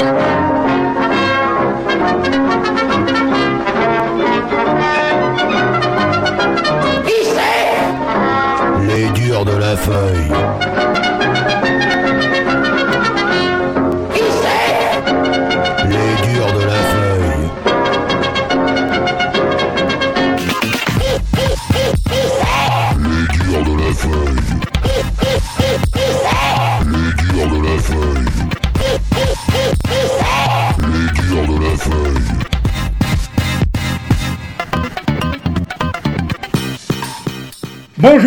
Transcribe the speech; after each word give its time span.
Les 0.00 0.06
durs 9.10 9.44
de 9.44 9.56
la 9.56 9.76
feuille. 9.76 10.39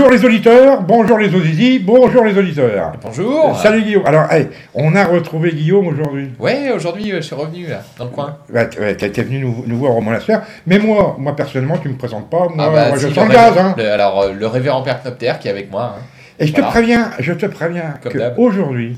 Bonjour 0.04 0.18
les 0.18 0.26
auditeurs, 0.26 0.82
bonjour 0.82 1.18
les 1.18 1.34
auditeurs, 1.34 1.80
bonjour 1.86 2.26
les 2.26 2.38
auditeurs. 2.38 2.92
Bonjour. 3.02 3.52
Euh, 3.52 3.54
Salut 3.64 3.84
Guillaume. 3.84 4.06
Alors, 4.06 4.30
hey, 4.34 4.50
on 4.74 4.94
a 4.98 5.06
retrouvé 5.06 5.54
Guillaume 5.54 5.88
aujourd'hui. 5.88 6.30
Ouais, 6.40 6.72
aujourd'hui, 6.76 7.10
euh, 7.14 7.16
je 7.16 7.22
suis 7.22 7.36
revenu 7.36 7.68
là, 7.68 7.82
dans 7.98 8.04
le 8.04 8.10
coin. 8.10 8.36
Ouais, 8.54 8.68
ouais, 8.82 8.96
T'es 8.98 9.08
venu 9.24 9.40
nous, 9.40 9.64
nous 9.66 9.78
voir 9.78 9.96
au 9.96 10.02
monastère. 10.02 10.42
Mais 10.68 10.78
moi, 10.78 11.16
moi 11.18 11.34
personnellement, 11.38 11.78
tu 11.78 11.88
me 11.88 11.96
présentes 11.96 12.30
pas. 12.30 12.50
Moi, 12.54 12.56
Ah 12.60 12.70
bah, 12.70 12.88
moi, 12.90 12.98
je 12.98 13.08
sens 13.08 13.16
le 13.16 13.30
le 13.30 13.34
gaz. 13.34 13.54
Hein. 13.58 13.76
le- 13.78 13.90
alors, 13.90 14.24
euh, 14.24 14.34
le 14.34 14.46
révérend 14.46 14.82
Père 14.82 15.02
Knopter 15.02 15.32
qui 15.40 15.48
est 15.48 15.52
avec 15.52 15.72
moi. 15.72 15.96
hein. 15.98 16.02
Et 16.38 16.48
je 16.48 16.54
te 16.54 16.60
préviens, 16.60 17.12
je 17.20 17.32
te 17.32 17.46
préviens 17.46 17.94
Comme 18.04 18.12
que 18.12 18.18
d'hab. 18.18 18.38
aujourd'hui, 18.38 18.98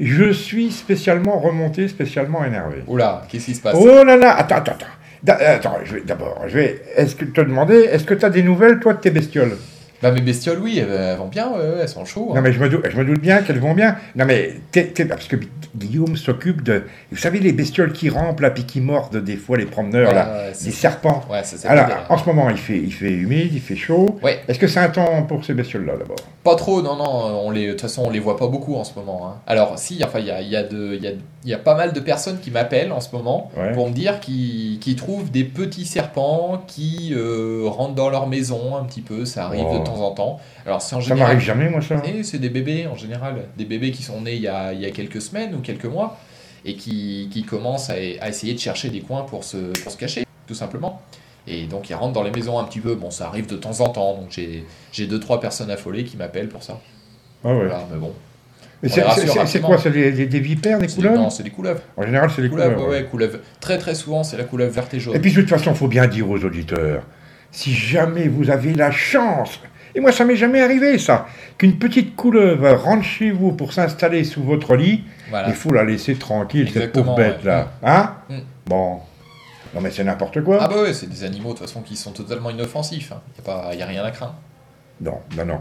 je 0.00 0.32
suis 0.32 0.72
spécialement 0.72 1.38
remonté, 1.38 1.86
spécialement 1.86 2.44
énervé. 2.44 2.82
Oula, 2.88 3.22
qu'est-ce 3.28 3.44
qui 3.46 3.54
se 3.54 3.62
passe? 3.62 3.76
Oh 3.78 4.02
là 4.04 4.16
là, 4.16 4.34
attends, 4.36 4.56
attends, 4.56 4.72
attends. 4.72 4.86
D'abord, 5.22 6.38
je 6.48 6.54
vais. 6.58 6.82
Est-ce 6.96 7.14
que 7.14 7.24
te 7.24 7.40
demander, 7.40 7.76
est-ce 7.92 8.02
que 8.04 8.14
tu 8.14 8.24
as 8.24 8.30
des 8.30 8.42
nouvelles, 8.42 8.80
toi, 8.80 8.94
de 8.94 8.98
tes 8.98 9.10
bestioles? 9.10 9.56
Bah, 10.04 10.10
mes 10.12 10.20
bestioles, 10.20 10.58
oui, 10.60 10.78
elles, 10.78 11.16
vont 11.16 11.28
bien, 11.28 11.48
ouais, 11.50 11.78
elles 11.80 11.88
sont 11.88 12.04
chaudes. 12.04 12.34
Non 12.34 12.42
mais 12.42 12.52
je 12.52 12.60
me 12.60 12.68
doute, 12.68 12.84
je 12.90 12.94
me 12.98 13.06
doute 13.06 13.20
bien 13.20 13.40
qu'elles 13.40 13.58
vont 13.58 13.72
bien. 13.72 13.96
Non 14.16 14.26
mais 14.26 14.54
t'es- 14.70 14.88
t'es- 14.88 15.06
parce 15.06 15.26
que 15.26 15.36
Guillaume 15.74 16.14
s'occupe 16.16 16.62
de, 16.62 16.82
vous 17.10 17.16
savez 17.16 17.40
les 17.40 17.52
bestioles 17.54 17.92
qui 17.94 18.10
rampent 18.10 18.40
là 18.40 18.50
puis 18.50 18.64
qui 18.64 18.82
mordent 18.82 19.16
des 19.24 19.36
fois 19.36 19.56
les 19.56 19.64
promeneurs 19.64 20.08
Ouais, 20.10 20.14
là, 20.14 20.44
ouais, 20.48 20.52
ça. 20.54 20.70
serpents. 20.70 21.24
Ouais, 21.30 21.42
ça 21.42 21.68
Alors 21.70 21.86
bien. 21.86 21.96
en 22.10 22.18
ce 22.18 22.26
moment 22.26 22.50
il 22.50 22.58
fait, 22.58 22.76
il 22.76 22.92
fait 22.92 23.12
humide, 23.12 23.48
il 23.54 23.60
fait 23.62 23.76
chaud. 23.76 24.18
Ouais. 24.22 24.40
Est-ce 24.46 24.58
que 24.58 24.66
c'est 24.66 24.80
un 24.80 24.90
temps 24.90 25.22
pour 25.22 25.42
ces 25.42 25.54
bestioles 25.54 25.86
là 25.86 25.94
d'abord? 25.98 26.16
Pas 26.44 26.54
trop, 26.56 26.82
non, 26.82 26.96
non, 26.96 27.40
on 27.46 27.50
les, 27.50 27.68
de 27.68 27.72
toute 27.72 27.80
façon, 27.80 28.02
on 28.04 28.10
les 28.10 28.20
voit 28.20 28.36
pas 28.36 28.48
beaucoup 28.48 28.74
en 28.76 28.84
ce 28.84 28.94
moment. 28.98 29.26
hein. 29.26 29.40
Alors, 29.46 29.78
si, 29.78 30.02
enfin, 30.04 30.18
il 30.18 30.26
y 30.26 30.30
a, 30.30 30.42
y, 30.42 30.54
a 30.54 30.62
de- 30.62 30.94
y, 31.00 31.06
a, 31.08 31.12
il 31.44 31.50
y 31.50 31.54
a 31.54 31.58
pas 31.58 31.74
mal 31.74 31.92
de 31.92 32.00
personnes 32.00 32.40
qui 32.40 32.50
m'appellent 32.50 32.90
en 32.92 33.00
ce 33.00 33.14
moment 33.14 33.50
Ouais. 33.56 33.72
pour 33.72 33.88
me 33.88 33.92
dire 33.92 34.18
qu'ils 34.20 34.78
qu'ils 34.78 34.96
trouvent 34.96 35.30
des 35.30 35.44
petits 35.44 35.84
serpents 35.84 36.64
qui 36.66 37.12
euh, 37.14 37.64
rentrent 37.66 37.94
dans 37.94 38.08
leur 38.08 38.26
maison 38.26 38.76
un 38.76 38.84
petit 38.84 39.02
peu, 39.02 39.24
ça 39.26 39.44
arrive 39.46 39.66
Oh. 39.68 39.78
de 39.78 39.84
temps 39.84 40.00
en 40.00 40.12
temps. 40.12 40.40
Alors, 40.64 40.80
Ça 40.80 40.96
m'arrive 41.14 41.40
jamais 41.40 41.68
moi 41.68 41.80
ça. 41.82 42.00
Et 42.06 42.22
c'est 42.22 42.38
des 42.38 42.48
bébés 42.48 42.86
en 42.86 42.96
général, 42.96 43.44
des 43.58 43.64
bébés 43.66 43.90
qui 43.90 44.02
sont 44.02 44.22
nés 44.22 44.34
il 44.36 44.42
y 44.42 44.48
a, 44.48 44.72
il 44.72 44.80
y 44.80 44.86
a 44.86 44.90
quelques 44.90 45.20
semaines 45.20 45.54
ou 45.54 45.58
quelques 45.58 45.84
mois 45.84 46.18
et 46.64 46.76
qui, 46.76 47.28
qui 47.30 47.42
commencent 47.44 47.90
à, 47.90 47.94
à 47.94 48.28
essayer 48.30 48.54
de 48.54 48.58
chercher 48.58 48.88
des 48.88 49.00
coins 49.00 49.22
pour 49.24 49.44
se, 49.44 49.58
pour 49.82 49.92
se 49.92 49.98
cacher, 49.98 50.24
tout 50.46 50.54
simplement. 50.54 51.02
Et 51.46 51.66
donc 51.66 51.90
ils 51.90 51.94
rentrent 51.94 52.14
dans 52.14 52.22
les 52.22 52.30
maisons 52.30 52.58
un 52.58 52.64
petit 52.64 52.80
peu, 52.80 52.94
bon 52.94 53.10
ça 53.10 53.26
arrive 53.26 53.46
de 53.46 53.56
temps 53.56 53.80
en 53.82 53.90
temps, 53.90 54.14
donc 54.14 54.28
j'ai 54.30 54.64
j'ai 54.92 55.06
deux 55.06 55.20
trois 55.20 55.40
personnes 55.40 55.70
affolées 55.70 56.04
qui 56.04 56.16
m'appellent 56.16 56.48
pour 56.48 56.62
ça. 56.62 56.80
Ah 57.44 57.48
ouais. 57.48 57.66
Voilà, 57.66 57.84
mais 57.92 57.98
bon. 57.98 58.14
C'est- 58.88 59.60
quoi 59.60 59.78
C'est 59.78 59.90
des, 59.90 60.12
des- 60.12 60.26
des 60.26 60.40
vipères, 60.40 60.78
des 60.78 60.86
couleuvres 60.88 61.16
Non, 61.16 61.30
c'est 61.30 61.42
des 61.42 61.50
couleuvres. 61.50 61.80
En 61.96 62.02
général 62.02 62.30
c'est 62.34 62.42
des 62.42 62.48
Couleuvres, 62.48 62.70
couleuvres. 62.74 62.88
ouais, 62.90 62.96
ouais. 62.98 63.02
ouais, 63.04 63.08
couleuvres. 63.10 63.38
Très 63.60 63.78
très 63.78 63.94
souvent 63.94 64.22
c'est 64.24 64.36
la 64.36 64.44
couleuvre 64.44 64.72
verte 64.72 64.92
et 64.94 65.00
jaune. 65.00 65.14
Et 65.16 65.18
puis 65.18 65.32
de 65.32 65.40
toute 65.40 65.48
façon, 65.50 65.74
faut 65.74 65.88
bien 65.88 66.06
dire 66.06 66.28
aux 66.28 66.38
auditeurs, 66.44 67.02
si 67.50 67.72
jamais 67.72 68.28
vous 68.28 68.50
avez 68.50 68.74
la 68.74 68.90
chance, 68.90 69.60
et 69.94 70.00
moi 70.00 70.12
ça 70.12 70.24
m'est 70.24 70.36
jamais 70.36 70.60
arrivé 70.60 70.98
ça, 70.98 71.26
qu'une 71.56 71.78
petite 71.78 72.16
couleuvre 72.16 72.70
rentre 72.72 73.04
chez 73.04 73.30
vous 73.30 73.52
pour 73.52 73.72
s'installer 73.72 74.24
sous 74.24 74.42
votre 74.42 74.74
lit, 74.76 75.04
voilà. 75.30 75.48
il 75.48 75.54
faut 75.54 75.72
la 75.72 75.84
laisser 75.84 76.14
tranquille, 76.16 76.70
cette 76.72 76.92
pauvre 76.92 77.14
bête 77.14 77.38
ouais. 77.44 77.50
là. 77.50 77.70
Hein? 77.82 78.14
Mm. 78.28 78.38
Bon. 78.66 78.98
Non 79.74 79.80
mais 79.80 79.90
c'est 79.90 80.04
n'importe 80.04 80.40
quoi. 80.44 80.58
Ah 80.60 80.68
bah 80.68 80.82
ouais, 80.82 80.92
c'est 80.92 81.08
des 81.08 81.24
animaux 81.24 81.52
de 81.52 81.58
toute 81.58 81.66
façon 81.66 81.80
qui 81.82 81.96
sont 81.96 82.12
totalement 82.12 82.50
inoffensifs. 82.50 83.12
Il 83.72 83.76
n'y 83.76 83.82
a, 83.82 83.86
a 83.86 83.88
rien 83.88 84.04
à 84.04 84.10
craindre. 84.12 84.34
Non, 85.00 85.18
non, 85.36 85.44
non. 85.44 85.60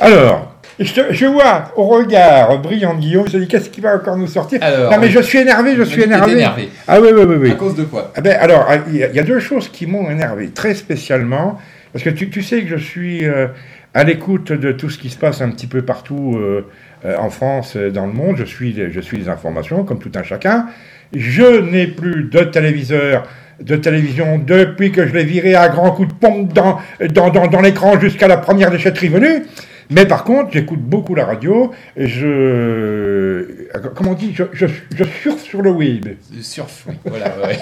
Alors, 0.00 0.52
je, 0.78 1.26
vois 1.26 1.72
au 1.76 1.84
regard 1.84 2.58
brillant 2.60 2.94
de 2.94 3.00
Guillaume, 3.00 3.28
je 3.28 3.36
me 3.36 3.42
dis 3.42 3.48
qu'est-ce 3.48 3.70
qui 3.70 3.80
va 3.80 3.94
encore 3.94 4.16
nous 4.16 4.26
sortir? 4.26 4.58
Alors, 4.62 4.90
Non 4.90 4.98
mais 4.98 5.10
je 5.10 5.20
suis 5.20 5.38
énervé, 5.38 5.74
je 5.76 5.82
suis 5.82 6.02
énervé. 6.02 6.32
énervé. 6.32 6.68
Ah 6.88 7.00
oui, 7.00 7.08
oui, 7.12 7.22
oui, 7.26 7.36
oui. 7.38 7.50
À 7.52 7.54
cause 7.54 7.76
de 7.76 7.84
quoi? 7.84 8.12
Ah 8.16 8.20
ben, 8.20 8.36
alors, 8.40 8.66
il 8.88 8.96
y, 8.96 9.18
a- 9.18 9.22
deux 9.22 9.38
choses 9.40 9.68
qui 9.68 9.86
m'ont 9.86 10.10
énervé, 10.10 10.48
très 10.50 10.74
spécialement, 10.74 11.58
parce 11.92 12.04
que 12.04 12.10
tu, 12.10 12.30
tu 12.30 12.42
sais 12.42 12.62
que 12.62 12.68
je 12.68 12.82
suis 12.82 13.24
euh, 13.26 13.48
à 13.94 14.04
l'écoute 14.04 14.50
de 14.52 14.72
tout 14.72 14.90
ce 14.90 14.98
qui 14.98 15.10
se 15.10 15.18
passe 15.18 15.40
un 15.42 15.50
petit 15.50 15.66
peu 15.66 15.82
partout 15.82 16.36
euh, 16.38 16.66
euh, 17.04 17.16
en 17.18 17.30
France, 17.30 17.76
dans 17.76 18.06
le 18.06 18.12
monde, 18.12 18.36
je 18.38 18.44
suis, 18.44 18.74
je 18.90 19.00
suis 19.00 19.18
les 19.18 19.28
informations, 19.28 19.84
comme 19.84 19.98
tout 19.98 20.12
un 20.14 20.22
chacun. 20.22 20.66
Je 21.14 21.60
n'ai 21.60 21.86
plus 21.86 22.24
de 22.24 22.40
téléviseur, 22.44 23.24
de 23.60 23.76
télévision 23.76 24.38
depuis 24.44 24.90
que 24.90 25.06
je 25.06 25.12
l'ai 25.12 25.24
viré 25.24 25.54
à 25.54 25.68
grands 25.68 25.90
coups 25.90 26.08
de 26.08 26.14
pompe 26.14 26.52
dans, 26.54 26.78
dans, 27.10 27.28
dans, 27.28 27.46
dans 27.48 27.60
l'écran 27.60 28.00
jusqu'à 28.00 28.26
la 28.26 28.38
première 28.38 28.70
déchetterie 28.70 29.08
venue. 29.08 29.44
Mais 29.92 30.06
par 30.06 30.24
contre, 30.24 30.52
j'écoute 30.52 30.80
beaucoup 30.80 31.14
la 31.14 31.24
radio, 31.24 31.70
et 31.96 32.06
je... 32.06 33.68
Comment 33.94 34.10
on 34.10 34.14
dit 34.14 34.32
je, 34.34 34.44
je, 34.52 34.66
je 34.94 35.04
surfe 35.04 35.42
sur 35.42 35.62
le 35.62 35.70
web. 35.70 36.06
Surf, 36.40 36.84
oui. 36.88 36.94
Voilà, 37.04 37.32
ouais. 37.44 37.58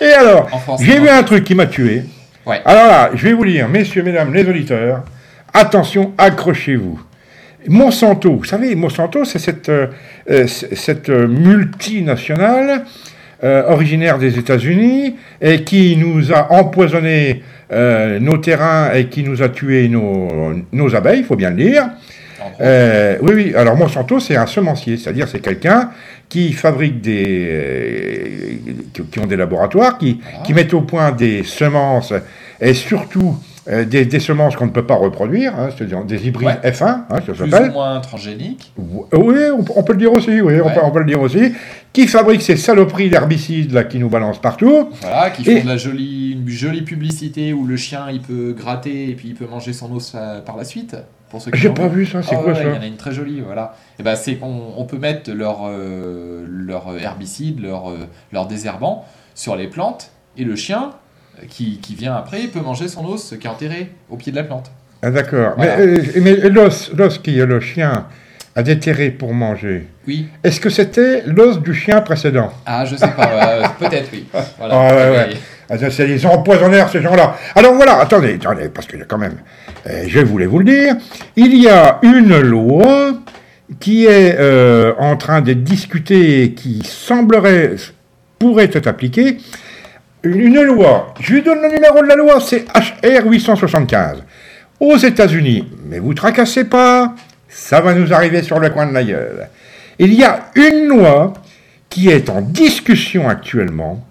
Et 0.00 0.12
alors, 0.12 0.48
j'ai 0.80 0.98
vu 0.98 1.08
un 1.08 1.22
truc 1.22 1.44
qui 1.44 1.54
m'a 1.54 1.66
tué. 1.66 2.04
Ouais. 2.44 2.60
Alors 2.64 2.86
là, 2.86 3.10
je 3.14 3.26
vais 3.26 3.32
vous 3.32 3.44
lire, 3.44 3.68
messieurs, 3.68 4.02
mesdames, 4.02 4.32
les 4.32 4.48
auditeurs, 4.48 5.04
attention, 5.52 6.12
accrochez-vous. 6.16 7.00
Monsanto, 7.68 8.36
vous 8.36 8.44
savez, 8.44 8.74
Monsanto, 8.74 9.24
c'est 9.24 9.38
cette, 9.38 9.68
euh, 9.68 9.88
euh, 10.30 10.46
cette 10.46 11.08
euh, 11.08 11.26
multinationale 11.26 12.84
euh, 13.44 13.64
originaire 13.68 14.18
des 14.18 14.38
États-Unis 14.38 15.14
et 15.40 15.62
qui 15.62 15.96
nous 15.96 16.32
a 16.32 16.52
empoisonné 16.52 17.42
euh, 17.72 18.18
nos 18.18 18.38
terrains 18.38 18.92
et 18.94 19.06
qui 19.06 19.22
nous 19.22 19.42
a 19.42 19.48
tué 19.48 19.88
nos, 19.88 20.54
nos 20.72 20.94
abeilles, 20.94 21.18
il 21.20 21.24
faut 21.24 21.36
bien 21.36 21.50
le 21.50 21.56
dire. 21.56 21.88
Euh, 22.60 23.16
oui, 23.22 23.32
oui. 23.34 23.54
Alors 23.56 23.76
Monsanto, 23.76 24.20
c'est 24.20 24.36
un 24.36 24.46
semencier, 24.46 24.96
c'est-à-dire 24.96 25.28
c'est 25.28 25.40
quelqu'un 25.40 25.90
qui 26.28 26.52
fabrique 26.52 27.00
des, 27.00 28.60
qui, 28.92 29.02
qui 29.02 29.18
ont 29.18 29.26
des 29.26 29.36
laboratoires, 29.36 29.98
qui, 29.98 30.20
Voilà. 30.22 30.44
qui 30.44 30.54
mettent 30.54 30.74
au 30.74 30.82
point 30.82 31.12
des 31.12 31.42
semences 31.42 32.12
et 32.60 32.72
surtout 32.74 33.36
euh, 33.68 33.84
des, 33.84 34.04
des 34.04 34.20
semences 34.20 34.54
qu'on 34.56 34.66
ne 34.66 34.70
peut 34.70 34.86
pas 34.86 34.94
reproduire, 34.94 35.54
hein, 35.58 35.68
c'est-à-dire 35.76 36.04
des 36.04 36.26
hybrides 36.26 36.46
Ouais. 36.62 36.70
F1, 36.70 36.84
hein, 36.84 37.04
ça 37.26 37.32
plus 37.32 37.68
ou 37.68 37.72
moins 37.72 38.00
transgénique. 38.00 38.72
Oui, 38.78 39.36
on, 39.52 39.64
on 39.76 39.82
peut 39.82 39.92
le 39.92 39.98
dire 39.98 40.12
aussi, 40.12 40.40
oui, 40.40 40.60
on, 40.60 40.68
peut, 40.70 40.80
on 40.82 40.90
peut 40.90 41.00
le 41.00 41.06
dire 41.06 41.20
aussi. 41.20 41.52
Qui 41.92 42.06
fabrique 42.06 42.42
ces 42.42 42.56
saloperies 42.56 43.08
d'herbicides 43.10 43.72
là 43.72 43.82
qui 43.84 43.98
nous 43.98 44.08
balancent 44.10 44.40
partout. 44.40 44.90
Voilà, 45.00 45.30
qui 45.30 45.48
Et- 45.50 45.56
font 45.58 45.64
de 45.64 45.68
la 45.68 45.76
jolie, 45.78 46.32
une 46.32 46.48
jolie 46.48 46.82
publicité 46.82 47.52
où 47.52 47.64
le 47.66 47.76
chien 47.76 48.06
il 48.12 48.20
peut 48.20 48.52
gratter 48.56 49.10
et 49.10 49.14
puis 49.14 49.28
il 49.28 49.34
peut 49.34 49.46
manger 49.46 49.72
son 49.72 49.90
os 49.94 50.12
euh, 50.14 50.40
par 50.42 50.56
la 50.56 50.64
suite. 50.64 50.94
Pour 51.30 51.40
ceux 51.42 51.50
qui 51.50 51.58
J'ai 51.58 51.70
pas 51.70 51.88
vu 51.88 52.06
ça, 52.06 52.22
c'est 52.22 52.36
Ah 52.36 52.38
quoi 52.38 52.52
ouais, 52.52 52.54
ça 52.54 52.62
Il 52.62 52.74
y 52.74 52.78
en 52.78 52.82
a 52.82 52.86
une 52.86 52.96
très 52.96 53.12
jolie, 53.12 53.40
voilà. 53.40 53.74
Et 53.98 54.02
ben 54.04 54.14
c'est 54.14 54.36
qu'on 54.36 54.74
on 54.76 54.84
peut 54.84 54.98
mettre 54.98 55.32
leur, 55.32 55.62
euh, 55.66 56.44
leur 56.48 56.96
herbicide, 57.00 57.60
leur, 57.60 57.90
euh, 57.90 57.96
leur 58.32 58.46
désherbant 58.46 59.04
sur 59.34 59.56
les 59.56 59.66
plantes 59.66 60.10
et 60.36 60.44
le 60.44 60.54
chien 60.54 60.90
qui, 61.48 61.78
qui 61.80 61.94
vient 61.94 62.14
après 62.14 62.42
peut 62.48 62.60
manger 62.60 62.88
son 62.88 63.04
os 63.06 63.34
qui 63.40 63.46
est 63.46 63.50
enterré 63.50 63.90
au 64.10 64.16
pied 64.16 64.32
de 64.32 64.36
la 64.36 64.44
plante. 64.44 64.70
Ah 65.02 65.10
d'accord. 65.10 65.54
Voilà. 65.56 65.76
Mais, 65.78 65.86
euh, 65.86 66.02
mais 66.22 66.34
l'os, 66.48 66.90
l'os 66.96 67.18
qui 67.18 67.32
le 67.34 67.60
chien 67.60 68.06
a 68.54 68.62
déterré 68.62 69.10
pour 69.10 69.34
manger, 69.34 69.86
Oui. 70.08 70.28
est-ce 70.42 70.60
que 70.60 70.70
c'était 70.70 71.22
l'os 71.26 71.60
du 71.60 71.74
chien 71.74 72.00
précédent? 72.00 72.50
Ah 72.64 72.86
je 72.86 72.96
sais 72.96 73.08
pas, 73.08 73.28
euh, 73.30 73.62
peut-être 73.78 74.08
oui. 74.12 74.24
Voilà. 74.58 74.74
Ah 74.74 74.94
ouais, 74.94 75.10
ouais. 75.10 75.36
Ah, 75.68 75.90
C'est 75.90 76.06
des 76.06 76.24
empoisonneurs, 76.24 76.88
ces 76.88 77.02
gens-là. 77.02 77.36
Alors 77.54 77.74
voilà, 77.74 77.98
attendez, 78.00 78.34
attendez, 78.34 78.68
parce 78.68 78.86
que 78.86 78.96
quand 79.06 79.18
même, 79.18 79.36
euh, 79.88 80.04
je 80.08 80.20
voulais 80.20 80.46
vous 80.46 80.60
le 80.60 80.64
dire, 80.64 80.94
il 81.36 81.60
y 81.60 81.68
a 81.68 81.98
une 82.02 82.38
loi 82.40 83.12
qui 83.80 84.06
est 84.06 84.36
euh, 84.38 84.92
en 84.98 85.16
train 85.16 85.40
d'être 85.42 85.64
discutée 85.64 86.44
et 86.44 86.52
qui 86.52 86.82
semblerait, 86.84 87.74
pourrait 88.38 88.70
être 88.72 88.86
appliquée. 88.86 89.38
Une, 90.34 90.60
loi, 90.62 91.14
je 91.20 91.34
lui 91.34 91.42
donne 91.42 91.62
le 91.62 91.68
numéro 91.68 92.02
de 92.02 92.06
la 92.08 92.16
loi, 92.16 92.40
c'est 92.40 92.64
HR 92.74 93.26
875. 93.26 94.22
Aux 94.80 94.96
États-Unis, 94.96 95.68
mais 95.88 95.98
vous 95.98 96.14
tracassez 96.14 96.64
pas, 96.64 97.14
ça 97.48 97.80
va 97.80 97.94
nous 97.94 98.12
arriver 98.12 98.42
sur 98.42 98.58
le 98.58 98.70
coin 98.70 98.86
de 98.86 98.92
la 98.92 99.04
gueule. 99.04 99.48
Il 99.98 100.12
y 100.12 100.24
a 100.24 100.46
une 100.54 100.88
loi 100.88 101.32
qui 101.88 102.10
est 102.10 102.28
en 102.28 102.40
discussion 102.42 103.28
actuellement 103.28 104.04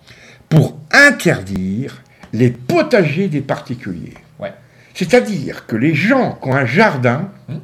pour 0.50 0.78
interdire 0.92 2.02
les 2.34 2.50
potagers 2.50 3.28
des 3.28 3.42
particuliers. 3.42 4.14
Ouais. 4.40 4.54
C'est-à-dire 4.94 5.66
que 5.68 5.76
les 5.76 5.94
gens 5.94 6.38
qui 6.42 6.50
ont 6.50 6.56
un 6.56 6.66
jardin, 6.66 7.30
Hmm. 7.48 7.58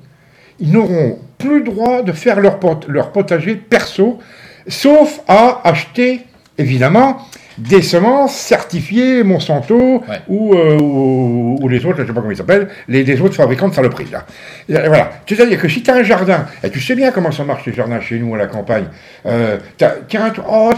ils 0.59 0.71
n'auront 0.71 1.17
plus 1.39 1.63
droit 1.63 2.03
de 2.03 2.11
faire 2.11 2.39
leur, 2.39 2.59
pot- 2.59 2.87
leur 2.87 3.11
potager 3.11 3.55
perso, 3.55 4.19
sauf 4.67 5.21
à 5.27 5.61
acheter, 5.63 6.21
évidemment, 6.59 7.25
des 7.69 7.81
semences 7.81 8.35
certifiées 8.35 9.23
Monsanto 9.23 9.77
Ouais. 10.07 10.19
ou, 10.27 10.53
euh, 10.55 10.77
ou, 10.79 11.57
ou 11.61 11.67
les 11.69 11.85
autres, 11.85 11.97
je 11.97 12.01
ne 12.01 12.07
sais 12.07 12.13
pas 12.13 12.21
comment 12.21 12.31
ils 12.31 12.37
s'appellent, 12.37 12.67
les, 12.87 13.03
les 13.03 13.21
autres 13.21 13.35
fabricants 13.35 13.69
de 13.69 13.73
saloperies. 13.73 14.07
Là. 14.11 14.25
Et 14.69 14.87
Voilà. 14.87 15.11
C'est-à-dire 15.27 15.59
que 15.61 15.67
si 15.67 15.83
tu 15.83 15.91
as 15.91 15.95
un 15.95 16.03
jardin, 16.03 16.45
et 16.63 16.69
tu 16.69 16.79
sais 16.79 16.95
bien 16.95 17.11
comment 17.11 17.31
ça 17.31 17.43
marche 17.43 17.65
les 17.65 17.73
jardins 17.73 17.99
chez 18.01 18.17
nous 18.19 18.33
à 18.35 18.37
la 18.37 18.47
campagne, 18.47 18.85
euh, 19.25 19.57
tiens, 19.77 20.33
oh, 20.49 20.71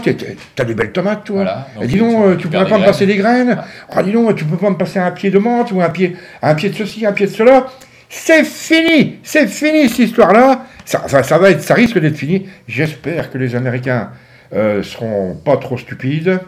t'as 0.56 0.64
des 0.64 0.74
belles 0.74 0.92
tomates, 0.92 1.24
toi. 1.24 1.36
Voilà. 1.36 1.68
Et 1.80 1.86
dis 1.86 1.96
donc, 1.98 2.10
tu- 2.10 2.16
euh, 2.22 2.36
tu 2.36 2.42
tu 2.42 2.48
pourrais 2.48 2.68
pas 2.68 2.78
me 2.78 2.84
passer 2.84 3.06
des 3.06 3.16
graines 3.16 3.58
Ah, 3.90 4.02
dis 4.02 4.12
donc, 4.12 4.34
tu 4.36 4.44
peux 4.44 4.56
pas 4.56 4.70
me 4.70 4.76
passer 4.76 4.98
un 4.98 5.10
pied 5.10 5.30
de 5.30 5.38
menthe 5.38 5.72
ou 5.72 5.80
un 5.80 5.88
pied, 5.90 6.16
un 6.42 6.54
pied 6.54 6.68
de 6.70 6.74
ceci, 6.74 7.06
un 7.06 7.12
pied 7.12 7.26
de 7.26 7.30
cela 7.32 7.66
C'est 8.10 8.44
fini 8.44 9.18
C'est 9.22 9.46
fini 9.46 9.88
cette 9.88 10.00
histoire-là 10.00 10.66
ça, 10.84 11.04
ça, 11.06 11.22
ça 11.22 11.38
va 11.38 11.48
être, 11.50 11.62
ça 11.62 11.72
risque 11.72 11.98
d'être 11.98 12.16
fini. 12.18 12.46
J'espère 12.68 13.30
que 13.30 13.38
les 13.38 13.56
Américains 13.56 14.10
euh, 14.54 14.82
seront 14.82 15.34
pas 15.42 15.56
trop 15.56 15.78
stupides 15.78 16.38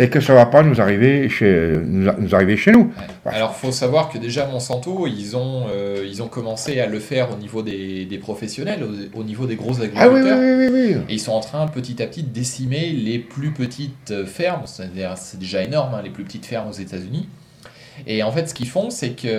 et 0.00 0.08
que 0.08 0.20
ça 0.20 0.32
va 0.32 0.46
pas 0.46 0.62
nous 0.62 0.80
arriver 0.80 1.28
chez 1.28 1.72
nous, 1.84 2.10
nous 2.18 2.34
arriver 2.34 2.56
chez 2.56 2.70
nous. 2.72 2.92
Ouais. 3.26 3.32
Alors, 3.34 3.54
faut 3.54 3.72
savoir 3.72 4.08
que 4.08 4.16
déjà 4.16 4.46
Monsanto, 4.46 5.06
ils 5.06 5.36
ont, 5.36 5.66
euh, 5.70 6.06
ils 6.08 6.22
ont 6.22 6.28
commencé 6.28 6.78
à 6.80 6.86
le 6.86 7.00
faire 7.00 7.32
au 7.34 7.36
niveau 7.36 7.62
des, 7.62 8.06
des 8.06 8.18
professionnels, 8.18 8.84
au, 8.84 9.20
au 9.20 9.24
niveau 9.24 9.46
des 9.46 9.56
gros 9.56 9.74
agriculteurs. 9.82 10.38
Ah 10.38 10.40
oui, 10.40 10.54
oui, 10.56 10.68
oui. 10.72 10.96
Et 11.08 11.14
ils 11.14 11.20
sont 11.20 11.32
en 11.32 11.40
train 11.40 11.66
petit 11.66 12.00
à 12.02 12.06
petit 12.06 12.22
de 12.22 12.28
décimer 12.32 12.90
les 12.90 13.18
plus 13.18 13.50
petites 13.50 14.12
euh, 14.12 14.24
fermes, 14.24 14.62
c'est 14.66 15.38
déjà 15.38 15.62
énorme, 15.64 15.94
hein, 15.94 16.00
les 16.02 16.10
plus 16.10 16.24
petites 16.24 16.46
fermes 16.46 16.68
aux 16.68 16.72
États-Unis. 16.72 17.28
Et 18.06 18.22
en 18.22 18.30
fait, 18.30 18.48
ce 18.48 18.54
qu'ils 18.54 18.68
font, 18.68 18.90
c'est 18.90 19.10
qu'ils 19.10 19.30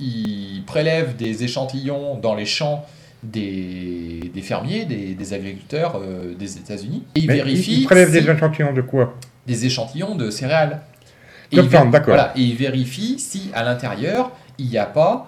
ils 0.00 0.62
prélèvent 0.66 1.14
des 1.16 1.44
échantillons 1.44 2.18
dans 2.20 2.34
les 2.34 2.46
champs 2.46 2.84
des, 3.22 4.32
des 4.34 4.42
fermiers, 4.42 4.84
des, 4.84 5.14
des 5.14 5.32
agriculteurs 5.32 6.00
euh, 6.02 6.34
des 6.36 6.56
États-Unis, 6.56 7.04
et 7.14 7.20
ils 7.20 7.28
Mais 7.28 7.34
vérifient 7.36 7.74
ils, 7.74 7.80
ils 7.82 7.84
prélèvent 7.84 8.12
si- 8.12 8.20
des 8.20 8.28
échantillons 8.28 8.72
de 8.72 8.80
quoi? 8.80 9.14
Des 9.46 9.66
échantillons 9.66 10.14
de 10.14 10.30
céréales. 10.30 10.80
Et 11.50 11.56
ils. 11.56 11.68
Voilà, 12.14 12.32
et 12.36 12.40
ils 12.40 12.56
vérifient 12.56 13.18
si 13.18 13.50
à 13.54 13.62
l'intérieur 13.62 14.30
il 14.58 14.66
n'y 14.68 14.78
a 14.78 14.86
pas 14.86 15.26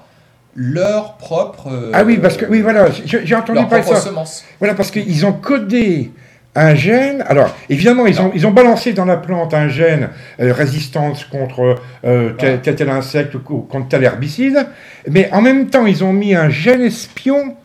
leur 0.55 1.17
propre. 1.17 1.69
euh, 1.73 1.91
Ah 1.93 2.05
oui, 2.05 2.19
parce 2.19 2.37
que 2.37 2.47
oui, 2.47 2.61
voilà, 2.61 2.87
j'ai 3.05 3.35
entendu 3.35 3.59
parler 3.69 3.85
de 3.85 3.89
ça. 3.89 4.01
semence. 4.01 4.45
Voilà, 4.61 4.75
parce 4.75 4.91
qu'ils 4.91 5.27
ont 5.27 5.33
codé 5.33 6.13
un 6.55 6.75
gène. 6.77 7.25
Alors, 7.27 7.53
évidemment, 7.69 8.07
ils 8.07 8.21
ont, 8.21 8.31
ils 8.35 8.47
ont 8.47 8.53
balancé 8.53 8.93
dans 8.93 9.05
la 9.05 9.17
plante 9.17 9.53
un 9.55 9.69
gène 9.69 10.11
euh, 10.41 10.53
résistance 10.53 11.25
contre 11.25 11.77
euh, 12.05 12.31
tel, 12.39 12.61
tel, 12.61 12.89
insecte 12.89 13.35
ou 13.35 13.41
co- 13.41 13.67
contre 13.69 13.89
tel 13.89 14.05
herbicide, 14.05 14.65
mais 15.11 15.29
en 15.33 15.43
même 15.43 15.69
temps, 15.69 15.87
ils 15.87 16.05
ont 16.05 16.13
mis 16.13 16.35
un 16.37 16.49
gène 16.51 16.83
espion. 16.83 17.57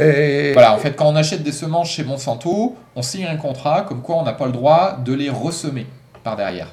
Euh, 0.00 0.50
Voilà, 0.52 0.74
en 0.74 0.78
fait, 0.78 0.94
quand 0.96 1.06
on 1.06 1.16
achète 1.16 1.42
des 1.42 1.52
semences 1.52 1.90
chez 1.90 2.04
Monsanto, 2.04 2.76
on 2.94 3.02
signe 3.02 3.26
un 3.26 3.36
contrat 3.36 3.82
comme 3.82 4.02
quoi 4.02 4.16
on 4.16 4.22
n'a 4.22 4.32
pas 4.32 4.46
le 4.46 4.52
droit 4.52 4.98
de 5.04 5.12
les 5.14 5.30
ressemer 5.30 5.86
par 6.22 6.36
derrière. 6.36 6.68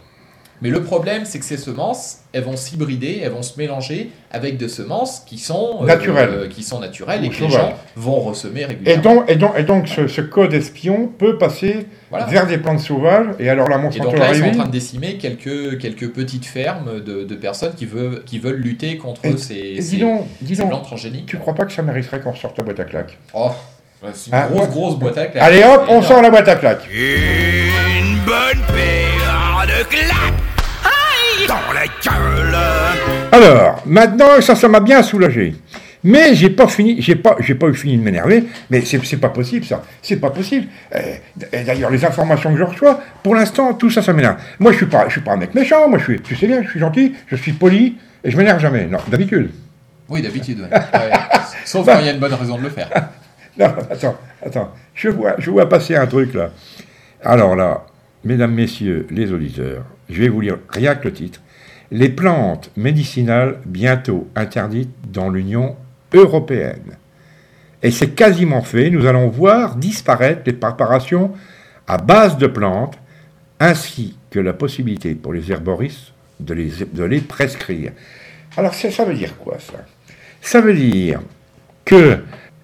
Mais 0.63 0.69
le 0.69 0.81
problème, 0.81 1.25
c'est 1.25 1.37
que 1.39 1.45
ces 1.45 1.57
semences, 1.57 2.19
elles 2.31 2.43
vont 2.43 2.55
s'hybrider, 2.55 3.19
elles 3.21 3.31
vont 3.33 3.41
se 3.43 3.59
mélanger 3.59 4.09
avec 4.31 4.57
des 4.57 4.69
semences 4.69 5.19
qui 5.19 5.37
sont 5.37 5.79
euh, 5.81 5.85
Naturelles. 5.85 6.29
euh, 6.31 6.47
qui 6.47 6.63
sont 6.63 6.79
naturelles 6.79 7.21
Ou 7.21 7.25
et 7.25 7.29
que 7.29 7.43
les 7.43 7.49
gens 7.49 7.73
vont 7.97 8.19
ressemer 8.21 8.61
Et 8.61 8.65
régulièrement. 8.65 9.03
donc, 9.03 9.29
et 9.29 9.35
donc, 9.35 9.51
et 9.57 9.63
donc 9.63 9.87
ce, 9.89 10.07
ce 10.07 10.21
code 10.21 10.53
espion 10.53 11.07
peut 11.19 11.37
passer 11.37 11.85
Voilà. 12.09 12.25
vers 12.27 12.47
des 12.47 12.57
plantes 12.57 12.79
sauvages, 12.79 13.27
et 13.39 13.49
alors 13.49 13.67
la 13.67 13.75
Et 13.75 13.79
Monsanto 13.81 14.05
donc 14.05 14.17
là, 14.17 14.33
ils 14.33 14.39
sont 14.39 14.45
en 14.47 14.51
train 14.51 14.65
de 14.65 14.71
décimer 14.71 15.17
quelques, 15.17 15.77
quelques 15.79 16.09
peties 16.11 16.39
fermes 16.41 17.01
de, 17.01 17.23
de 17.25 17.35
personnes 17.35 17.73
qui 17.75 17.85
veulent, 17.85 18.23
qui 18.23 18.39
veulent 18.39 18.55
lutter 18.61 18.95
contre 18.97 19.25
Et- 19.25 19.37
ces, 19.37 19.53
Et 19.55 19.81
ces, 19.81 19.97
dis 19.97 20.01
donc, 20.01 20.25
ces 20.47 20.55
donc, 20.55 20.69
plantes 20.69 20.83
transgéniques. 20.85 21.25
tu 21.25 21.37
crois 21.37 21.53
pas 21.55 21.65
que 21.65 21.73
ça 21.73 21.81
mériterait 21.81 22.21
qu'on 22.21 22.31
ressorte 22.31 22.57
la 22.57 22.63
boîte 22.63 22.79
à 22.79 22.85
claques 22.85 23.17
Oh, 23.33 23.51
c'est 24.13 24.27
une 24.31 24.33
Ah, 24.33 24.47
grosse, 24.49 24.69
grosse 24.69 24.95
boîte 24.97 25.17
à 25.17 25.25
claques. 25.27 25.43
Allez 25.43 25.61
hop, 25.63 25.83
on 25.87 25.91
énorme. 25.91 26.03
sort 26.05 26.21
la 26.21 26.29
boîte 26.29 26.47
à 26.47 26.55
claques 26.55 26.87
Une 26.93 28.15
bonne 28.25 28.65
paire 28.67 29.65
de 29.67 29.83
claques 29.89 30.22
Alors, 33.33 33.81
maintenant, 33.87 34.39
ça, 34.41 34.53
ça 34.53 34.67
m'a 34.67 34.79
bien 34.79 35.01
soulagé. 35.01 35.55
Mais 36.03 36.35
j'ai 36.35 36.51
pas 36.51 36.67
fini, 36.67 37.01
j'ai 37.01 37.15
pas, 37.15 37.35
j'ai 37.39 37.55
pas 37.55 37.65
eu 37.65 37.73
fini 37.73 37.97
de 37.97 38.03
m'énerver. 38.03 38.43
Mais 38.69 38.81
c'est, 38.81 39.03
c'est 39.03 39.17
pas 39.17 39.29
possible, 39.29 39.65
ça. 39.65 39.81
C'est 40.03 40.17
pas 40.17 40.29
possible. 40.29 40.67
Euh, 40.93 41.15
et 41.51 41.63
d'ailleurs, 41.63 41.89
les 41.89 42.05
informations 42.05 42.51
que 42.51 42.59
je 42.59 42.63
reçois, 42.63 43.01
pour 43.23 43.33
l'instant, 43.33 43.73
tout 43.73 43.89
ça, 43.89 44.03
ça 44.03 44.13
m'énerve. 44.13 44.35
Moi, 44.59 44.71
je 44.71 44.77
suis 44.77 44.85
pas, 44.85 45.05
je 45.07 45.13
suis 45.13 45.21
pas 45.21 45.31
un 45.31 45.37
mec 45.37 45.55
méchant. 45.55 45.89
Moi, 45.89 45.97
je 45.97 46.03
suis, 46.03 46.21
tu 46.21 46.35
sais 46.35 46.45
bien, 46.45 46.61
je 46.61 46.69
suis 46.69 46.79
gentil, 46.79 47.15
je 47.25 47.35
suis 47.35 47.53
poli 47.53 47.97
et 48.23 48.29
je 48.29 48.37
m'énerve 48.37 48.59
jamais. 48.59 48.85
Non, 48.85 48.99
d'habitude. 49.07 49.49
Oui, 50.09 50.21
d'habitude. 50.21 50.59
ouais. 50.59 50.69
Ouais. 50.93 51.11
Sauf 51.65 51.87
quand 51.87 51.97
il 52.01 52.05
y 52.05 52.09
a 52.09 52.11
une 52.11 52.19
bonne 52.19 52.33
raison 52.35 52.57
de 52.57 52.63
le 52.63 52.69
faire. 52.69 52.89
Non, 53.57 53.67
attends, 53.91 54.15
attends. 54.43 54.71
Je 54.95 55.09
vois, 55.09 55.35
je 55.37 55.51
vois 55.51 55.69
passer 55.69 55.95
un 55.95 56.07
truc 56.07 56.33
là. 56.33 56.49
Alors 57.23 57.55
là, 57.55 57.85
mesdames, 58.23 58.51
messieurs, 58.51 59.05
les 59.11 59.31
auditeurs, 59.31 59.83
je 60.09 60.19
vais 60.23 60.27
vous 60.29 60.41
lire 60.41 60.57
rien 60.69 60.95
que 60.95 61.03
le 61.03 61.13
titre. 61.13 61.39
Les 61.95 62.09
plantes 62.09 62.71
médicinales 62.75 63.59
bientôt 63.67 64.27
interdites 64.35 64.89
dans 65.11 65.29
l'Union 65.29 65.75
européenne. 66.11 66.97
Et 67.83 67.91
c'est 67.91 68.15
quasiment 68.15 68.63
fait. 68.63 68.89
Nous 68.89 69.05
allons 69.05 69.29
voir 69.29 69.75
disparaître 69.75 70.41
les 70.47 70.53
préparations 70.53 71.33
à 71.87 71.97
base 71.97 72.39
de 72.39 72.47
plantes, 72.47 72.97
ainsi 73.59 74.17
que 74.31 74.39
la 74.39 74.53
possibilité 74.53 75.13
pour 75.13 75.33
les 75.33 75.51
herboristes 75.51 76.13
de 76.39 76.55
les, 76.55 76.71
de 76.91 77.03
les 77.03 77.21
prescrire. 77.21 77.91
Alors 78.57 78.73
ça, 78.73 78.89
ça 78.89 79.05
veut 79.05 79.13
dire 79.13 79.37
quoi 79.37 79.57
ça? 79.59 79.85
Ça 80.41 80.61
veut 80.61 80.73
dire 80.73 81.21
que 81.85 82.17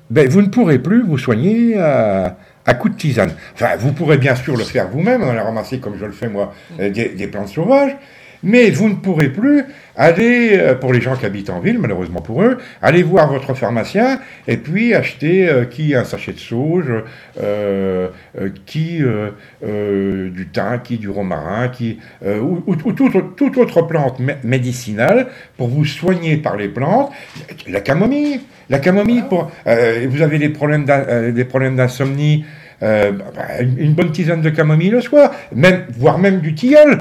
ben, 0.09 0.27
vous 0.27 0.41
ne 0.41 0.47
pourrez 0.47 0.79
plus 0.79 1.03
vous 1.03 1.19
soigner 1.19 1.77
à, 1.77 2.35
à 2.65 2.73
coups 2.73 2.95
de 2.95 2.99
tisane. 2.99 3.33
Enfin, 3.53 3.75
vous 3.77 3.93
pourrez 3.93 4.17
bien 4.17 4.33
sûr 4.35 4.57
le 4.57 4.63
faire 4.63 4.87
vous-même, 4.87 5.21
en 5.21 5.29
aller 5.29 5.39
ramasser 5.39 5.79
comme 5.79 5.99
je 5.99 6.05
le 6.05 6.13
fais 6.13 6.29
moi, 6.29 6.51
euh, 6.79 6.89
des, 6.89 7.09
des 7.09 7.27
plantes 7.27 7.49
sauvages, 7.49 7.95
mais 8.44 8.69
vous 8.69 8.89
ne 8.89 8.95
pourrez 8.95 9.30
plus 9.30 9.63
aller, 9.95 10.51
euh, 10.53 10.75
pour 10.75 10.94
les 10.94 11.01
gens 11.01 11.15
qui 11.15 11.25
habitent 11.25 11.50
en 11.50 11.59
ville, 11.59 11.77
malheureusement 11.77 12.21
pour 12.21 12.41
eux, 12.44 12.57
aller 12.81 13.03
voir 13.03 13.31
votre 13.31 13.53
pharmacien 13.53 14.19
et 14.47 14.57
puis 14.57 14.94
acheter 14.94 15.50
euh, 15.50 15.65
qui 15.65 15.94
un 15.94 16.03
sachet 16.06 16.31
de 16.33 16.39
sauge, 16.39 16.86
euh, 17.41 18.07
qui 18.65 19.01
du 19.62 20.47
thym, 20.53 20.80
qui 20.83 20.97
du 20.97 21.09
romarin, 21.09 21.68
qui 21.69 22.00
ou, 22.25 22.63
ou- 22.68 22.75
ou 22.86 22.91
toute, 22.94 23.57
autre 23.57 23.81
plante 23.83 24.19
mé- 24.19 24.38
médicinale 24.44 25.27
pour 25.57 25.68
vous 25.68 25.86
soigner 25.86 26.38
par 26.38 26.56
les 26.56 26.68
plantes. 26.69 27.12
La 27.68 27.81
camomille, 27.81 28.39
la 28.69 28.80
camomille 28.80 29.24
pour 29.30 29.51
vous 29.65 30.21
avez 30.21 30.39
des 30.39 30.50
problèmes 30.50 30.86
d'insomnie. 31.75 32.45
bah, 32.81 33.62
une, 33.62 33.77
une 33.80 33.94
bonne 33.94 34.12
tisane 34.12 34.41
de 34.41 34.50
camomille 34.50 34.89
le 34.91 35.01
soir, 35.01 35.31
même, 35.53 35.84
voire 35.98 36.17
même 36.19 36.39
du 36.39 36.53
tilleul. 36.55 37.00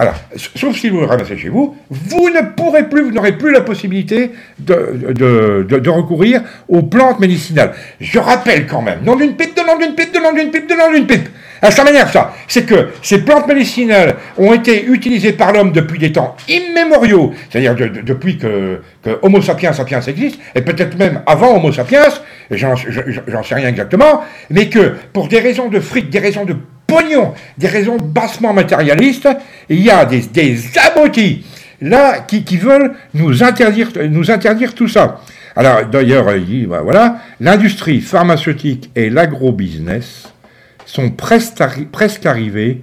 Voilà. 0.00 0.14
Sauf 0.56 0.78
si 0.78 0.88
vous 0.88 1.00
le 1.00 1.04
ramassez 1.04 1.36
chez 1.36 1.50
vous, 1.50 1.76
vous 1.90 2.30
ne 2.30 2.40
pourrez 2.56 2.88
plus, 2.88 3.02
vous 3.02 3.10
n'aurez 3.10 3.36
plus 3.36 3.52
la 3.52 3.60
possibilité 3.60 4.30
de, 4.58 5.12
de, 5.12 5.90
recourir 5.90 6.40
aux 6.68 6.80
plantes 6.80 7.20
médicinales. 7.20 7.74
Je 8.00 8.18
rappelle 8.18 8.66
quand 8.66 8.80
même, 8.80 9.00
nom 9.04 9.14
d'une 9.14 9.36
pipe, 9.36 9.54
de 9.54 9.60
nom 9.60 9.76
d'une 9.78 9.94
pipe, 9.94 10.10
de 10.14 10.18
nom 10.18 10.32
d'une 10.32 10.50
pipe, 10.50 10.66
de 10.66 10.74
nom 10.74 10.90
d'une 10.90 11.06
pipe. 11.06 11.28
Ah, 11.60 11.70
ça 11.70 11.84
m'énerve 11.84 12.10
ça. 12.10 12.32
C'est 12.48 12.64
que 12.64 12.88
ces 13.02 13.22
plantes 13.22 13.46
médicinales 13.46 14.14
ont 14.38 14.54
été 14.54 14.86
utilisées 14.86 15.34
par 15.34 15.52
l'homme 15.52 15.70
depuis 15.70 15.98
des 15.98 16.12
temps 16.12 16.34
immémoriaux, 16.48 17.34
c'est-à-dire 17.50 17.74
de- 17.74 17.88
de- 17.88 18.00
depuis 18.00 18.38
que, 18.38 18.80
Homo 19.20 19.42
sapiens 19.42 19.74
sapiens 19.74 20.00
existe, 20.00 20.40
et 20.54 20.62
peut-être 20.62 20.96
même 20.96 21.20
avant 21.26 21.56
Homo 21.58 21.72
sapiens, 21.72 22.04
j'en 22.50 22.74
sais 22.74 23.54
rien 23.54 23.68
exactement, 23.68 24.22
mais 24.48 24.70
que 24.70 24.94
pour 25.12 25.28
des 25.28 25.40
raisons 25.40 25.68
de 25.68 25.78
fric, 25.78 26.08
des 26.08 26.20
raisons 26.20 26.46
de 26.46 26.56
des 27.58 27.68
raisons 27.68 27.96
bassement 27.96 28.52
matérialistes, 28.52 29.28
il 29.68 29.80
y 29.80 29.90
a 29.90 30.04
des, 30.04 30.20
des 30.20 30.56
là 31.80 32.20
qui, 32.20 32.56
veulent 32.56 32.94
nous 33.14 33.42
interdire, 33.42 34.74
tout 34.74 34.88
ça. 34.88 35.20
Alors 35.56 35.86
d'ailleurs, 35.86 36.26
bah, 36.68 36.80
voilà, 36.82 37.18
l'industrie 37.40 38.00
pharmaceutique 38.00 38.90
et 38.94 39.10
l'agro-business 39.10 40.32
sont 40.86 41.10
presque, 41.10 41.58
arri- 41.58 41.86
presque 41.86 42.26
arrivés 42.26 42.82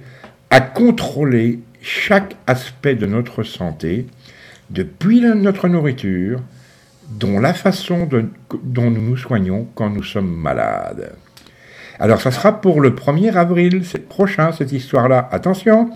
à 0.50 0.60
contrôler 0.60 1.60
chaque 1.82 2.34
aspect 2.46 2.94
de 2.94 3.06
notre 3.06 3.42
santé, 3.42 4.06
depuis 4.70 5.20
notre 5.20 5.68
nourriture, 5.68 6.40
dont 7.08 7.40
la 7.40 7.54
façon 7.54 8.08
dont 8.62 8.90
nous 8.90 9.02
nous 9.02 9.16
soignons 9.16 9.66
quand 9.74 9.88
nous 9.88 10.02
sommes 10.02 10.34
malades. 10.34 11.12
Alors 12.00 12.20
ça 12.20 12.30
sera 12.30 12.60
pour 12.60 12.80
le 12.80 12.90
1er 12.90 13.34
avril 13.34 13.82
c'est 13.84 14.08
prochain, 14.08 14.52
cette 14.52 14.72
histoire-là. 14.72 15.28
Attention, 15.32 15.90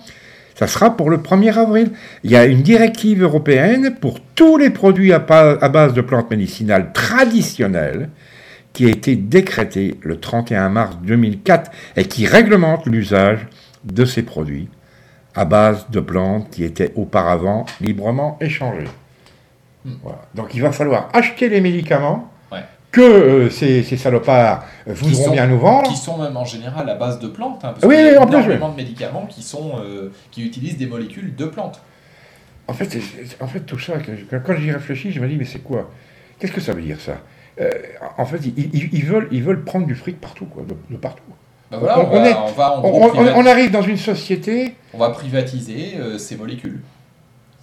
ça 0.55 0.67
sera 0.67 0.95
pour 0.95 1.09
le 1.09 1.17
1er 1.17 1.57
avril. 1.57 1.91
Il 2.23 2.31
y 2.31 2.35
a 2.35 2.45
une 2.45 2.61
directive 2.61 3.21
européenne 3.21 3.95
pour 3.99 4.19
tous 4.35 4.57
les 4.57 4.69
produits 4.69 5.13
à, 5.13 5.19
base 5.19 5.93
de 5.93 6.01
plantes 6.01 6.29
médicinales 6.29 6.91
traditionnelles 6.93 8.09
qui 8.73 8.85
a 8.85 8.89
été 8.89 9.15
décrétée 9.15 9.95
le 10.01 10.19
31 10.19 10.69
mars 10.69 10.97
2004 11.03 11.71
et 11.95 12.05
qui 12.05 12.25
réglemente 12.25 12.85
l'usage 12.85 13.47
de 13.83 14.05
ces 14.05 14.23
produits 14.23 14.69
à 15.35 15.45
base 15.45 15.89
de 15.89 15.99
plantes 15.99 16.49
qui 16.51 16.63
étaient 16.63 16.91
auparavant 16.95 17.65
librement 17.81 18.37
échangées. 18.41 18.87
Voilà. 20.01 20.21
Donc 20.35 20.53
il 20.53 20.61
va 20.61 20.71
falloir 20.71 21.09
acheter 21.13 21.49
les 21.49 21.61
médicaments. 21.61 22.31
Que 22.93 23.01
euh, 23.01 23.49
ces, 23.49 23.83
ces 23.83 23.97
salopards 23.97 24.63
euh, 24.87 24.93
voudront 24.93 25.25
sont- 25.25 25.31
bien 25.31 25.47
nous 25.47 25.59
vendre. 25.59 25.89
Qui 25.89 25.97
sont 25.97 26.17
même 26.17 26.37
en 26.37 26.45
général 26.45 26.89
à 26.89 26.95
base 26.95 27.19
de 27.19 27.27
plantes. 27.27 27.65
hein, 27.65 27.73
parce 27.73 27.83
Oui, 27.85 27.95
qu'il 27.95 28.05
y 28.05 28.09
a 28.15 28.25
plus, 28.25 28.33
énormément 28.35 28.69
de 28.69 28.77
médicaments 28.77 29.25
qui, 29.25 29.41
sont, 29.43 29.73
euh, 29.83 30.09
qui 30.31 30.45
utilisent 30.45 30.77
des 30.77 30.85
molécules 30.85 31.35
de 31.35 31.45
plantes. 31.45 31.81
En 32.69 32.73
fait, 32.73 32.97
en 33.41 33.47
fait, 33.47 33.59
tout 33.61 33.77
ça, 33.79 33.93
quand 34.45 34.55
j'y 34.55 34.71
réfléchis, 34.71 35.11
je 35.11 35.19
me 35.19 35.27
dis, 35.27 35.35
mais 35.35 35.43
c'est 35.43 35.59
quoi? 35.59 35.91
Qu'est-ce 36.39 36.53
que 36.53 36.61
ça 36.61 36.71
veut 36.73 36.81
dire, 36.81 36.99
ça? 37.01 37.17
Euh, 37.59 37.69
En 38.17 38.25
fait, 38.25 38.37
ils, 38.45 38.53
ils- 38.73 38.89
ils 38.93 39.03
veulent, 39.05 39.27
ils 39.31 39.43
veulent 39.43 39.63
prendre 39.65 39.85
du 39.85 39.95
fric 39.95 40.21
partout, 40.21 40.45
quoi, 40.45 40.63
de, 40.63 40.73
de 40.89 40.97
partout. 40.97 41.21
Ben 41.71 41.77
voilà, 41.79 41.99
On- 41.99 42.03
on, 42.03 42.15
on 42.17 42.21
va, 42.21 42.29
est- 42.29 42.33
on 42.35 42.51
va 42.51 42.71
en 42.77 42.83
On, 42.83 42.89
gros 42.89 43.05
on- 43.05 43.09
priva- 43.09 43.33
on 43.35 43.45
arrive 43.45 43.71
dans 43.71 43.81
une 43.81 43.97
société... 43.97 44.75
on 44.93 44.97
va 44.99 45.09
privatiser 45.09 45.97
ces 46.17 46.37
molécules. 46.37 46.79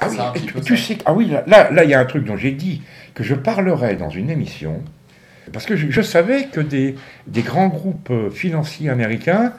Ah 0.00 0.08
oui, 0.10 0.16
tu, 0.46 0.60
tu 0.62 0.76
sais, 0.76 0.98
ah 1.04 1.12
oui, 1.12 1.26
là, 1.28 1.44
là, 1.46 1.70
là, 1.70 1.84
il 1.84 1.90
y 1.90 1.94
a 1.94 2.00
un 2.00 2.04
truc 2.06 2.24
dont 2.24 2.36
j'ai 2.36 2.52
dit 2.52 2.82
que 3.14 3.22
je 3.22 3.34
parlerai 3.34 3.96
dans 3.96 4.08
une 4.10 4.30
émission, 4.30 4.82
parce 5.52 5.66
que 5.66 5.76
je, 5.76 5.90
je 5.90 6.02
savais 6.02 6.44
que 6.44 6.60
des, 6.60 6.94
des 7.26 7.42
grands 7.42 7.68
groupes 7.68 8.12
financiers 8.32 8.88
américains 8.90 9.52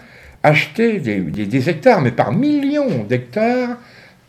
achetaient 0.43 1.00
des, 1.00 1.19
des- 1.19 1.45
des 1.45 1.69
hectares, 1.69 2.01
mais 2.01 2.12
par 2.12 2.31
millions 2.31 3.03
d'hectares, 3.03 3.77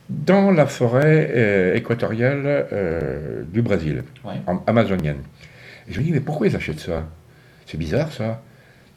dans 0.09 0.51
la 0.51 0.67
forêt 0.67 1.31
euh, 1.35 1.75
équatoriale 1.75 2.43
euh, 2.73 3.43
du 3.51 3.63
Brésil, 3.63 4.03
Ouais. 4.25 4.35
amazonienne. 4.67 5.19
Et 5.89 5.93
je 5.95 6.01
me 6.01 6.05
dis, 6.05 6.13
mais 6.13 6.21
pourquoi 6.21 6.47
ils 6.49 6.57
achètent 6.57 6.81
ça? 6.81 7.05
C'est 7.67 7.79
bizarre 7.79 8.13
ça. 8.13 8.43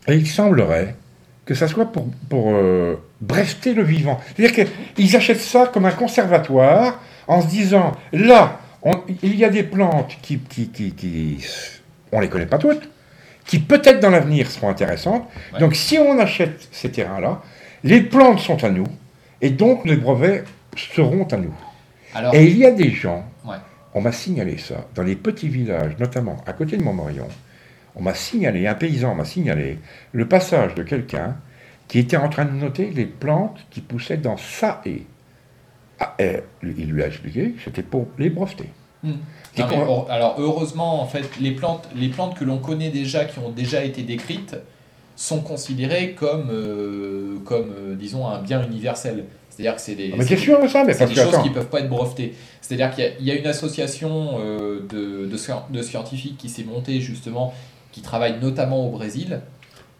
Et 0.07 0.15
il 0.15 0.27
semblerait 0.27 0.95
que 1.45 1.53
ça 1.53 1.67
soit 1.67 1.91
pour, 1.91 2.07
pour 2.29 2.51
euh, 2.53 2.95
breveter 3.21 3.73
le 3.73 3.83
vivant. 3.83 4.19
C'est-à-dire 4.35 4.65
qu'ils 4.95 5.15
achètent 5.15 5.39
ça 5.39 5.69
comme 5.73 5.85
un 5.85 5.91
conservatoire 5.91 6.99
en 7.27 7.41
se 7.41 7.47
disant, 7.47 7.93
là, 8.11 8.59
on- 8.81 9.01
il 9.23 9.35
y 9.35 9.45
a 9.45 9.49
des 9.49 9.63
plantes 9.63 10.17
qui, 10.21 10.39
qui, 10.39 10.67
qui, 10.69 10.91
qui- 10.91 11.37
on 12.15 12.19
les 12.21 12.29
connaît 12.29 12.45
pas 12.45 12.57
toutes, 12.57 12.89
qui 13.45 13.59
peut-être 13.59 13.99
dans 13.99 14.09
l'avenir 14.09 14.49
seront 14.49 14.69
intéressantes. 14.69 15.27
Ouais. 15.53 15.59
Donc 15.59 15.75
si 15.75 15.97
on 15.97 16.17
achète 16.19 16.67
ces 16.71 16.91
terrains-là, 16.91 17.41
les 17.83 18.01
plantes 18.01 18.39
sont 18.39 18.63
à 18.63 18.69
nous, 18.69 18.87
et 19.41 19.49
donc 19.49 19.85
les 19.85 19.95
brevets 19.97 20.43
seront 20.75 21.25
à 21.25 21.37
nous. 21.37 21.53
Alors, 22.13 22.33
Et 22.33 22.45
il 22.45 22.57
y 22.57 22.65
a 22.65 22.71
des 22.71 22.91
gens, 22.91 23.25
Ouais. 23.45 23.57
on 23.93 24.01
m'a 24.01 24.11
signalé 24.11 24.57
ça, 24.57 24.85
dans 24.95 25.03
les 25.03 25.15
petits 25.15 25.49
villages, 25.49 25.95
notamment 25.99 26.37
à 26.47 26.53
côté 26.53 26.77
de 26.77 26.83
Montmorillon, 26.83 27.27
on 27.95 28.01
m'a 28.01 28.13
signalé, 28.13 28.67
un 28.67 28.73
paysan 28.73 29.15
m'a 29.15 29.25
signalé, 29.25 29.79
le 30.11 30.27
passage 30.27 30.73
de 30.75 30.83
quelqu'un 30.83 31.35
qui 31.87 31.99
était 31.99 32.17
en 32.17 32.29
train 32.29 32.45
de 32.45 32.51
noter 32.51 32.89
les 32.89 33.05
plantes 33.05 33.57
qui 33.69 33.81
poussaient 33.81 34.17
dans 34.17 34.37
sa 34.37 34.81
haie. 34.85 35.03
Ah, 35.99 36.15
et 36.19 36.39
il 36.63 36.89
lui 36.91 37.03
a 37.03 37.07
expliqué 37.07 37.51
que 37.51 37.61
c'était 37.63 37.83
pour 37.83 38.07
les 38.17 38.29
breveter. 38.29 38.69
Hmm. 39.03 39.13
Non, 39.61 39.67
mais 39.69 39.75
alors 40.09 40.35
heureusement, 40.37 41.01
en 41.01 41.05
fait, 41.07 41.29
les 41.39 41.51
plantes, 41.51 41.87
les 41.95 42.09
plantes 42.09 42.35
que 42.35 42.43
l'on 42.43 42.57
connaît 42.57 42.89
déjà, 42.89 43.25
qui 43.25 43.39
ont 43.39 43.49
déjà 43.51 43.83
été 43.83 44.03
décrites, 44.03 44.55
sont 45.15 45.39
considérées 45.39 46.11
comme, 46.11 46.49
euh, 46.51 47.37
comme 47.45 47.71
euh, 47.77 47.95
disons, 47.95 48.27
un 48.27 48.41
bien 48.41 48.61
universel. 48.65 49.25
C'est-à-dire 49.49 49.75
que 49.75 49.81
c'est 49.81 49.95
des, 49.95 50.09
Ah, 50.13 50.17
mais 50.17 50.25
c'est 50.25 50.35
sûr 50.35 50.61
de 50.61 50.67
ça 50.67 50.83
Mais 50.83 50.91
c'est 50.91 50.99
parce 50.99 51.11
des 51.11 51.15
que, 51.15 51.21
choses 51.21 51.33
attends, 51.35 51.43
qui 51.43 51.49
ne 51.49 51.53
peuvent 51.53 51.69
pas 51.69 51.79
être 51.79 51.89
brevetées. 51.89 52.33
C'est-à-dire 52.59 52.91
qu'il 52.93 53.05
y 53.05 53.07
a- 53.07 53.11
il 53.19 53.25
y, 53.25 53.31
a 53.31 53.35
une 53.35 53.47
association 53.47 54.37
euh, 54.39 54.81
de, 54.89 55.25
de, 55.25 55.37
scien- 55.37 55.63
de 55.69 55.81
scientifiques 55.81 56.37
qui 56.37 56.49
s'est 56.49 56.65
montée 56.65 56.99
justement, 56.99 57.53
qui 57.93 58.01
travaille 58.01 58.35
notamment 58.41 58.85
au 58.85 58.89
Brésil, 58.91 59.39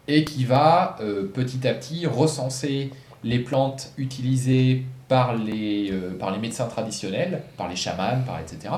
et 0.08 0.24
qui 0.24 0.44
va 0.44 0.98
petit 1.34 1.66
à 1.66 1.72
petit 1.74 2.06
recenser 2.06 2.90
les 3.24 3.38
plantes 3.40 3.92
utilisées 3.98 4.82
par 5.08 5.34
les, 5.34 5.92
par 6.20 6.30
les 6.30 6.38
médecins 6.38 6.66
traditionnels, 6.66 7.42
par 7.56 7.68
les 7.68 7.74
chamans, 7.76 8.20
par 8.26 8.38
etc. 8.38 8.72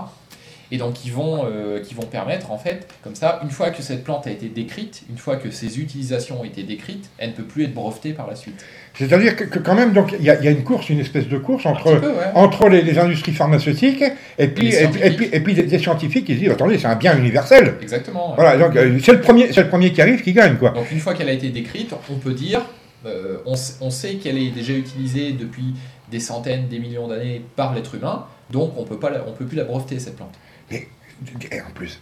Et 0.71 0.77
donc 0.77 0.93
qui 0.93 1.09
vont, 1.09 1.47
euh, 1.47 1.81
qui 1.83 1.95
vont 1.95 2.03
permettre 2.03 2.51
en 2.53 2.59
fait, 2.59 2.87
comme 3.03 3.15
ça, 3.15 3.41
une 3.43 3.51
fois 3.51 3.71
que 3.71 3.81
cette 3.83 4.05
plante 4.05 4.27
a 4.27 4.31
été 4.31 4.49
décrite, 4.49 5.03
une 5.09 5.17
fois 5.17 5.37
que 5.37 5.51
ses 5.51 5.81
utilisations 5.81 6.41
ont 6.43 6.45
été 6.45 6.63
décrites, 6.63 7.09
elle 7.17 7.31
ne 7.31 7.35
peut 7.35 7.45
plus 7.45 7.65
être 7.65 7.73
brevetée 7.73 8.13
par 8.13 8.27
la 8.27 8.37
suite. 8.37 8.63
c'est-à-dire 8.95 9.35
que, 9.35 9.45
que 9.45 9.59
quand 9.61 9.75
même, 9.75 9.95
donc 9.95 10.15
il 10.19 10.25
y, 10.25 10.29
a- 10.31 10.39
il 10.39 10.45
y 10.45 10.49
a 10.49 10.51
une 10.51 10.65
course, 10.65 10.91
une 10.91 10.99
espèce 11.01 11.27
de 11.27 11.39
course 11.39 11.65
entre, 11.65 11.93
petit 11.95 12.01
peu, 12.01 12.09
ouais. 12.11 12.25
entre 12.35 12.69
les, 12.69 12.83
les 12.83 12.99
industries 12.99 13.33
pharmaceutiques 13.33 14.05
et 14.39 14.49
puis, 14.49 14.69
les 14.69 14.83
et, 14.83 14.89
puis- 14.89 15.01
et 15.03 15.11
puis, 15.13 15.29
et 15.33 15.41
puis 15.41 15.55
des, 15.55 15.63
des 15.63 15.79
scientifiques 15.79 16.27
qui 16.27 16.35
se 16.35 16.41
disent 16.41 16.51
attendez, 16.51 16.77
c'est 16.79 16.87
un 16.87 16.97
bien 16.97 17.17
universel. 17.17 17.77
Exactement. 17.81 18.35
Voilà, 18.37 18.59
donc 18.59 18.77
euh, 18.77 18.99
c'est 19.03 19.13
le 19.13 19.21
premier, 19.23 19.51
c'est 19.53 19.63
le 19.63 19.69
premier 19.69 19.93
qui 19.93 20.03
arrive 20.03 20.21
qui 20.23 20.35
gagne 20.35 20.57
quoi. 20.57 20.71
Donc 20.71 20.91
une 20.93 21.01
fois 21.01 21.15
qu'elle 21.15 21.31
a 21.31 21.33
été 21.33 21.49
décrite, 21.49 21.95
on 22.11 22.17
peut 22.17 22.35
dire, 22.35 22.61
euh, 23.07 23.39
on, 23.47 23.55
on 23.81 23.91
sait 23.91 24.17
qu'elle 24.17 24.37
est 24.37 24.51
déjà 24.51 24.75
utilisée 24.75 25.33
depuis 25.33 25.73
des 26.11 26.21
centaines, 26.21 26.69
des 26.69 26.79
millions 26.79 27.09
d'années 27.09 27.41
par 27.57 27.75
l'être 27.75 27.95
humain, 27.95 28.27
donc 28.51 28.73
on 28.77 28.85
peut 28.85 28.99
pas, 28.99 29.09
la- 29.11 29.25
on 29.27 29.33
peut 29.33 29.47
plus 29.47 29.57
la 29.57 29.65
breveter 29.65 29.99
cette 29.99 30.17
plante. 30.17 30.35
Et 30.71 31.61
en 31.61 31.71
plus, 31.75 32.01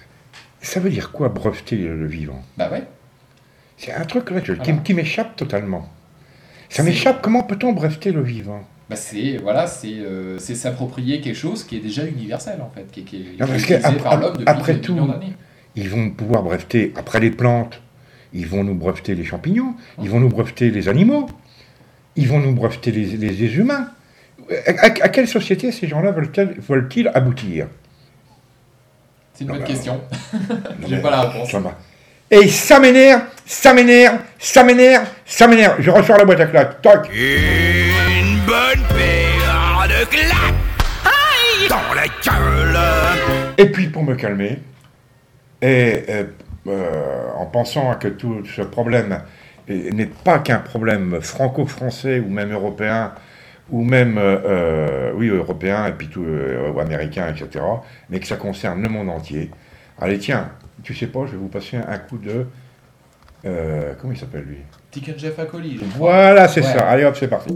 ça 0.60 0.80
veut 0.80 0.90
dire 0.90 1.12
quoi 1.12 1.28
breveter 1.28 1.76
le, 1.76 2.06
vivant? 2.06 2.42
Bah 2.56 2.68
ouais. 2.70 2.82
C'est 3.76 3.92
un 3.92 4.04
truc 4.04 4.30
là, 4.30 4.40
je- 4.42 4.52
qui, 4.54 4.94
m'échappe 4.94 5.36
totalement. 5.36 5.88
Ça 6.68 6.82
m'échappe, 6.82 7.22
comment 7.22 7.42
peut-on 7.42 7.72
breveter 7.72 8.12
le 8.12 8.22
vivant? 8.22 8.62
Bah 8.88 8.96
c'est 8.96 9.36
voilà, 9.38 9.66
c'est 9.66 9.94
euh, 9.94 10.38
c'est 10.38 10.54
s'approprier 10.54 11.20
quelque 11.20 11.36
chose 11.36 11.64
qui 11.64 11.76
est 11.76 11.80
déjà 11.80 12.06
universel 12.06 12.60
en 12.60 12.70
fait, 12.70 12.90
qui, 12.92 13.00
est- 13.00 13.04
qui 13.04 13.16
Non, 13.38 13.46
parce 13.46 13.62
utilisé 13.64 13.92
par 14.02 14.20
l'homme 14.20 14.32
depuis 14.34 14.44
après 14.48 14.74
des 14.74 14.80
tout, 14.80 14.92
millions 14.94 15.06
d'années. 15.06 15.32
Ils 15.74 15.88
vont 15.88 16.10
pouvoir 16.10 16.42
breveter, 16.44 16.92
après 16.96 17.18
les 17.20 17.30
plantes, 17.32 17.82
ils 18.32 18.46
vont 18.46 18.62
nous 18.64 18.74
breveter 18.76 19.14
les 19.16 19.24
champignons, 19.24 19.74
ils 20.00 20.08
vont 20.08 20.20
nous 20.20 20.28
breveter 20.28 20.70
les 20.70 20.88
animaux, 20.88 21.26
ils 22.14 22.28
vont 22.28 22.38
nous 22.38 22.52
breveter 22.52 22.92
les, 22.92 23.04
les- 23.16 23.30
les 23.30 23.56
humains. 23.56 23.90
À, 24.68 24.70
à- 24.70 25.04
à 25.04 25.08
quelle 25.08 25.26
société 25.28 25.72
ces 25.72 25.88
gens-là 25.88 26.12
veulent-ils 26.12 26.60
veulent-ils 26.60 27.08
aboutir? 27.12 27.66
C'est 29.36 29.44
une 29.44 29.48
Non, 29.48 29.54
bonne 29.54 29.62
bah, 29.64 29.68
question. 29.68 30.00
J'ai 30.88 30.96
pas 30.96 31.10
la 31.10 31.20
réponse. 31.22 31.50
Ça 31.50 31.60
va. 31.60 31.76
Et 32.30 32.48
ça 32.48 32.80
m'énerve, 32.80 33.22
ça 33.44 33.74
m'énerve, 33.74 34.18
ça 34.38 34.64
m'énerve, 34.64 35.06
ça 35.26 35.46
m'énerve. 35.46 35.76
Je 35.78 35.90
ressors 35.90 36.16
la 36.16 36.24
boîte 36.24 36.40
à 36.40 36.46
claques. 36.46 36.80
Toc. 36.80 37.10
Une 37.12 38.38
bonne 38.46 38.82
paire 38.88 39.86
de 39.88 40.04
claques 40.06 40.54
Aïe 41.04 41.68
dans 41.68 41.94
la 41.94 42.06
gueule 42.24 42.78
Et 43.58 43.66
puis 43.66 43.88
pour 43.88 44.04
me 44.04 44.14
calmer, 44.14 44.58
et 45.60 46.04
euh, 46.08 46.24
euh, 46.66 47.28
en 47.36 47.46
pensant 47.46 47.94
que 47.94 48.08
tout 48.08 48.42
ce 48.46 48.62
problème 48.62 49.20
n'est 49.68 50.06
pas 50.06 50.38
qu'un 50.38 50.60
problème 50.60 51.20
franco-français 51.20 52.20
ou 52.20 52.30
même 52.30 52.52
européen, 52.52 53.12
ou 53.70 53.82
même 53.84 54.16
euh, 54.18 54.36
euh, 54.46 55.12
oui 55.14 55.28
européen 55.28 55.86
et 55.86 55.92
puis 55.92 56.08
tout 56.08 56.24
euh, 56.24 56.72
etc., 57.30 57.64
mais 58.10 58.20
que 58.20 58.26
ça 58.26 58.36
concerne 58.36 58.82
le 58.82 58.88
monde 58.88 59.08
entier. 59.10 59.50
Allez 60.00 60.18
tiens, 60.18 60.50
tu 60.82 60.94
sais 60.94 61.06
pas, 61.08 61.26
je 61.26 61.32
vais 61.32 61.38
vous 61.38 61.48
passer 61.48 61.76
un, 61.76 61.84
un 61.88 61.98
coup 61.98 62.18
de 62.18 62.46
euh, 63.44 63.94
comment 64.00 64.12
il 64.12 64.18
s'appelle 64.18 64.44
lui? 64.44 64.58
Tiken 64.90 65.18
Jeff 65.18 65.38
Acoli. 65.38 65.80
Voilà, 65.96 66.48
c'est 66.48 66.60
Ouais. 66.62 66.72
ça. 66.72 66.88
Allez 66.88 67.04
hop, 67.04 67.16
c'est 67.18 67.28
parti. 67.28 67.52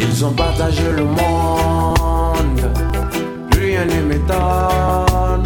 Ils 0.00 0.24
ont 0.24 0.32
partagé 0.32 0.82
le 0.96 1.04
monde, 1.04 1.18
m'étonne, 4.24 5.44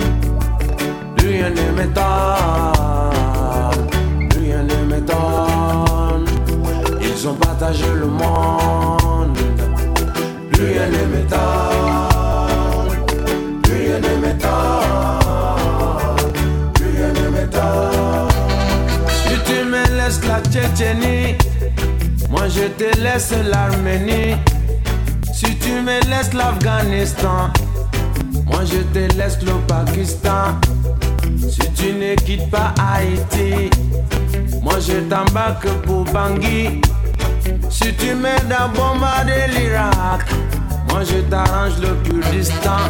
plus 1.16 1.28
rien 1.28 1.50
ne 1.50 1.72
m'étonne, 1.76 2.06
plus 4.30 4.40
rien 4.40 4.62
ne. 4.62 6.24
Ils 7.00 7.28
ont 7.28 7.34
partagé 7.34 7.86
le 7.94 8.06
monde, 8.06 9.36
plus 10.52 10.64
rien 10.66 10.86
ne 10.86 11.06
m'étonne, 11.16 11.38
plus 13.62 13.74
rien 13.74 13.98
ne 13.98 14.16
m'étonne, 14.24 14.62
plus 16.74 16.90
rien 16.96 17.12
ne 17.12 17.28
m'étonne. 17.30 18.28
Si 19.26 19.34
tu 19.44 19.64
me 19.64 19.82
laisses 19.96 20.20
la 20.26 20.40
Tchétchénie, 20.40 21.36
moi 22.30 22.48
je 22.48 22.66
te 22.78 22.88
laisse 23.00 23.32
l'Arménie. 23.50 24.36
Si 25.32 25.56
tu 25.58 25.72
me 25.82 26.00
laisses 26.10 26.32
l'Afghanistan, 26.34 27.50
moi 28.58 28.66
je 28.66 28.82
te 28.92 29.16
laisse 29.16 29.38
le 29.42 29.52
Pakistan. 29.68 30.58
Si 31.38 31.60
tu 31.76 31.92
ne 31.92 32.16
quittes 32.16 32.50
pas 32.50 32.74
Haïti, 32.76 33.70
moi 34.60 34.74
je 34.80 34.98
t'embarque 35.08 35.68
pour 35.86 36.02
Bangui. 36.06 36.80
Si 37.70 37.94
tu 37.94 38.16
m'aides 38.16 38.50
à 38.50 38.66
bombarder 38.66 39.46
l'Irak, 39.54 40.26
moi 40.90 41.02
je 41.04 41.18
t'arrange 41.30 41.78
le 41.80 41.94
Kurdistan. 42.02 42.82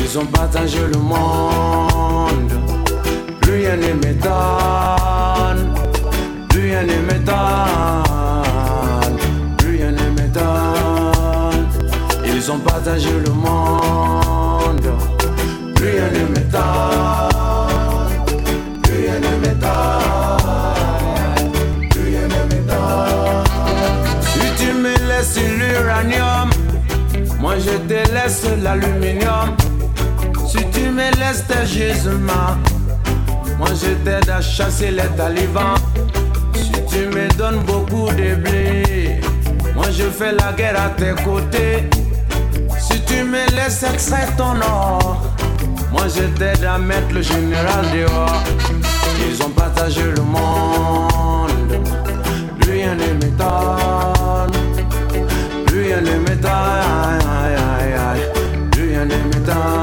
Ils 0.00 0.16
ont 0.16 0.26
partagé 0.26 0.86
le 0.86 1.00
monde, 1.00 2.52
plus 3.40 3.54
rien 3.54 3.76
ne 3.76 3.92
m'étonne, 3.94 5.74
plus 6.48 6.60
rien 6.60 6.82
ne 6.82 6.98
m'étonne, 7.08 7.36
plus 9.58 9.78
rien 9.78 9.90
ne 9.90 10.10
m'étonne. 10.10 11.66
Ils 12.24 12.52
ont 12.52 12.58
partagé 12.60 13.10
le 13.10 13.32
monde, 13.32 14.27
rien 15.86 16.10
ne 16.10 16.24
m'étonne, 16.34 17.68
plus 18.82 18.94
rien 18.94 19.18
ne 19.20 19.32
m'étonne, 19.40 19.90
plus 21.90 22.02
rien 22.02 22.28
laisse 25.08 25.38
l'uranium, 25.58 26.48
moi 27.40 27.54
je 27.58 27.76
te 27.88 28.00
laisse 28.12 28.46
l'aluminium. 28.62 29.56
Si 30.46 30.58
tu 30.70 30.90
me 30.90 31.10
laisses 31.18 31.44
tes 31.46 31.66
gisements, 31.66 32.56
moi 33.58 33.68
je 33.74 33.90
t'aide 34.04 34.30
à 34.30 34.40
chasser 34.40 34.90
les 34.90 35.08
talibans. 35.16 35.76
Si 36.54 36.70
tu 36.88 37.06
me 37.14 37.28
donnes 37.36 37.60
beaucoup 37.60 38.10
de 38.12 38.34
blé, 38.36 39.20
moi 39.74 39.86
je 39.90 40.04
fais 40.04 40.32
la 40.32 40.52
guerre 40.52 40.80
à 40.80 40.88
tes 40.90 41.14
côtés. 41.24 41.88
Si 42.78 43.00
tu 43.02 43.24
me 43.24 43.44
laisses 43.56 43.82
extraire 43.82 44.34
ton 44.36 44.60
or, 44.62 45.22
moi 45.92 46.02
je 46.08 46.24
t'aide 46.38 46.64
à 46.64 46.78
mettre 46.78 47.12
le 47.14 47.22
général 47.22 47.84
dehors. 47.92 48.42
Ils 49.28 49.42
ont 49.42 49.50
partagé 49.50 50.02
le 50.02 50.22
monde, 50.22 51.50
plus 52.60 52.72
rien 52.72 52.94
ne 52.94 53.12
m'étonne, 53.14 54.52
plus 55.66 55.80
rien 55.82 56.00
ne 56.00 56.18
m'étonne, 56.18 57.60
plus 58.70 58.88
rien 58.90 59.04
ne 59.04 59.16
m'étonne. 59.28 59.77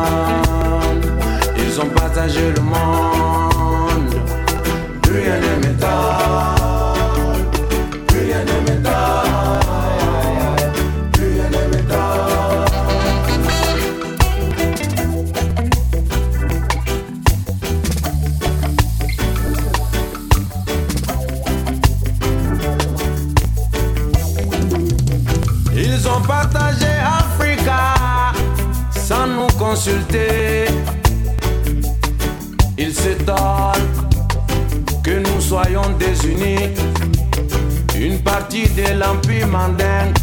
Consulter. 29.75 30.67
Ils 32.77 32.93
s'étonnent 32.93 33.91
que 35.03 35.19
nous 35.19 35.41
soyons 35.41 35.89
désunis. 35.99 36.69
Une 37.99 38.19
partie 38.19 38.69
de 38.69 38.97
l'Empire 38.97 39.47
mandingue 39.47 40.15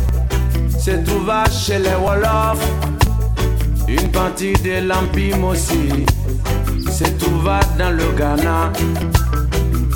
se 0.79 0.93
trouva 1.05 1.45
chez 1.51 1.79
les 1.79 1.97
Wolofs. 2.03 2.67
Une 3.89 4.09
partie 4.11 4.55
de 4.55 4.89
l'Empire 4.89 5.37
Mossi 5.37 6.07
se 6.91 7.05
trouva 7.23 7.61
dans 7.79 7.91
le 7.91 8.09
Ghana. 8.17 8.73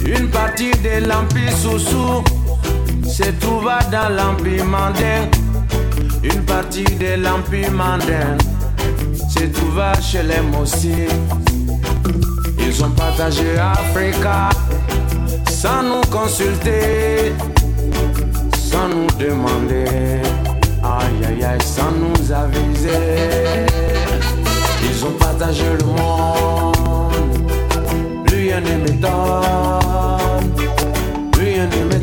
Une 0.04 0.28
partie 0.28 0.72
de 0.72 1.06
l'Empire 1.08 1.56
Soussou 1.56 2.22
se 3.08 3.30
trouva 3.40 3.78
dans 3.90 4.10
l'Empire 4.14 4.66
Mandin. 4.66 5.30
Une 6.22 6.42
partie 6.42 6.84
de 6.84 7.22
l'Empire 7.22 7.72
Mandin 7.72 8.36
se 9.38 9.44
trouva 9.46 9.92
chez 10.00 10.22
les 10.22 10.40
Mossi. 10.40 11.06
Ils 12.58 12.84
ont 12.84 12.90
partagé 12.90 13.58
Africa 13.58 14.48
sans 15.50 15.82
nous 15.82 16.02
consulter, 16.10 17.32
sans 18.70 18.88
nous 18.88 19.06
demander, 19.18 20.20
aïe 20.82 21.24
aïe 21.28 21.44
aïe, 21.44 21.62
sans 21.62 21.92
nous 21.92 22.32
aviser. 22.32 23.66
Ils 24.88 25.04
ont 25.04 25.16
partagé 25.18 25.64
le 25.80 25.84
monde, 25.86 26.74
rien 28.30 28.60
ne 28.60 28.74
m'étonne, 28.84 30.52
rien 31.38 31.66
ne 31.66 31.84
m'étonne, 31.84 31.95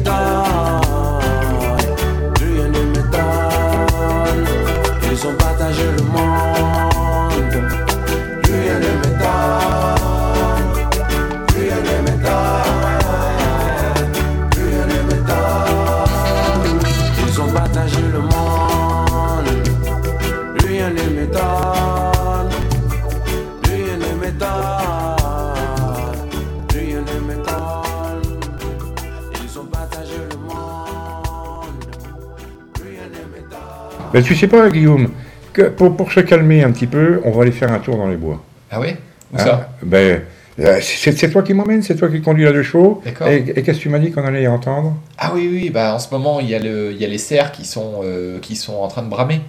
Ben, 34.13 34.23
tu 34.23 34.35
sais 34.35 34.47
pas, 34.47 34.69
Guillaume, 34.69 35.09
que 35.53 35.63
pour, 35.63 35.95
pour 35.97 36.11
se 36.11 36.19
calmer 36.19 36.63
un 36.63 36.71
petit 36.71 36.87
peu, 36.87 37.21
on 37.25 37.31
va 37.31 37.41
aller 37.43 37.51
faire 37.51 37.71
un 37.71 37.79
tour 37.79 37.97
dans 37.97 38.07
les 38.07 38.15
bois. 38.17 38.43
Ah 38.71 38.79
ouais? 38.79 38.97
Où 39.33 39.37
Hein 39.37 39.43
ça? 39.43 39.69
ben, 39.81 40.21
euh, 40.59 40.79
c'est 40.81 41.29
toi 41.31 41.41
qui 41.41 41.53
m'emmène, 41.55 41.81
c'est 41.81 41.95
toi 41.95 42.09
qui 42.09 42.21
conduis 42.21 42.43
la 42.43 42.51
de 42.51 42.61
chevaux. 42.61 43.01
D'accord. 43.03 43.27
Et, 43.27 43.37
et 43.55 43.63
qu'est-ce 43.63 43.77
que 43.79 43.83
tu 43.83 43.89
m'as 43.89 43.97
dit 43.99 44.11
qu'on 44.11 44.23
allait 44.23 44.43
y 44.43 44.47
entendre? 44.47 44.95
Ah 45.17 45.31
oui, 45.33 45.49
oui, 45.51 45.69
bah 45.71 45.95
en 45.95 45.99
ce 45.99 46.09
moment, 46.11 46.39
il 46.39 46.49
y 46.49 46.53
a, 46.55 46.59
le, 46.59 46.91
il 46.91 46.97
y 47.01 47.05
a 47.05 47.07
les 47.07 47.17
cerfs 47.17 47.51
qui 47.51 47.65
sont, 47.65 48.01
euh, 48.03 48.37
qui 48.39 48.55
sont 48.55 48.75
en 48.75 48.87
train 48.87 49.01
de 49.01 49.09
bramer. 49.09 49.41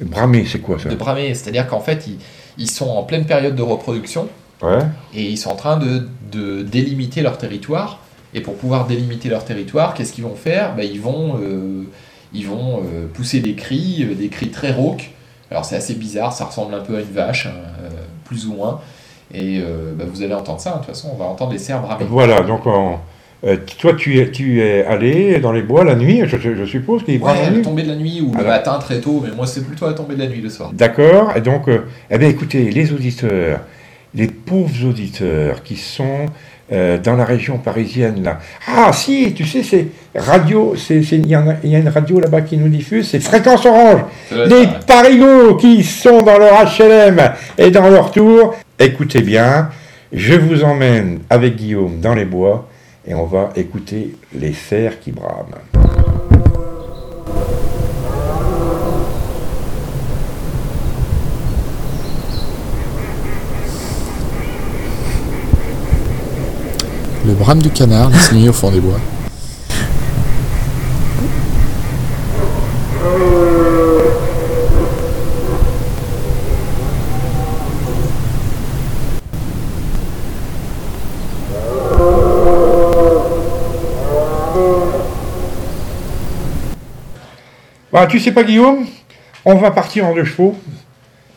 Bramer, 0.00 0.46
c'est 0.46 0.60
quoi 0.60 0.78
ça? 0.78 0.88
De 0.88 0.94
bramer, 0.94 1.34
c'est-à-dire 1.34 1.66
qu'en 1.66 1.80
fait, 1.80 2.06
ils, 2.06 2.18
ils 2.56 2.70
sont 2.70 2.88
en 2.88 3.02
pleine 3.02 3.24
période 3.26 3.54
de 3.54 3.62
reproduction 3.62 4.28
Ouais. 4.62 4.78
et 5.14 5.22
ils 5.22 5.36
sont 5.36 5.50
en 5.50 5.54
train 5.54 5.76
de, 5.76 6.08
de 6.32 6.62
délimiter 6.62 7.20
leur 7.20 7.38
territoire. 7.38 8.00
Et 8.34 8.40
pour 8.40 8.54
pouvoir 8.56 8.86
délimiter 8.86 9.28
leur 9.28 9.44
territoire, 9.44 9.94
qu'est-ce 9.94 10.12
qu'ils 10.12 10.24
vont 10.24 10.34
faire? 10.34 10.74
Bah, 10.76 10.82
Ils 10.84 11.00
vont, 11.00 11.38
euh, 11.40 11.84
ils 12.34 12.46
vont 12.46 12.78
euh, 12.80 13.06
pousser 13.12 13.40
des 13.40 13.54
cris, 13.54 14.06
euh, 14.10 14.14
des 14.14 14.28
cris 14.28 14.48
très 14.48 14.72
rauques. 14.72 15.10
Alors 15.50 15.64
c'est 15.64 15.76
assez 15.76 15.94
bizarre, 15.94 16.32
ça 16.32 16.44
ressemble 16.44 16.74
un 16.74 16.80
peu 16.80 16.96
à 16.96 17.00
une 17.00 17.06
vache, 17.12 17.46
hein, 17.46 17.52
euh, 17.84 17.88
plus 18.24 18.46
ou 18.46 18.54
moins. 18.54 18.80
Et 19.32 19.60
euh, 19.60 19.92
bah, 19.96 20.04
vous 20.10 20.22
allez 20.22 20.34
entendre 20.34 20.60
ça, 20.60 20.70
hein. 20.70 20.72
de 20.74 20.78
toute 20.86 20.94
façon, 20.94 21.10
on 21.12 21.16
va 21.16 21.24
entendre 21.26 21.52
les 21.52 21.58
cerfs 21.58 21.80
bramer. 21.82 22.04
Voilà, 22.08 22.40
donc 22.40 22.66
on- 22.66 22.96
euh, 23.44 23.56
toi 23.78 23.92
tu 23.94 24.18
es, 24.18 24.30
tu 24.32 24.60
es 24.60 24.84
allé 24.84 25.38
dans 25.38 25.52
les 25.52 25.62
bois 25.62 25.84
la 25.84 25.94
nuit, 25.94 26.22
je, 26.26 26.36
je 26.36 26.64
suppose 26.64 27.04
qu'ils 27.04 27.22
Ouais, 27.22 27.34
la 27.44 27.50
nuit. 27.50 27.62
tombée 27.62 27.84
de 27.84 27.88
la 27.88 27.94
nuit 27.94 28.20
ou 28.20 28.32
le 28.32 28.38
Alors. 28.40 28.50
matin 28.50 28.78
très 28.80 29.00
tôt, 29.00 29.22
mais 29.24 29.30
moi 29.34 29.46
c'est 29.46 29.64
plutôt 29.64 29.84
à 29.86 29.90
la 29.90 29.94
tombée 29.94 30.16
de 30.16 30.20
la 30.20 30.26
nuit 30.26 30.40
le 30.40 30.50
soir. 30.50 30.70
D'accord, 30.72 31.32
et 31.36 31.40
donc, 31.40 31.68
euh, 31.68 31.82
eh 32.10 32.18
bien 32.18 32.28
écoutez, 32.28 32.70
les 32.70 32.92
auditeurs, 32.92 33.60
pauvres 34.48 34.88
auditeurs 34.88 35.62
qui 35.62 35.76
sont 35.76 36.26
euh, 36.70 36.98
dans 36.98 37.16
la 37.16 37.24
région 37.24 37.58
parisienne 37.58 38.22
là. 38.22 38.40
Ah 38.66 38.92
si, 38.92 39.32
tu 39.34 39.46
sais, 39.46 39.62
c'est 39.62 39.86
radio, 40.14 40.74
y, 40.74 41.04
il 41.10 41.70
y 41.70 41.76
a 41.76 41.78
une 41.78 41.88
radio 41.88 42.20
là-bas 42.20 42.42
qui 42.42 42.56
nous 42.56 42.68
diffuse, 42.68 43.08
c'est 43.08 43.20
Fréquence 43.20 43.64
Orange. 43.64 44.02
Les 44.30 44.68
parigots 44.86 45.56
qui 45.56 45.82
sont 45.82 46.18
dans 46.18 46.38
leur 46.38 46.64
HLM 46.64 47.32
et 47.56 47.70
dans 47.70 47.88
leur 47.88 48.10
tour, 48.10 48.54
écoutez 48.78 49.22
bien, 49.22 49.70
je 50.12 50.34
vous 50.34 50.62
emmène 50.64 51.20
avec 51.30 51.56
Guillaume 51.56 52.00
dans 52.00 52.14
les 52.14 52.24
bois 52.24 52.68
et 53.06 53.14
on 53.14 53.24
va 53.24 53.50
écouter 53.56 54.14
les 54.34 54.52
cerfs 54.52 55.00
qui 55.00 55.12
brament. 55.12 55.77
Le 67.26 67.34
brame 67.34 67.60
du 67.60 67.70
canard 67.70 68.10
nuit 68.32 68.48
au 68.48 68.52
fond 68.52 68.70
des 68.70 68.80
bois. 68.80 68.98
Bah, 87.92 88.06
tu 88.06 88.20
sais 88.20 88.32
pas 88.32 88.44
Guillaume, 88.44 88.86
on 89.44 89.54
va 89.54 89.70
partir 89.70 90.06
en 90.06 90.14
deux 90.14 90.24
chevaux 90.24 90.56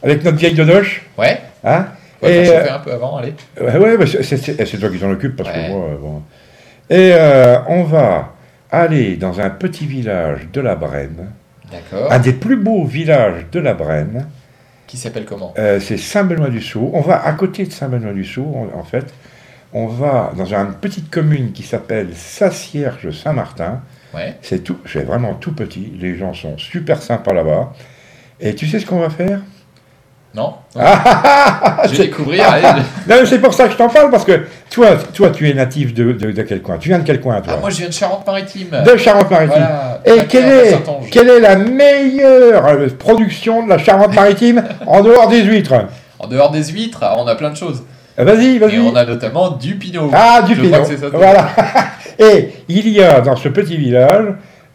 avec 0.03 0.23
notre 0.23 0.37
vieille 0.37 0.53
dodoche, 0.53 1.03
Ouais, 1.17 1.41
hein? 1.63 1.87
On 2.21 2.27
va 2.27 2.31
Et, 2.33 2.49
euh, 2.49 2.75
un 2.75 2.79
peu 2.79 2.91
avant, 2.91 3.17
allez. 3.17 3.33
Ouais, 3.59 3.77
ouais, 3.77 3.97
bah, 3.97 4.05
c'est- 4.05 4.23
c'est 4.65 4.77
toi 4.77 4.89
qui 4.89 4.99
t'en 4.99 5.11
occupe 5.11 5.35
parce 5.35 5.49
Ouais. 5.49 5.67
que 5.67 5.71
moi, 5.71 5.87
bon. 5.99 6.21
Et 6.89 7.11
euh, 7.13 7.57
on 7.67 7.83
va 7.83 8.33
aller 8.71 9.15
dans 9.17 9.39
un 9.39 9.49
petit 9.49 9.85
village 9.85 10.47
de 10.51 10.61
la 10.61 10.75
Brenne, 10.75 11.31
D'accord. 11.71 12.11
un 12.11 12.19
des 12.19 12.33
plus 12.33 12.57
beaux 12.57 12.85
villages 12.85 13.45
de 13.51 13.59
la 13.59 13.73
Brenne. 13.73 14.27
Qui 14.87 14.97
s'appelle 14.97 15.23
comment? 15.25 15.53
Euh, 15.57 15.79
c'est 15.79 15.95
Saint-Benoît-du-Sault. 15.97 16.91
On 16.93 16.99
va 17.01 17.25
à 17.25 17.31
côté 17.33 17.65
de 17.65 17.71
Saint-Benoît-du-Sault, 17.71 18.69
en, 18.75 18.79
en 18.79 18.83
fait. 18.83 19.13
On 19.73 19.87
va 19.87 20.33
dans 20.37 20.53
une 20.53 20.73
petite 20.73 21.09
commune 21.09 21.53
qui 21.53 21.63
s'appelle 21.63 22.09
Sassierge-Saint-Martin. 22.13 23.81
Ouais. 24.13 24.35
C'est 24.41 24.63
tout, 24.63 24.77
c'est 24.85 25.03
vraiment 25.03 25.33
tout 25.35 25.53
petit. 25.53 25.93
Les 25.99 26.17
gens 26.17 26.33
sont 26.33 26.57
super 26.57 27.01
sympas 27.01 27.31
là-bas. 27.33 27.71
Et 28.41 28.53
tu 28.55 28.67
sais 28.67 28.79
ce 28.79 28.85
qu'on 28.85 28.99
va 28.99 29.09
faire? 29.09 29.39
Non, 30.33 30.53
non. 30.75 30.81
Ah, 30.81 31.81
Je 31.85 31.89
vais 31.89 32.05
découvrir. 32.05 32.49
allez, 32.49 32.61
je- 32.63 33.11
Non, 33.13 33.19
mais 33.21 33.25
c'est 33.25 33.39
pour 33.39 33.53
ça 33.53 33.65
que 33.65 33.73
je 33.73 33.77
t'en 33.77 33.89
parle, 33.89 34.09
parce 34.09 34.23
que 34.23 34.45
toi, 34.69 34.91
toi 35.13 35.29
tu 35.29 35.49
es 35.49 35.53
natif 35.53 35.93
de, 35.93 36.13
de, 36.13 36.31
de 36.31 36.41
quel 36.43 36.61
coin? 36.61 36.77
Tu 36.77 36.87
viens 36.87 36.99
de 36.99 37.03
quel 37.05 37.19
coin, 37.19 37.41
toi? 37.41 37.53
Ah, 37.57 37.59
moi, 37.59 37.69
je 37.69 37.77
viens 37.79 37.87
de 37.89 37.93
Charente-Maritime. 37.93 38.81
De 38.85 38.95
Charente-Maritime. 38.97 39.49
Voilà. 39.57 40.01
Et 40.05 40.17
Pas 40.19 40.23
quelle 40.23 40.45
est, 40.49 40.69
Saint-Ange. 40.71 41.09
quelle 41.11 41.29
est 41.29 41.39
la 41.41 41.57
meilleure 41.57 42.65
euh, 42.65 42.87
production 42.97 43.63
de 43.65 43.69
la 43.69 43.77
Charente-Maritime 43.77 44.63
en 44.87 45.01
dehors 45.01 45.27
des 45.27 45.43
huîtres? 45.43 45.73
En 46.19 46.27
dehors 46.27 46.51
des 46.51 46.63
huîtres, 46.63 47.03
on 47.17 47.27
a 47.27 47.35
plein 47.35 47.49
de 47.49 47.57
choses. 47.57 47.83
Ah, 48.17 48.23
Vas-y, 48.23 48.57
vas-y. 48.57 48.75
Et 48.75 48.79
on 48.79 48.95
a 48.95 49.03
notamment 49.05 49.49
du 49.51 49.75
pinot. 49.75 50.11
Ah, 50.13 50.41
du 50.43 50.55
Je 50.55 50.61
pinot. 50.61 50.71
crois 50.73 50.85
que 50.87 50.93
c'est 50.95 51.01
ça. 51.01 51.07
Voilà. 51.11 51.49
Et 52.19 52.53
il 52.69 52.87
y 52.89 53.01
a 53.01 53.19
dans 53.19 53.35
ce 53.35 53.49
petit 53.49 53.75
village 53.77 54.27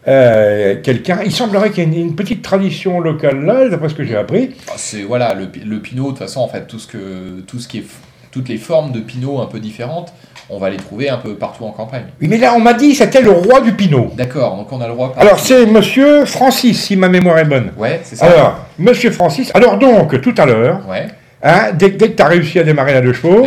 euh, 0.09 0.77
quelqu'un. 0.83 1.19
Il 1.25 1.33
semblerait 1.33 1.71
qu'il 1.71 1.85
y 1.85 1.87
ait 1.87 1.99
une, 2.01 2.09
une 2.09 2.15
petite 2.17 2.43
tradition 2.43 3.01
locale 3.01 3.45
là, 3.45 3.69
d'après 3.69 3.89
ce 3.89 3.95
que 3.95 4.05
j'ai 4.05 4.17
appris. 4.17 4.51
Ah, 4.69 4.73
C'est 4.77 5.03
voilà 5.03 5.35
le, 5.35 5.47
pi- 5.47 5.61
le 5.65 5.79
pinot. 5.81 6.05
De 6.05 6.09
toute 6.11 6.19
façon, 6.19 6.41
en 6.41 6.49
fait, 6.49 6.67
tout 6.67 6.79
ce 6.79 6.87
que 6.87 7.41
tout 7.47 7.59
ce 7.59 7.69
qui 7.69 7.79
est 7.79 7.85
toutes 8.31 8.49
les 8.49 8.59
formes 8.59 8.93
de 8.93 9.01
pinot 9.01 9.41
un 9.41 9.47
peu 9.47 9.59
différentes, 9.61 10.13
on 10.51 10.59
va 10.59 10.71
les 10.71 10.77
trouver 10.77 11.09
un 11.09 11.17
peu 11.17 11.35
partout 11.35 11.65
en 11.65 11.71
campagne. 11.71 12.05
Oui, 12.21 12.29
mais 12.29 12.37
là, 12.39 12.53
on 12.55 12.61
m'a 12.61 12.75
dit 12.75 12.95
c'était 12.95 13.23
le 13.23 13.31
roi 13.31 13.61
du 13.63 13.73
pinot. 13.73 14.13
D'accord. 14.17 14.57
Donc 14.57 14.71
on 14.73 14.81
a 14.81 14.87
le 14.87 14.93
droit. 14.93 15.13
Alors, 15.17 15.41
c'est 15.41 15.67
monsieur 15.67 16.25
Francis, 16.25 16.85
si 16.85 16.97
ma 16.97 17.09
mémoire 17.09 17.39
est 17.39 17.45
bonne. 17.47 17.73
Ouais, 17.77 18.01
c'est 18.05 18.17
ça. 18.17 18.27
Alors, 18.27 18.59
monsieur 18.79 19.11
Francis. 19.11 19.51
Alors, 19.55 19.79
donc, 19.79 20.21
tout 20.21 20.35
à 20.39 20.47
l'heure, 20.47 20.83
Ouais. 20.89 21.07
hein, 21.43 21.73
dès, 21.75 21.91
dès 21.91 22.11
que 22.11 22.17
tu 22.17 22.23
as 22.23 22.27
réussi 22.29 22.59
à 22.59 22.63
démarrer 22.63 22.93
la 22.93 23.01
deux 23.01 23.13
chevaux, 23.13 23.47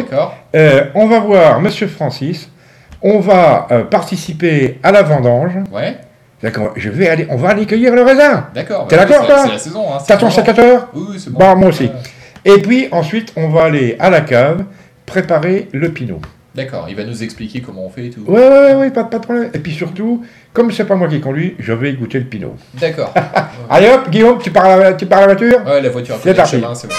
euh, 0.56 0.84
on 0.96 1.08
va 1.08 1.20
voir 1.20 1.62
monsieur 1.62 1.88
Francis. 1.88 2.50
On 3.02 3.20
va 3.20 3.68
euh, 3.72 3.84
participer 3.86 4.78
à 4.84 4.92
la 4.92 5.04
vendange. 5.04 5.54
Ouais. 5.72 5.96
D'accord, 6.42 6.72
je 6.78 6.90
vais 6.90 7.10
aller, 7.10 7.28
on 7.30 7.36
va 7.36 7.50
aller 7.50 7.66
cueillir 7.66 7.94
le 7.94 8.02
raisin. 8.04 8.48
D'accord. 8.56 8.88
T'es 8.88 8.96
bah, 8.96 9.06
d'accord, 9.06 9.26
toi 9.28 9.40
C'est 9.44 9.52
la 9.52 9.58
saison. 9.58 9.94
Hein, 9.94 9.98
T'as 10.08 10.16
ton 10.18 10.28
le 10.28 10.32
moment. 10.32 10.36
sécateur 10.46 10.88
Oui, 10.94 11.04
oui, 11.12 11.16
c'est 11.20 11.30
bon. 11.32 11.40
Bah, 11.40 11.56
moi 11.56 11.70
aussi. 11.70 11.90
Et 12.46 12.60
puis 12.62 12.88
ensuite, 12.92 13.34
on 13.36 13.50
va 13.50 13.64
aller 13.66 13.98
à 14.00 14.10
la 14.10 14.22
cave 14.22 14.64
préparer 15.06 15.68
le 15.74 15.90
pinot. 15.90 16.22
D'accord. 16.56 16.88
Il 16.90 16.96
va 16.96 17.04
nous 17.04 17.24
expliquer 17.24 17.62
comment 17.62 17.86
on 17.86 17.90
fait 17.90 18.08
et 18.08 18.10
tout. 18.10 18.22
Ouais, 18.28 18.40
ouais, 18.48 18.76
ouais, 18.76 18.90
pas, 18.92 19.04
pas 19.04 19.20
de 19.20 19.24
problème. 19.24 19.50
Et 19.54 19.60
puis 19.60 19.74
surtout, 19.74 20.24
comme 20.54 20.72
c'est 20.72 20.86
pas 20.86 20.96
moi 20.96 21.08
qui 21.08 21.20
conduis, 21.22 21.56
je 21.60 21.74
vais 21.74 21.94
goûter 21.94 22.20
le 22.20 22.26
pinot. 22.26 22.56
D'accord. 22.74 23.14
Allez 23.70 23.90
hop, 23.90 24.10
Guillaume, 24.10 24.40
tu 24.42 24.50
pars 24.52 24.66
à 24.66 24.78
la, 24.78 24.94
tu 24.94 25.06
pars 25.06 25.20
à 25.20 25.28
la 25.28 25.36
voiture 25.36 25.60
Ouais, 25.66 25.82
la 25.82 25.90
voiture. 25.90 26.18
C'est 26.24 26.34
parti. 26.34 26.56
chemin, 26.56 26.74
c'est 26.74 26.88
bon. 26.88 26.96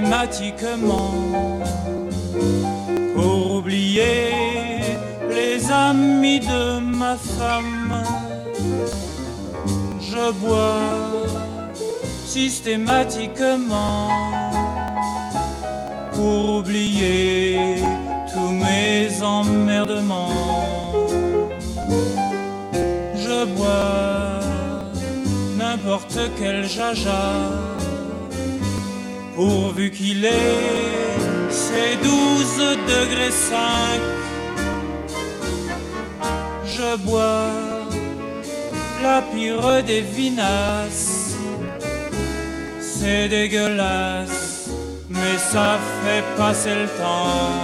Systématiquement 0.00 1.12
pour 3.14 3.56
oublier 3.56 4.96
les 5.28 5.70
amis 5.70 6.40
de 6.40 6.80
ma 6.80 7.16
femme. 7.16 8.02
Je 10.00 10.32
bois 10.32 11.26
systématiquement 12.24 14.08
pour 16.12 16.56
oublier 16.60 17.76
tous 18.32 18.52
mes 18.64 19.22
emmerdements. 19.22 20.32
Je 23.16 23.44
bois 23.54 24.40
n'importe 25.58 26.18
quel 26.38 26.64
jaja 26.66 27.89
pourvu 29.40 29.90
qu'il 29.90 30.22
ait 30.26 31.18
ses 31.48 31.92
12 32.02 32.76
degrés 32.94 33.30
5 33.30 33.60
je 36.74 36.90
bois 37.06 37.48
la 39.02 39.22
pire 39.22 39.82
des 39.90 40.02
vinasses. 40.02 41.36
C'est 42.80 43.28
dégueulasse 43.28 44.68
mais 45.08 45.36
ça 45.52 45.78
fait 46.00 46.24
passer 46.36 46.74
le 46.82 46.88
temps. 47.00 47.60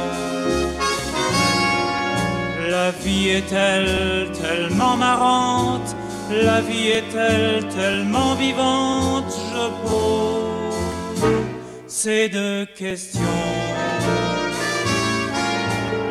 La 2.71 2.91
vie 3.03 3.29
est-elle 3.41 4.33
tellement 4.43 4.97
marrante. 4.97 5.91
La 6.31 6.61
vie 6.69 6.89
est-elle 7.01 7.69
tellement 7.69 8.35
vivante 8.35 9.33
Je 9.53 9.65
pose 9.83 10.47
ces 11.97 12.29
deux 12.29 12.67
questions. 12.77 13.21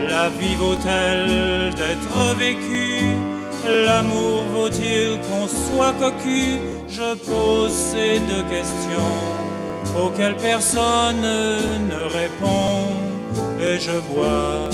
La 0.09 0.29
vie 0.29 0.55
vaut-elle 0.55 1.71
d'être 1.75 2.35
vécue? 2.39 3.13
L'amour 3.85 4.43
vaut-il 4.55 5.19
qu'on 5.25 5.47
soit 5.47 5.93
cocu? 5.93 6.57
Je 6.89 7.13
pose 7.29 7.71
ces 7.71 8.17
deux 8.31 8.45
questions 8.55 9.15
auxquelles 10.01 10.37
personne 10.37 11.21
ne 11.91 12.01
répond 12.19 12.87
et 13.61 13.77
je 13.79 13.97
bois 14.09 14.69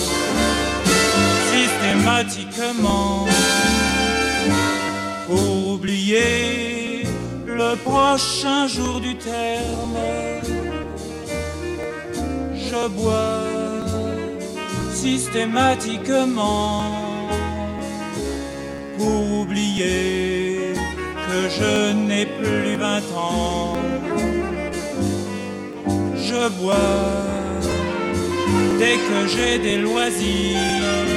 systématiquement 1.51 3.27
pour 5.27 5.73
oublier 5.73 7.03
le 7.45 7.75
prochain 7.83 8.65
jour 8.67 9.01
du 9.01 9.13
terme. 9.17 10.60
Je 12.71 12.87
bois 12.87 13.43
systématiquement 14.93 16.83
pour 18.97 19.41
oublier 19.41 20.71
que 21.27 21.49
je 21.49 21.91
n'ai 21.91 22.25
plus 22.25 22.77
vingt 22.77 23.09
ans. 23.13 23.75
Je 26.15 26.47
bois 26.61 27.01
dès 28.79 28.95
que 29.07 29.19
j'ai 29.33 29.59
des 29.59 29.77
loisirs 29.77 31.09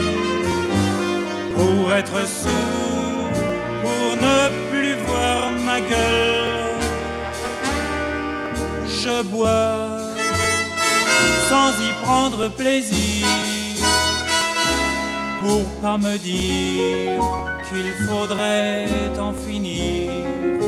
pour 1.54 1.92
être 1.92 2.26
sourd, 2.26 3.30
pour 3.84 4.06
ne 4.26 4.38
plus 4.70 4.94
voir 5.06 5.52
ma 5.64 5.78
gueule. 5.80 6.80
Je 8.88 9.22
bois 9.22 9.93
sans 11.48 11.70
y 11.88 11.92
prendre 12.02 12.48
plaisir, 12.48 13.26
pour 15.40 15.64
pas 15.82 15.98
me 15.98 16.16
dire 16.18 17.20
qu'il 17.68 18.06
faudrait 18.06 18.86
en 19.18 19.32
finir. 19.32 20.63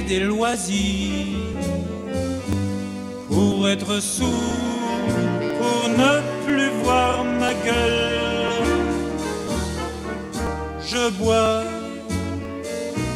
Des 0.00 0.20
loisirs 0.20 1.26
pour 3.28 3.68
être 3.68 4.00
sourd, 4.00 4.28
pour 5.58 5.88
ne 5.88 6.46
plus 6.46 6.70
voir 6.82 7.24
ma 7.24 7.52
gueule. 7.54 8.46
Je 10.84 11.10
bois 11.18 11.62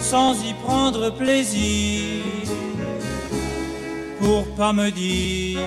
sans 0.00 0.34
y 0.44 0.54
prendre 0.54 1.10
plaisir 1.10 2.24
pour 4.20 4.44
pas 4.54 4.72
me 4.72 4.90
dire 4.90 5.60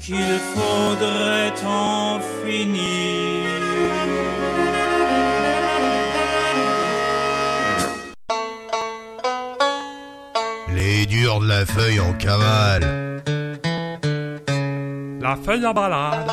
qu'il 0.00 0.38
faudrait 0.54 1.52
en 1.66 2.20
finir. 2.44 3.63
La 11.42 11.66
feuille 11.66 12.00
en 12.00 12.12
cavale. 12.14 13.22
La 15.20 15.36
feuille 15.36 15.64
à 15.64 15.72
balade. 15.72 16.30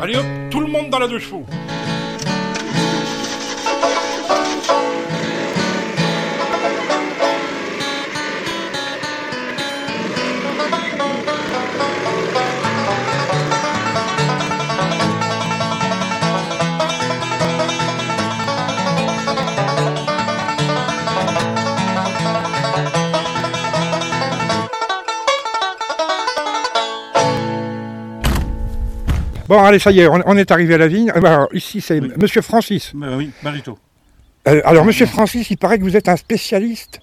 Allez 0.00 0.16
hop, 0.16 0.24
tout 0.50 0.60
le 0.60 0.66
monde 0.66 0.90
dans 0.90 0.98
la 0.98 1.06
deux 1.06 1.18
chevaux. 1.18 1.44
Bon, 29.50 29.60
allez, 29.64 29.80
ça 29.80 29.90
y 29.90 29.98
est, 29.98 30.06
on, 30.06 30.22
on 30.24 30.36
est 30.36 30.50
arrivé 30.52 30.74
à 30.74 30.78
la 30.78 30.86
vigne. 30.86 31.10
Euh, 31.10 31.18
Alors, 31.24 31.48
ici, 31.52 31.80
c'est 31.80 31.98
Oui. 31.98 32.12
Monsieur 32.16 32.40
Francis. 32.40 32.92
Bah 32.94 33.08
oui, 33.16 33.32
Barito. 33.42 33.76
Euh, 34.46 34.60
alors, 34.64 34.84
Monsieur 34.84 35.06
Francis, 35.06 35.50
il 35.50 35.56
paraît 35.58 35.76
que 35.78 35.82
vous 35.82 35.96
êtes 35.96 36.08
un 36.08 36.16
spécialiste, 36.16 37.00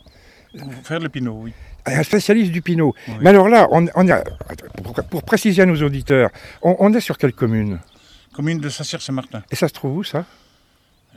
Pour 0.58 0.72
faire 0.86 1.00
le 1.02 1.10
pinot, 1.10 1.38
oui. 1.44 1.52
un 1.86 2.04
spécialiste 2.04 2.54
du 2.54 2.62
pinot. 2.62 2.96
Oui. 3.10 3.14
Mais 3.20 3.32
alors 3.32 3.50
là, 3.50 3.68
on, 3.72 3.86
pour, 4.82 4.94
pour 5.10 5.24
préciser 5.24 5.62
à 5.62 5.66
nos 5.66 5.76
auditeurs, 5.84 6.30
on, 6.62 6.78
on 6.80 6.94
est 6.94 7.02
sur 7.02 7.18
quelle 7.18 7.34
commune? 7.34 7.80
Commune 8.34 8.60
de 8.60 8.70
Saint-Cyr-Saint-Martin, 8.70 9.44
Et 9.52 9.56
ça 9.58 9.68
se 9.68 9.74
trouve 9.74 9.98
où, 9.98 10.04
ça? 10.06 10.20
euh, 10.20 10.24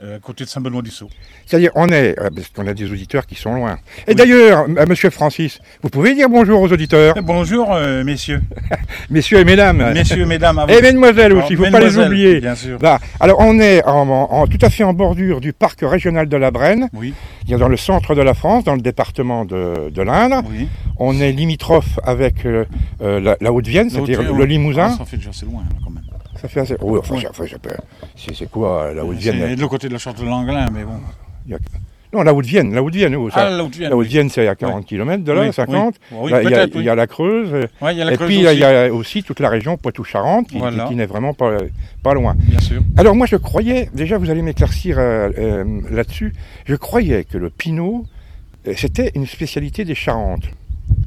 à 0.01 0.19
côté 0.19 0.43
de 0.43 0.49
Saint-Benoît-du-Sault. 0.49 1.09
C'est-à-dire, 1.45 1.71
on 1.75 1.89
est, 1.89 2.17
euh, 2.19 2.29
parce 2.35 2.47
qu'on 2.49 2.65
a 2.67 2.73
des 2.73 2.91
auditeurs 2.91 3.25
qui 3.27 3.35
sont 3.35 3.53
loin. 3.53 3.77
Et 4.07 4.15
d'ailleurs, 4.15 4.65
euh, 4.67 4.85
Monsieur 4.87 5.09
Francis, 5.11 5.59
vous 5.83 5.89
pouvez 5.89 6.15
dire 6.15 6.27
bonjour 6.29 6.59
aux 6.61 6.71
auditeurs, 6.71 7.13
Bonjour, 7.23 7.71
euh, 7.73 8.03
messieurs. 8.03 8.41
messieurs 9.11 9.39
et 9.39 9.45
mesdames, 9.45 9.91
Messieurs, 9.93 10.25
mesdames. 10.25 10.57
à 10.59 10.65
vous. 10.65 10.71
et 10.73 10.81
mesdemoiselles 10.81 11.33
aussi, 11.33 11.53
il 11.53 11.59
ne 11.59 11.65
faut 11.65 11.71
pas 11.71 11.79
les 11.79 11.97
oublier. 11.99 12.39
Bien 12.41 12.55
sûr. 12.55 12.79
Là, 12.81 12.99
alors 13.19 13.37
on 13.39 13.59
est 13.59 13.83
en, 13.85 14.07
en- 14.09 14.47
tout 14.47 14.57
à 14.61 14.69
fait 14.69 14.83
en 14.83 14.93
bordure 14.93 15.39
du 15.39 15.53
parc 15.53 15.79
régional 15.83 16.27
de 16.27 16.37
la 16.37 16.49
Brenne, 16.51 16.89
Oui, 16.93 17.13
il 17.45 17.51
y 17.51 17.53
a 17.53 17.57
dans 17.57 17.69
le 17.69 17.77
centre 17.77 18.15
de 18.15 18.21
la 18.21 18.33
France, 18.33 18.63
dans 18.63 18.75
le 18.75 18.81
département 18.81 19.45
de, 19.45 19.89
de 19.89 20.01
l'Indre. 20.01 20.41
oui. 20.49 20.67
On 21.03 21.19
est 21.19 21.31
limitrophe 21.31 21.99
avec 22.03 22.45
euh, 22.45 22.63
euh, 23.01 23.19
la, 23.19 23.35
la 23.41 23.51
Haute-Vienne, 23.51 23.89
c'est-à-dire 23.89 24.21
le 24.33 24.45
Limousin. 24.45 24.89
Ah, 24.93 24.97
ça 24.99 25.05
fait 25.05 25.17
déjà 25.17 25.31
assez 25.31 25.47
loin, 25.47 25.61
là, 25.67 25.75
quand 25.83 25.89
même. 25.89 26.03
Ça 26.41 26.47
fait 26.47 26.61
assez. 26.61 26.75
Oui, 26.81 26.99
enfin, 26.99 27.15
Ouais. 27.15 27.21
c'est 28.15 28.35
c'est 28.35 28.49
quoi 28.49 28.93
la 28.93 29.01
C'est 29.03 29.07
Haute-Vienne 29.07 29.55
de 29.55 29.61
l'autre 29.61 29.67
côté 29.71 29.87
de 29.87 29.93
la 29.93 29.99
charte 29.99 30.19
de 30.19 30.25
l'Anglin, 30.25 30.65
mais 30.73 30.83
bon. 30.83 30.99
Il 31.45 31.51
y 31.51 31.55
a- 31.55 31.59
Non, 32.13 32.23
la 32.23 32.33
Haute-Vienne, 32.33 32.73
la 32.73 32.83
Haute-Vienne. 32.83 33.15
oh, 33.15 33.29
ça- 33.29 33.45
Ah, 33.47 33.49
la 33.51 33.63
Haute-Vienne. 33.63 33.89
la 33.91 33.95
oui. 33.95 34.29
C'est 34.29 34.47
à 34.47 34.55
40 34.55 34.85
km 34.85 35.23
de 35.23 35.31
là, 35.31 35.41
Oui, 35.43 35.53
50. 35.53 35.95
oui. 36.11 36.17
Oui, 36.23 36.31
Là, 36.31 36.43
il, 36.43 36.49
y 36.49 36.53
a, 36.53 36.65
il 36.65 36.81
y 36.81 36.89
a 36.89 36.95
la 36.95 37.07
Creuse. 37.07 37.53
Ouais, 37.81 37.93
il 37.93 37.97
y 37.99 38.01
a 38.01 38.05
la 38.05 38.11
et 38.13 38.15
Creuse 38.15 38.27
puis 38.27 38.41
là, 38.41 38.51
il 38.53 38.59
y 38.59 38.65
a 38.65 38.91
aussi 38.93 39.23
toute 39.23 39.39
la 39.39 39.47
région 39.49 39.77
Poitou-Charentes 39.77 40.47
qui, 40.47 40.57
Voilà. 40.57 40.83
qui- 40.83 40.89
qui 40.89 40.95
n'est 40.95 41.05
vraiment 41.05 41.33
pas, 41.33 41.57
pas 42.03 42.13
loin. 42.13 42.35
Bien 42.37 42.59
sûr. 42.59 42.81
Alors 42.97 43.15
moi 43.15 43.27
je 43.27 43.37
croyais, 43.37 43.89
déjà 43.93 44.17
vous 44.17 44.29
allez 44.29 44.41
m'éclaircir 44.41 44.97
euh, 44.99 45.29
euh, 45.37 45.63
là-dessus, 45.89 46.33
je 46.65 46.75
croyais 46.75 47.23
que 47.23 47.37
le 47.37 47.49
pinot, 47.49 48.05
euh, 48.67 48.73
c'était 48.75 49.11
une 49.15 49.25
spécialité 49.25 49.85
des 49.85 49.95
Charentes. 49.95 50.49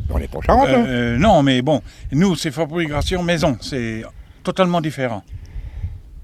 On 0.08 0.18
n'est 0.18 0.26
pas 0.28 0.38
en 0.38 0.42
Charente, 0.42 0.68
hein 0.70 1.16
non, 1.18 1.42
mais 1.42 1.60
bon, 1.60 1.82
nous, 2.12 2.34
c'est 2.34 2.50
fabrication 2.50 3.22
maison, 3.22 3.58
c'est 3.60 4.02
totalement 4.44 4.80
différent. 4.80 5.22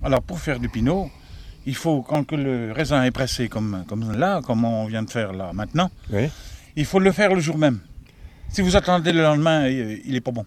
Alors, 0.03 0.23
pour 0.23 0.39
faire 0.39 0.59
du 0.61 0.69
pinot, 0.69 1.11
il 1.67 1.75
faut, 1.75 2.03
quand 2.03 2.25
que 2.25 2.37
le 2.37 2.73
raisin 2.73 3.03
est 3.05 3.11
pressé 3.11 3.49
comme, 3.49 3.85
comme 3.89 4.13
là, 4.17 4.41
comme 4.47 4.65
on 4.65 4.87
vient 4.87 5.03
de 5.03 5.11
faire 5.11 5.33
là 5.33 5.51
maintenant, 5.53 5.91
Oui. 6.13 6.29
il 6.77 6.85
faut 6.85 7.01
le 7.01 7.13
faire 7.13 7.35
le 7.35 7.41
jour 7.41 7.59
même. 7.59 7.81
Si 8.49 8.63
vous 8.63 8.77
attendez 8.77 9.13
le 9.13 9.23
lendemain, 9.23 9.69
il 9.69 10.13
n'est 10.13 10.21
pas 10.21 10.31
bon. 10.33 10.45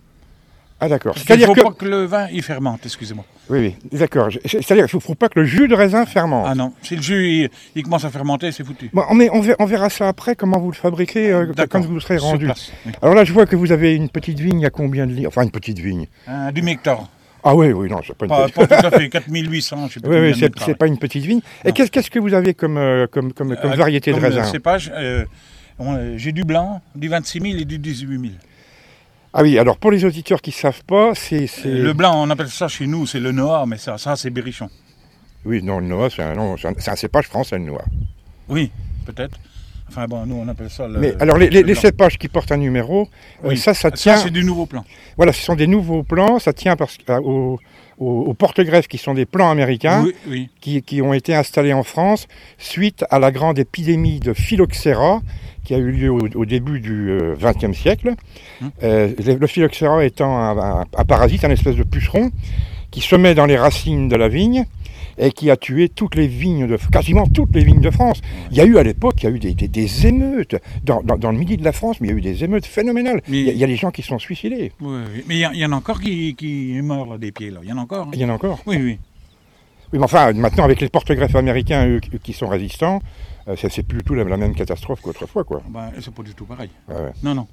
Ah 0.79 0.89
d'accord. 0.89 1.13
Parce 1.13 1.25
qu'il 1.25 1.36
ne 1.36 1.39
C'est-à-dire 1.41 1.55
faut 1.63 1.69
que... 1.69 1.73
pas 1.75 1.79
que 1.86 1.86
le 1.89 2.03
vin, 2.05 2.27
il 2.33 2.41
fermente, 2.41 2.81
excusez-moi. 2.83 3.23
Oui, 3.49 3.75
oui, 3.91 3.97
d'accord. 3.97 4.27
C'est-à-dire 4.43 4.88
qu'il 4.88 4.97
ne 4.97 5.01
faut 5.01 5.15
pas 5.15 5.29
que 5.29 5.39
le 5.39 5.45
jus 5.45 5.67
de 5.69 5.75
raisin 5.75 6.05
fermente. 6.05 6.45
Ah 6.49 6.55
non, 6.55 6.73
si 6.81 6.95
le 6.97 7.01
jus, 7.01 7.27
il, 7.43 7.49
il 7.75 7.83
commence 7.83 8.03
à 8.03 8.09
fermenter, 8.09 8.51
c'est 8.51 8.65
foutu. 8.65 8.89
Bon, 8.91 9.03
on 9.09 9.39
verra, 9.39 9.55
on 9.59 9.65
verra 9.65 9.89
ça 9.89 10.09
après, 10.09 10.36
comment 10.36 10.59
vous 10.59 10.71
le 10.71 10.75
fabriquez 10.75 11.31
euh, 11.31 11.53
quand 11.69 11.79
vous 11.86 11.99
serez 12.01 12.17
rendu. 12.17 12.45
place, 12.45 12.71
oui. 12.86 12.91
Alors 13.01 13.15
là, 13.15 13.23
je 13.23 13.31
vois 13.31 13.45
que 13.45 13.55
vous 13.55 13.71
avez 13.71 13.95
une 13.95 14.09
petite 14.09 14.39
vigne 14.39 14.65
à 14.65 14.69
combien 14.71 15.05
de 15.07 15.13
litres 15.13 15.29
Enfin, 15.29 15.43
une 15.43 15.51
petite 15.51 15.79
vigne. 15.79 16.07
Un 16.27 16.51
demi-hectare. 16.51 17.07
Ah 17.43 17.56
oui, 17.56 17.71
oui, 17.71 17.89
non, 17.89 17.99
c'est 18.06 18.15
pas 18.15 18.25
une 18.25 18.29
Pas, 18.29 18.43
petite 18.47 18.56
pas 18.69 18.82
tout 18.82 18.88
à 18.88 18.91
fait, 18.99 19.10
4800, 19.10 19.88
je 19.89 19.93
sais 19.95 19.99
pas 19.99 20.08
Oui, 20.10 20.17
oui, 20.19 20.49
c'est 20.65 20.75
pas 20.77 20.88
une 20.88 20.97
petite 20.97 21.23
vigne. 21.25 21.41
Et 21.65 21.71
qu'est-ce 21.73 21.91
qu'est-ce 21.91 22.10
que 22.10 22.19
vous 22.19 22.34
avez 22.34 22.53
comme, 22.53 22.77
euh, 22.77 23.06
comme, 23.08 23.34
comme, 23.34 23.56
comme 23.58 23.71
Euh, 23.71 23.75
variété 23.75 24.12
de 24.12 24.15
comme, 24.15 24.23
raisin 24.25 24.43
cépage, 24.45 24.91
euh, 24.95 25.25
euh, 25.82 26.13
j'ai 26.17 26.32
du 26.32 26.43
blanc, 26.43 26.82
du 26.95 27.10
26 27.10 27.41
000 27.41 27.58
et 27.60 27.65
du 27.65 27.77
18 27.79 28.08
000. 28.21 28.34
Ah 29.34 29.41
oui, 29.41 29.58
alors 29.60 29.77
pour 29.77 29.91
les 29.91 30.06
auditeurs 30.06 30.41
qui 30.41 30.51
ne 30.51 30.56
savent 30.56 30.84
pas, 30.86 31.13
c'est... 31.15 31.47
c'est- 31.47 31.67
Euh, 31.67 31.84
Le 31.84 31.93
blanc, 31.93 32.13
on 32.23 32.29
appelle 32.29 32.49
ça 32.49 32.67
chez 32.67 32.86
nous, 32.88 33.06
c'est 33.08 33.19
le 33.19 33.32
noir, 33.32 33.65
mais 33.67 33.77
ça, 33.77 33.97
ça 33.97 34.15
c'est 34.15 34.29
berrichon. 34.29 34.69
Oui, 35.43 35.62
non, 35.62 35.79
le 35.79 35.88
noix, 35.88 36.10
c'est 36.10 36.21
un, 36.23 36.36
non, 36.36 36.56
c'est 36.56 36.67
un, 36.69 36.73
c'est 36.77 36.91
un 36.91 36.95
cépage 36.95 37.25
français, 37.27 37.58
le 37.58 37.65
noix. 37.65 37.84
Oui, 38.47 38.71
peut-être. 39.06 39.38
Enfin 39.95 40.08
bon, 40.08 40.25
nous 40.25 40.36
on 40.36 40.47
appelle 40.47 40.71
ça 40.71 40.88
le. 40.88 40.97
Mais 40.99 41.13
alors, 41.21 41.38
les, 41.38 41.49
le 41.51 41.62
les 41.62 41.75
cépages 41.75 42.17
qui 42.17 42.27
portent 42.27 42.51
un 42.51 42.58
numéro, 42.58 43.01
euh, 43.43 43.49
Oui. 43.49 43.58
ça, 43.58 43.75
ça 43.75 43.91
tient... 43.91 44.17
c'est 44.17 44.32
du 44.32 44.43
nouveau 44.43 44.65
plan. 44.65 44.84
voilà, 45.17 45.32
ce 45.34 45.41
sont 45.43 45.53
des 45.56 45.67
nouveaux 45.67 46.01
plans, 46.01 46.39
ça 46.39 46.51
tient 46.51 46.75
parce, 46.75 46.97
que- 46.97 47.12
euh, 47.12 47.56
aux, 47.99 48.34
porte-greffes 48.34 48.88
qui 48.88 48.97
sont 48.97 49.13
des 49.13 49.25
plans 49.27 49.51
américains, 49.51 50.03
Oui, 50.03 50.15
oui. 50.27 50.49
qui, 50.62 50.82
qui 50.82 51.01
ont 51.03 51.13
été 51.13 51.36
installés 51.36 51.73
en 51.73 51.84
France 51.84 52.27
suite 52.58 53.06
à 53.12 53.19
la 53.19 53.32
grande 53.32 53.60
épidémie 53.60 54.19
de 54.19 54.34
phylloxéra 54.34 55.21
qui 55.63 55.75
a 55.75 55.77
eu 55.77 55.91
lieu 55.91 56.10
au, 56.12 56.27
au 56.36 56.45
début 56.45 56.79
du 56.79 57.15
XXe 57.39 57.77
siècle. 57.77 58.15
Hum. 58.62 58.71
Euh, 58.82 59.13
le, 59.23 59.36
le 59.36 59.47
phylloxéra 59.47 60.03
étant 60.03 60.36
un, 60.38 60.58
un- 60.58 60.86
un 60.97 61.06
parasite, 61.06 61.45
un 61.45 61.51
espèce 61.51 61.75
de 61.75 61.84
puceron, 61.84 62.32
qui 62.91 62.99
se 63.01 63.15
met 63.15 63.36
dans 63.36 63.45
les 63.45 63.58
racines 63.58 64.10
de 64.10 64.15
la 64.15 64.27
vigne 64.27 64.65
et 65.17 65.32
qui 65.32 65.49
a 65.52 65.58
tué 65.58 65.89
toutes 65.89 66.15
les 66.15 66.28
vignes 66.28 66.67
de 66.67 66.78
quasiment 66.91 67.26
toutes 67.28 67.56
les 67.56 67.63
vignes 67.63 67.82
de 67.82 67.89
France. 67.91 68.21
Il 68.52 68.58
y 68.58 68.62
a 68.62 68.65
eu 68.65 68.78
à 68.78 68.84
l'époque, 68.84 69.15
il 69.21 69.23
y 69.26 69.28
a 69.28 69.32
eu 69.32 69.39
des, 69.39 69.54
des- 69.54 69.67
des 69.67 70.08
émeutes 70.08 70.56
dans, 70.84 71.02
dans- 71.04 71.17
dans 71.17 71.32
le 71.32 71.38
midi 71.38 71.58
de 71.58 71.63
la 71.63 71.71
France, 71.71 71.99
mais 72.02 72.08
il 72.08 72.12
y 72.12 72.13
a 72.13 72.17
eu 72.17 72.21
des 72.21 72.43
émeutes 72.43 72.65
phénoménales. 72.65 73.21
Mais- 73.28 73.39
Il 73.39 73.45
y, 73.45 73.49
a- 73.49 73.54
il 73.54 73.58
y 73.60 73.63
a 73.63 73.67
des 73.67 73.76
gens 73.76 73.91
qui 73.91 74.02
se 74.02 74.08
sont 74.10 74.19
suicidés. 74.19 74.71
Oui, 74.82 75.02
oui. 75.15 75.23
Mais 75.28 75.36
il 75.39 75.60
y, 75.60 75.65
en 75.65 75.71
a 75.71 75.76
encore 75.76 75.99
qui, 76.02 76.36
qui 76.36 76.80
là, 76.82 77.17
des 77.17 77.32
pieds, 77.32 77.52
là. 77.52 77.60
Il 77.63 77.69
y 77.69 77.73
en 77.73 77.78
a 77.78 77.82
encore. 77.82 78.08
hein. 78.08 78.12
Il 78.13 78.19
y 78.19 78.26
en 78.26 78.30
a 78.30 78.34
encore. 78.34 78.60
Oui, 78.65 78.78
oui. 78.78 78.99
Oui, 79.91 79.99
mais 79.99 80.06
enfin, 80.06 80.34
maintenant, 80.34 80.63
avec 80.63 80.82
les 80.82 80.89
porte-greffes 80.89 81.36
américains, 81.36 81.88
eux, 81.88 81.99
qui- 82.23 82.34
sont 82.34 82.47
résistants, 82.47 82.99
euh, 83.47 83.56
c'est 83.56 83.84
plus 83.86 83.99
du 83.99 84.04
tout 84.04 84.15
la, 84.15 84.23
la 84.23 84.38
même 84.38 84.56
catastrophe 84.56 85.02
qu'autrefois, 85.02 85.43
quoi. 85.43 85.62
Ben, 85.69 85.91
c'est 86.02 86.12
pas 86.13 86.23
du 86.23 86.34
tout 86.34 86.45
pareil. 86.45 86.69
Ouais. 86.89 87.12
Non, 87.21 87.36
non. 87.36 87.47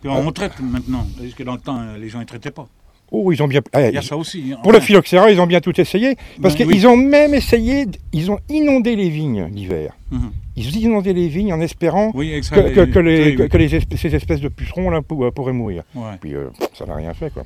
Puis 0.00 0.08
on 0.08 0.30
traite 0.32 0.60
maintenant, 0.60 1.04
parce 1.18 1.34
que 1.34 1.42
dans 1.42 1.54
le 1.54 1.58
temps, 1.60 1.80
euh, 1.80 1.98
les 1.98 2.08
gens 2.10 2.20
ne 2.20 2.24
traitaient 2.24 2.50
pas. 2.52 2.68
Oh, 3.10 3.30
ils 3.30 3.40
ont 3.42 3.46
bien. 3.48 3.60
ah, 3.72 3.80
Il 3.88 3.94
y 3.94 3.96
a 3.96 4.00
ils- 4.00 4.02
ça 4.04 4.16
aussi. 4.16 4.52
hein. 4.52 4.58
Pour 4.62 4.72
le 4.72 4.78
Enfin, 4.78 4.86
phylloxéra, 4.86 5.30
ils 5.30 5.40
ont 5.40 5.46
bien 5.46 5.60
tout 5.60 5.78
essayé, 5.80 6.16
parce 6.42 6.56
Ben 6.56 6.66
qu'ils 6.66 6.80
oui. 6.80 6.86
ont 6.86 6.96
même 6.96 7.32
essayé, 7.34 7.86
ils 8.12 8.30
ont 8.30 8.38
inondé 8.48 8.96
les 8.96 9.08
vignes 9.08 9.46
l'hiver. 9.52 9.92
mhm. 10.10 10.30
Ils 10.56 10.68
ont 10.68 10.80
inondé 10.80 11.12
les 11.12 11.28
vignes 11.28 11.52
en 11.52 11.60
espérant 11.60 12.10
Oui, 12.14 12.40
que, 12.40 12.74
que- 12.74 12.84
que 12.84 12.98
les, 13.00 13.24
oui, 13.30 13.36
que, 13.36 13.42
oui. 13.42 13.48
que 13.48 13.56
les 13.56 13.76
esp- 13.78 13.96
ces 13.96 14.14
espèces 14.14 14.40
de 14.40 14.48
pucerons 14.48 14.90
là, 14.90 15.02
pour- 15.02 15.32
pourraient 15.32 15.52
mourir. 15.52 15.82
Ouais, 15.94 16.02
Puis 16.20 16.34
euh, 16.34 16.48
ça 16.74 16.86
n'a 16.86 16.94
rien 16.96 17.12
fait, 17.14 17.32
quoi. 17.32 17.42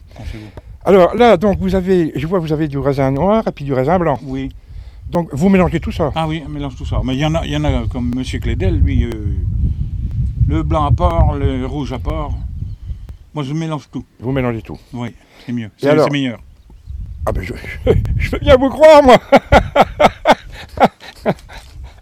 Alors 0.85 1.15
là, 1.17 1.37
donc 1.37 1.59
vous 1.59 1.75
avez, 1.75 2.13
je 2.15 2.27
vois, 2.27 2.39
que 2.39 2.45
vous 2.45 2.53
avez 2.53 2.69
du 2.69 2.79
raisin 2.79 3.11
noir 3.11 3.45
et 3.47 3.53
puis 3.53 3.65
du 3.65 3.73
raisin 3.75 3.99
blanc. 3.99 4.19
Oui. 4.25 4.51
Donc 5.11 5.29
vous 5.33 5.49
mélangez 5.49 5.81
tout 5.81 5.93
ça. 5.93 6.13
Ah 6.15 6.27
oui, 6.29 6.43
on 6.47 6.51
mélange 6.51 6.77
tout 6.77 6.85
ça. 6.87 7.01
Mais 7.05 7.15
il 7.15 7.21
y 7.21 7.25
en 7.27 7.35
a, 7.35 7.45
il 7.47 7.53
y 7.53 7.57
en 7.57 7.65
a 7.65 7.87
comme 7.91 8.13
M. 8.17 8.23
Clédel, 8.41 8.79
lui, 8.79 9.05
euh, 9.05 9.11
le 10.47 10.63
blanc 10.63 10.85
à 10.85 10.93
part, 10.93 11.35
le 11.35 11.67
rouge 11.67 11.93
à 11.93 11.99
part. 11.99 12.31
Moi, 13.35 13.45
je 13.45 13.53
mélange 13.53 13.89
tout. 13.91 14.05
Vous 14.21 14.33
mélangez 14.33 14.63
tout. 14.63 14.79
Oui, 14.93 15.09
c'est 15.47 15.53
mieux. 15.53 15.71
C'est 15.77 15.89
alors 15.91 16.11
meilleur. 16.11 16.39
Ah 17.27 17.33
ben 17.33 17.43
je, 17.43 17.53
je 18.19 18.31
veux 18.31 18.39
bien 18.39 18.57
vous 18.57 18.69
croire, 18.71 19.03
moi 19.03 19.19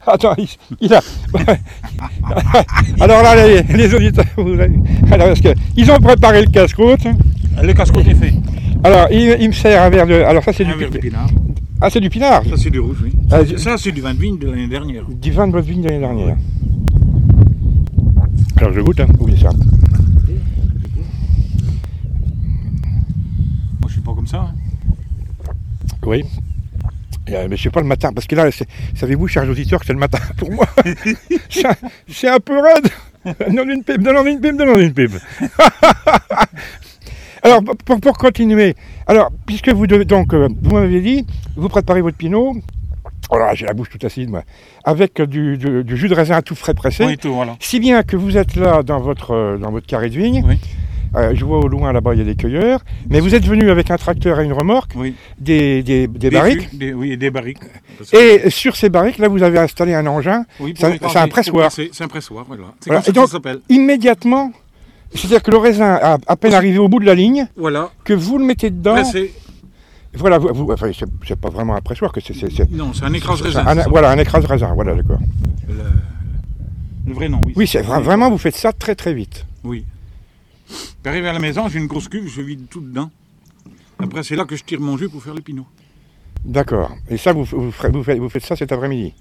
Attends, 0.09 0.35
il, 0.38 0.46
il 0.81 0.94
a... 0.94 1.01
Alors 3.01 3.22
là, 3.25 3.35
les, 3.46 3.62
les 3.62 3.92
auditeurs, 3.92 4.25
vous 4.37 4.53
avez- 4.53 4.70
alors, 5.11 5.27
parce 5.29 5.40
que 5.40 5.49
ils 5.77 5.90
ont 5.90 5.99
préparé 5.99 6.42
le 6.42 6.51
casse-croûte. 6.51 7.07
Le 7.61 7.72
casse-croûte 7.72 8.07
est 8.07 8.14
fait. 8.14 8.33
Alors, 8.85 9.09
il, 9.11 9.37
il 9.40 9.49
me 9.49 9.53
sert 9.53 9.83
un 9.83 9.90
verre 9.90 10.07
de... 10.07 10.14
Alors 10.14 10.44
ça, 10.44 10.53
c'est 10.53 10.64
du... 10.64 10.75
Verre 10.75 10.90
de 10.90 10.99
pi- 10.99 11.09
pinard. 11.09 11.29
Ah, 11.81 11.90
c'est 11.90 11.99
du 12.01 12.09
pinard 12.09 12.44
Ça, 12.44 12.57
c'est 12.57 12.70
du 12.70 12.79
rouge, 12.79 12.99
oui. 13.03 13.12
Ah, 13.33 13.40
Ça, 13.57 13.77
c'est 13.79 13.90
du 13.90 14.01
vin 14.01 14.14
de 14.14 14.20
vigne 14.20 14.38
de 14.38 14.49
l'année 14.49 14.68
dernière. 14.68 15.03
Du 15.09 15.33
vin 15.33 15.49
de 15.49 15.59
vigne 15.59 15.83
de 15.83 15.88
l'année 15.88 15.99
dernière. 16.01 16.37
Alors, 18.59 18.72
je 18.72 18.81
goûte, 18.81 19.01
hein. 19.01 19.09
Oui, 19.18 19.35
ça. 19.40 19.51
Moi, 23.81 23.88
je 23.88 23.92
suis 23.92 23.96
pas 24.07 24.14
comme 24.14 24.27
ça. 24.27 24.38
hein. 24.51 24.55
Oui. 26.05 26.25
Euh, 27.31 27.47
mais 27.51 27.57
je 27.57 27.62
sais 27.64 27.71
pas 27.71 27.81
le 27.81 27.87
matin, 27.87 28.12
parce 28.12 28.27
que 28.29 28.37
là, 28.37 28.51
c'est- 28.53 28.69
savez-vous, 28.95 29.27
chers 29.27 29.49
auditeurs, 29.51 29.81
que 29.81 29.87
c'est 29.87 29.92
le 29.92 29.99
matin 29.99 30.19
pour 30.37 30.51
moi. 30.53 30.66
C'est 31.51 31.66
un- 31.66 31.75
c'est 32.09 32.40
peu 32.40 32.61
raide. 32.61 32.88
Donne 33.53 33.71
une 33.71 33.83
pipe, 33.83 34.01
donne 34.03 34.27
une 34.29 34.40
pipe, 34.40 34.57
donne 34.57 34.79
une 34.81 34.92
pipe. 34.95 35.11
Alors, 37.42 37.62
pour, 37.85 38.01
pour 38.01 38.19
continuer, 38.19 38.75
alors, 39.07 39.31
puisque 39.47 39.69
vous 39.69 39.87
devez, 39.87 40.05
donc, 40.05 40.35
euh, 40.35 40.49
vous 40.62 40.75
m'avez 40.75 41.01
dit, 41.01 41.25
vous 41.57 41.69
préparez 41.69 42.01
votre 42.01 42.16
pinot, 42.16 42.57
oh 43.31 43.38
là, 43.38 43.55
j'ai 43.55 43.66
la 43.66 43.73
bouche 43.75 43.88
toute 43.90 44.05
acide, 44.05 44.31
moi, 44.31 44.42
avec 44.85 45.21
du, 45.23 45.57
du- 45.57 45.85
du 45.85 45.97
jus 45.97 46.09
de 46.09 46.14
raisin 46.14 46.42
tout 46.42 46.57
frais 46.57 46.75
pressé, 46.75 47.05
Oui, 47.05 47.16
tout, 47.16 47.33
voilà. 47.35 47.57
si 47.61 47.79
bien 47.79 48.03
que 48.03 48.16
vous 48.16 48.37
êtes 48.37 48.57
là 48.57 48.83
dans 48.83 48.99
votre, 49.01 49.33
euh, 49.33 49.59
dans 49.59 49.71
votre 49.71 49.87
carré 49.87 50.09
de 50.11 50.16
vigne, 50.16 50.42
Oui. 50.47 50.59
Euh, 51.17 51.35
je 51.35 51.45
vois 51.47 51.59
au 51.61 51.69
loin 51.69 51.93
là-bas, 51.93 52.13
il 52.15 52.19
y 52.19 52.21
a 52.21 52.25
des 52.25 52.35
cueilleurs, 52.37 52.81
mais 53.09 53.21
vous 53.21 53.35
êtes 53.35 53.47
venu 53.47 53.71
avec 53.71 53.91
un 53.91 53.97
tracteur 53.97 54.39
et 54.41 54.45
une 54.45 54.53
remorque, 54.53 54.93
Oui. 54.97 55.15
des, 55.39 55.83
des, 55.83 56.07
des 56.09 56.29
barriques, 56.31 56.77
des- 56.77 56.93
oui, 56.93 57.13
et 57.13 57.17
des 57.17 57.31
barriques. 57.31 57.59
et 58.13 58.51
sur 58.51 58.77
ces 58.77 58.91
barriques, 58.91 59.17
là, 59.19 59.29
vous 59.29 59.43
avez 59.43 59.59
installé 59.59 59.95
un 59.95 60.07
engin. 60.07 60.45
Oui, 60.61 60.75
pour 60.75 61.11
c'est 61.11 61.19
un- 61.19 61.29
pressoir. 61.29 61.73
C'est 61.73 62.03
un 62.03 62.09
pressoir, 62.09 62.45
voilà. 62.47 62.65
C'est 62.81 62.91
Voilà. 62.91 63.01
comme 63.01 63.05
ça 63.05 63.11
Et 63.11 63.15
donc- 63.15 63.27
ça 63.29 63.33
s'appelle. 63.33 63.61
Immédiatement, 63.71 64.53
c'est-à-dire 65.15 65.43
que 65.43 65.51
le 65.51 65.57
raisin, 65.57 65.95
a 66.03 66.19
à 66.27 66.37
peine 66.37 66.53
arrivé 66.53 66.77
au 66.79 66.89
bout 66.89 67.01
de 67.01 67.07
la 67.07 67.15
ligne, 67.15 67.47
Voilà. 67.57 67.91
que 68.05 68.13
vous 68.13 68.37
le 68.39 68.45
mettez 68.45 68.69
dedans. 68.69 68.95
Pressé. 68.95 69.33
Voilà, 70.19 70.37
vous, 70.39 70.49
vous- 70.53 70.71
enfin, 70.73 70.91
c'est, 71.27 71.37
pas 71.41 71.49
vraiment 71.51 71.77
un 71.77 71.81
pressoir, 71.81 72.13
que 72.13 72.21
c'est, 72.21 72.35
Non, 72.71 72.93
c'est 72.93 73.05
un 73.05 73.13
écrase 73.15 73.41
raisin. 73.41 73.65
un- 73.67 73.89
voilà, 73.89 74.11
un 74.11 74.19
écrase 74.19 74.45
raisin, 74.45 74.73
voilà, 74.75 74.95
d'accord. 74.95 75.19
Le, 75.67 75.75
le 77.07 77.15
vrai 77.15 77.29
nom, 77.31 77.41
oui. 77.47 77.53
Oui, 77.57 77.67
c'est 77.67 77.81
vra- 77.83 78.03
vraiment, 78.03 78.31
vous 78.31 78.39
faites 78.39 78.57
ça 78.57 78.73
très 78.73 78.95
très 78.95 79.15
vite. 79.15 79.47
Oui. 79.65 79.85
Puis 80.67 81.11
arrivé 81.11 81.29
à 81.29 81.33
la 81.33 81.39
maison, 81.39 81.69
j'ai 81.69 81.79
une 81.79 81.87
grosse 81.87 82.09
cuve, 82.09 82.29
je 82.29 82.41
vide 82.43 82.67
tout 82.69 82.81
dedans. 82.81 83.11
Après, 83.99 84.23
c'est 84.23 84.37
là 84.37 84.45
que 84.45 84.57
je 84.57 84.65
tire 84.65 84.81
mon 84.81 84.97
jus 84.97 85.09
pour 85.09 85.23
faire 85.23 85.35
le 85.35 85.41
pinot. 85.41 85.67
D'accord. 86.45 86.91
Et 87.09 87.17
ça, 87.17 87.33
vous, 87.33 87.45
vous, 87.45 87.71
faites, 87.73 87.93
vous 88.19 88.29
faites 88.29 88.45
ça 88.45 88.57
cet 88.57 88.73
après-midi? 88.73 89.15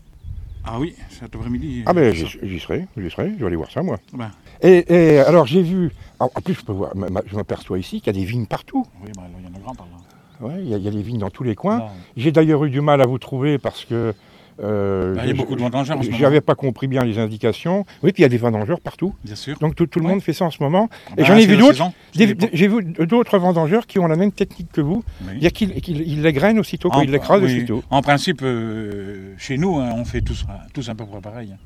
Ah 0.64 0.80
oui, 0.80 0.96
cet 1.10 1.36
après-midi. 1.36 1.84
Ah 1.86 1.94
ben, 1.94 2.14
j'y 2.14 2.26
serai, 2.60 2.88
j'y 2.98 3.10
serai, 3.12 3.32
je 3.36 3.40
vais 3.40 3.46
aller 3.46 3.56
voir 3.56 3.72
ça, 3.72 3.84
moi. 3.84 4.00
Ben, 4.14 4.32
Et, 4.62 4.86
et 4.94 5.20
alors, 5.20 5.46
j'ai 5.46 5.62
vu... 5.62 5.92
En 6.20 6.28
plus, 6.30 6.56
je, 6.56 6.62
peux 6.66 6.72
voir, 6.74 6.92
je 7.28 7.36
m'aperçois 7.36 7.78
ici 7.78 8.02
qu'il 8.02 8.08
y 8.16 8.18
a 8.18 8.20
des 8.20 8.26
vignes 8.26 8.48
partout. 8.48 8.86
oui, 9.04 9.12
ben, 9.16 9.24
il 9.40 9.46
y 9.46 9.48
en 9.48 9.56
a 9.56 9.60
grand 9.60 9.76
par 9.76 9.86
là. 9.88 10.48
Ouais, 10.48 10.62
il 10.62 10.68
y, 10.70 10.74
a- 10.74 10.92
des 10.92 11.02
vignes 11.02 11.20
dans 11.20 11.30
tous 11.30 11.44
les 11.44 11.56
coins. 11.56 11.86
J'ai 12.18 12.32
d'ailleurs 12.32 12.66
eu 12.66 12.70
du 12.70 12.82
mal 12.82 13.02
à 13.02 13.06
vous 13.06 13.18
trouver 13.20 13.58
parce 13.58 13.86
que... 13.86 14.14
euh, 14.64 15.16
Ben, 15.16 15.22
il 15.24 15.28
y 15.28 15.32
a 15.32 15.34
beaucoup 15.36 15.56
de 15.56 15.62
vendangeurs 15.62 15.98
en 15.98 16.02
ce 16.02 16.08
moment. 16.08 16.18
J'avais 16.18 16.42
pas 16.42 16.56
compris 16.56 16.88
bien 16.88 17.04
les 17.04 17.20
indications. 17.20 17.86
Oui, 18.04 18.12
puis 18.12 18.22
il 18.22 18.24
y 18.24 18.26
a 18.26 18.30
des 18.30 18.38
vendangeurs 18.38 18.80
partout. 18.80 19.14
Bien 19.24 19.36
sûr. 19.36 19.58
Donc 19.60 19.76
tout, 19.76 19.86
tout 19.88 20.00
le 20.00 20.06
Ouais. 20.06 20.12
monde 20.12 20.22
fait 20.22 20.34
ça 20.34 20.46
en 20.46 20.52
ce 20.52 20.62
moment. 20.64 20.90
Et 21.14 21.22
Ben, 21.22 21.26
j'en 21.26 21.36
ai 21.36 21.46
vu 21.46 21.58
d'autres. 21.58 21.92
J'ai 22.14 22.68
vu 22.68 22.84
d'autres 23.06 23.38
vendangeurs 23.38 23.86
qui 23.88 24.00
ont 24.00 24.08
la 24.08 24.16
même 24.16 24.32
technique 24.32 24.72
que 24.72 24.82
vous. 24.82 25.04
Oui. 25.24 25.34
Il 25.38 25.44
y 25.44 25.48
a 25.48 25.50
qui 25.50 25.66
les 25.68 26.34
grainent 26.34 26.60
aussitôt, 26.60 26.90
quoi, 26.90 27.00
En- 27.00 27.04
ils 27.04 27.12
l'écrasent 27.12 27.42
oui. 27.42 27.58
aussitôt. 27.58 27.84
En 27.90 28.02
principe, 28.02 28.42
euh, 28.44 29.34
chez 29.38 29.58
nous, 29.58 29.78
hein, 29.78 29.90
on 29.96 30.06
fait 30.06 30.22
tous, 30.22 30.46
tous 30.74 30.88
à 30.90 30.96
peu 30.96 31.04
pareil. 31.22 31.50
hein. 31.54 31.58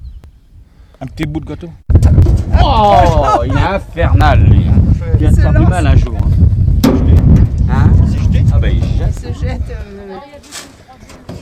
Un 1.02 1.06
petit 1.06 1.26
bout 1.26 1.40
de 1.40 1.46
gâteau. 1.46 1.70
Oh, 2.62 2.96
il 3.46 3.54
est 3.54 3.56
infernal, 3.58 4.44
lui. 4.50 4.66
Il 5.20 5.26
va 5.28 5.32
te 5.32 5.40
faire 5.40 5.54
du 5.54 5.66
mal 5.66 5.88
un 5.88 5.96
jour. 5.96 6.16
Hein 7.72 7.90
Ah 8.52 8.60
ben, 8.60 8.74
il 8.76 8.84
jette. 9.40 9.62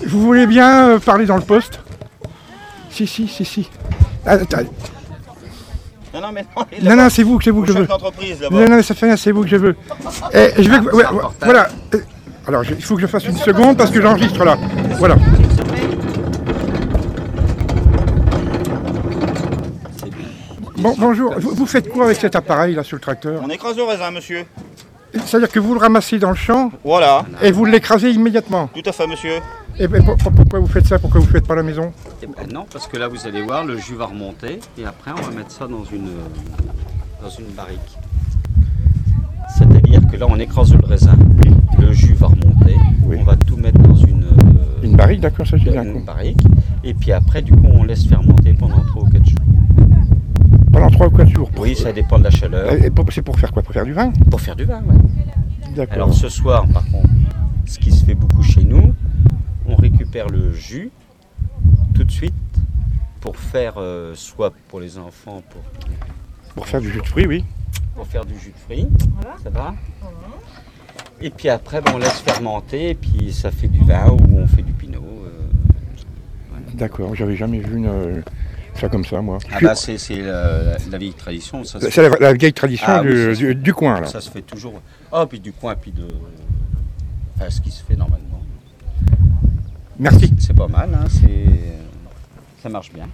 Vous 0.06 0.22
voulez 0.22 0.48
bien 0.48 0.90
euh, 0.90 1.00
parler 1.00 1.26
dans 1.26 1.36
le 1.38 1.42
poste? 1.44 1.80
Si, 2.90 3.08
si, 3.08 3.28
si, 3.28 3.46
si. 3.46 3.70
Ah. 4.26 4.38
Non, 6.14 6.22
non, 6.22 6.32
mais 6.34 6.46
non, 6.56 6.66
il 6.78 6.84
Non, 6.88 6.96
non, 6.96 7.10
c'est 7.10 7.24
vous, 7.24 7.40
c'est 7.42 7.52
vous 7.52 7.62
que 7.62 7.68
je 7.68 7.74
chef 7.74 7.82
veux. 7.82 7.88
d'entreprise 7.88 8.42
là-bas. 8.42 8.56
Non, 8.56 8.76
non, 8.78 8.82
ça 8.84 8.96
fait 8.96 9.06
rien, 9.06 9.18
c'est 9.18 9.32
vous 9.32 9.44
que 9.44 9.48
je 9.50 9.56
veux. 9.58 9.76
Eh, 10.34 10.52
je 10.58 10.70
vais, 10.70 10.80
ouais, 10.80 11.06
ouais, 11.06 11.22
voilà. 11.42 11.68
Euh, 11.94 12.00
Alors, 12.48 12.64
je- 12.64 12.74
il 12.74 12.84
faut 12.84 12.96
que 12.96 13.02
je 13.02 13.08
fasse 13.08 13.26
une 13.26 13.38
seconde 13.38 13.78
parce 13.78 13.92
que 13.92 14.02
j'enregistre 14.02 14.44
là. 14.44 14.58
Voilà. 14.98 15.16
Bon, 20.78 20.94
bonjour. 20.98 21.34
Vous, 21.40 21.52
vous 21.56 21.66
faites 21.66 21.90
quoi 21.90 22.06
avec 22.06 22.18
cet 22.18 22.36
appareil 22.36 22.76
là 22.76 22.84
sur 22.84 22.96
le 22.98 23.02
tracteur? 23.02 23.42
On 23.44 23.50
écrase 23.50 23.76
le 23.78 23.84
raisin, 23.84 24.12
monsieur. 24.12 24.46
C'est-à-dire 25.14 25.50
que 25.50 25.60
vous 25.60 25.74
le 25.74 25.80
ramassez 25.80 26.20
dans 26.20 26.30
le 26.30 26.36
champ 26.36 26.70
Voilà, 26.84 27.26
et 27.42 27.52
vous 27.52 27.66
l'écrasez 27.66 28.12
immédiatement? 28.12 28.70
tout 28.74 28.88
à 28.88 28.92
fait, 28.92 29.08
monsieur. 29.08 29.40
Et 29.80 29.88
pour- 29.88 30.16
pour- 30.18 30.32
pourquoi 30.32 30.60
vous 30.60 30.68
faites 30.68 30.88
ça? 30.88 30.98
Pourquoi 30.98 31.20
vous 31.22 31.28
ne 31.28 31.32
faites 31.32 31.46
pas 31.48 31.56
la 31.56 31.64
maison? 31.64 31.92
Eh 32.24 32.26
ben 32.28 32.52
non, 32.52 32.66
parce 32.72 32.88
que 32.88 32.98
là, 32.98 33.08
vous 33.08 33.28
allez 33.28 33.42
voir, 33.44 33.64
le 33.64 33.78
jus 33.78 33.94
va 33.96 34.06
remonter. 34.08 34.60
Et 34.78 34.86
après, 34.86 35.12
on 35.12 35.22
va 35.22 35.30
mettre 35.36 35.52
ça 35.52 35.68
dans 35.68 35.84
une, 35.86 36.10
dans 37.22 37.30
une 37.30 37.54
barrique. 37.56 37.98
C'est-à-dire 39.56 40.02
que 40.12 40.18
là, 40.18 40.26
on 40.30 40.38
écrase 40.40 40.74
le 40.74 40.86
raisin. 40.86 41.16
Le 41.80 41.94
jus 41.94 42.14
va 42.16 42.28
remonter. 42.28 42.76
Oui. 43.04 43.18
On 43.20 43.24
va 43.24 43.36
tout 43.36 43.56
mettre 43.58 43.80
dans 43.80 43.96
une, 43.96 44.24
euh, 44.24 44.84
Une 44.84 44.96
barrique, 44.96 45.22
d'accord, 45.22 45.46
ça 45.48 45.58
j'ai 45.58 45.70
bien 45.70 45.84
une 45.84 46.04
barrique. 46.04 46.44
Et 46.84 46.94
puis 46.94 47.12
après, 47.12 47.42
du 47.42 47.52
coup, 47.54 47.68
on 47.72 47.84
laisse 47.84 48.06
fermenter 48.06 48.54
pendant 48.54 48.80
3 48.82 49.04
ou 49.04 49.10
4 49.10 49.26
jours. 49.26 49.40
Pendant 50.74 50.90
3 50.90 51.08
ou 51.08 51.12
4 51.12 51.30
jours. 51.30 51.50
Oui, 51.60 51.76
ça 51.76 51.94
dépend 51.94 52.18
de 52.20 52.24
la 52.26 52.30
chaleur. 52.32 52.72
Et 52.74 52.92
C'est 53.12 53.22
pour 53.22 53.38
faire 53.40 53.52
quoi? 53.52 53.62
Pour 53.62 53.74
faire 53.74 53.86
du 53.86 53.94
vin? 53.94 54.12
Pour 54.30 54.42
faire 54.42 54.56
du 54.56 54.66
vin. 54.66 54.82
D'accord. 55.76 55.94
Alors 55.96 56.14
ce 56.14 56.30
soir, 56.30 56.66
par 56.74 56.84
contre, 56.90 57.10
ce 57.66 57.78
qui 57.80 57.92
se 57.92 58.04
fait 58.06 58.16
beaucoup 58.16 58.42
chez 58.44 58.64
nous, 58.64 58.94
récupère 60.18 60.30
le 60.30 60.52
jus 60.54 60.92
tout 61.94 62.04
de 62.04 62.12
suite 62.12 62.34
pour 63.22 63.36
faire, 63.38 63.76
euh, 63.78 64.14
soit 64.16 64.54
pour 64.68 64.80
les 64.80 64.98
enfants, 64.98 65.44
pour, 65.50 65.62
Pour 66.56 66.68
faire 66.68 66.82
du 66.82 66.92
jus 66.92 67.02
de 67.02 67.06
fruits, 67.08 67.28
oui. 67.28 67.46
pour 67.96 68.08
faire 68.08 68.26
du 68.26 68.38
jus 68.40 68.52
de 68.52 68.58
fruits, 68.58 68.88
ça 69.44 69.50
va 69.50 69.76
Et 71.22 71.30
puis 71.30 71.50
après, 71.50 71.82
ben, 71.82 71.92
on 71.96 71.98
laisse 71.98 72.20
fermenter, 72.22 72.92
et 72.92 72.96
puis 72.96 73.34
ça 73.34 73.52
fait 73.52 73.68
du 73.68 73.84
vin 73.84 74.10
ou 74.10 74.40
on 74.40 74.48
fait 74.48 74.62
du 74.62 74.72
pinot. 74.74 75.04
euh. 75.26 76.58
D'accord, 76.76 77.16
j'avais 77.16 77.36
jamais 77.36 77.60
vu 77.60 77.78
une, 77.78 77.88
euh, 77.88 78.22
ça 78.76 78.88
comme 78.90 79.06
ça, 79.06 79.22
moi. 79.22 79.40
Ah 79.52 79.58
bah 79.62 79.76
c'est 79.76 79.98
c'est 79.98 80.22
la, 80.22 80.78
vieille 80.98 81.14
tradition, 81.14 81.64
C'est 81.64 81.98
la, 81.98 82.10
la 82.20 82.34
vieille 82.34 82.54
tradition 82.54 82.86
Ah 82.88 83.02
du, 83.04 83.74
coin, 83.74 84.02
là. 84.02 84.08
ça 84.08 84.22
se 84.22 84.30
fait 84.30 84.44
toujours. 84.44 84.82
Oh, 85.12 85.26
puis 85.28 85.40
du 85.40 85.52
coin, 85.52 85.76
puis 85.76 85.92
de... 85.92 86.08
Enfin, 87.36 87.50
ce 87.50 87.62
qui 87.62 87.72
se 87.72 87.84
fait 87.84 87.96
normalement. 87.96 88.28
Merci. 90.00 90.34
C'est 90.40 90.54
pas 90.56 90.68
mal, 90.68 90.90
hein, 90.94 91.08
ça 92.62 92.70
marche 92.70 92.92
bien. 92.92 93.08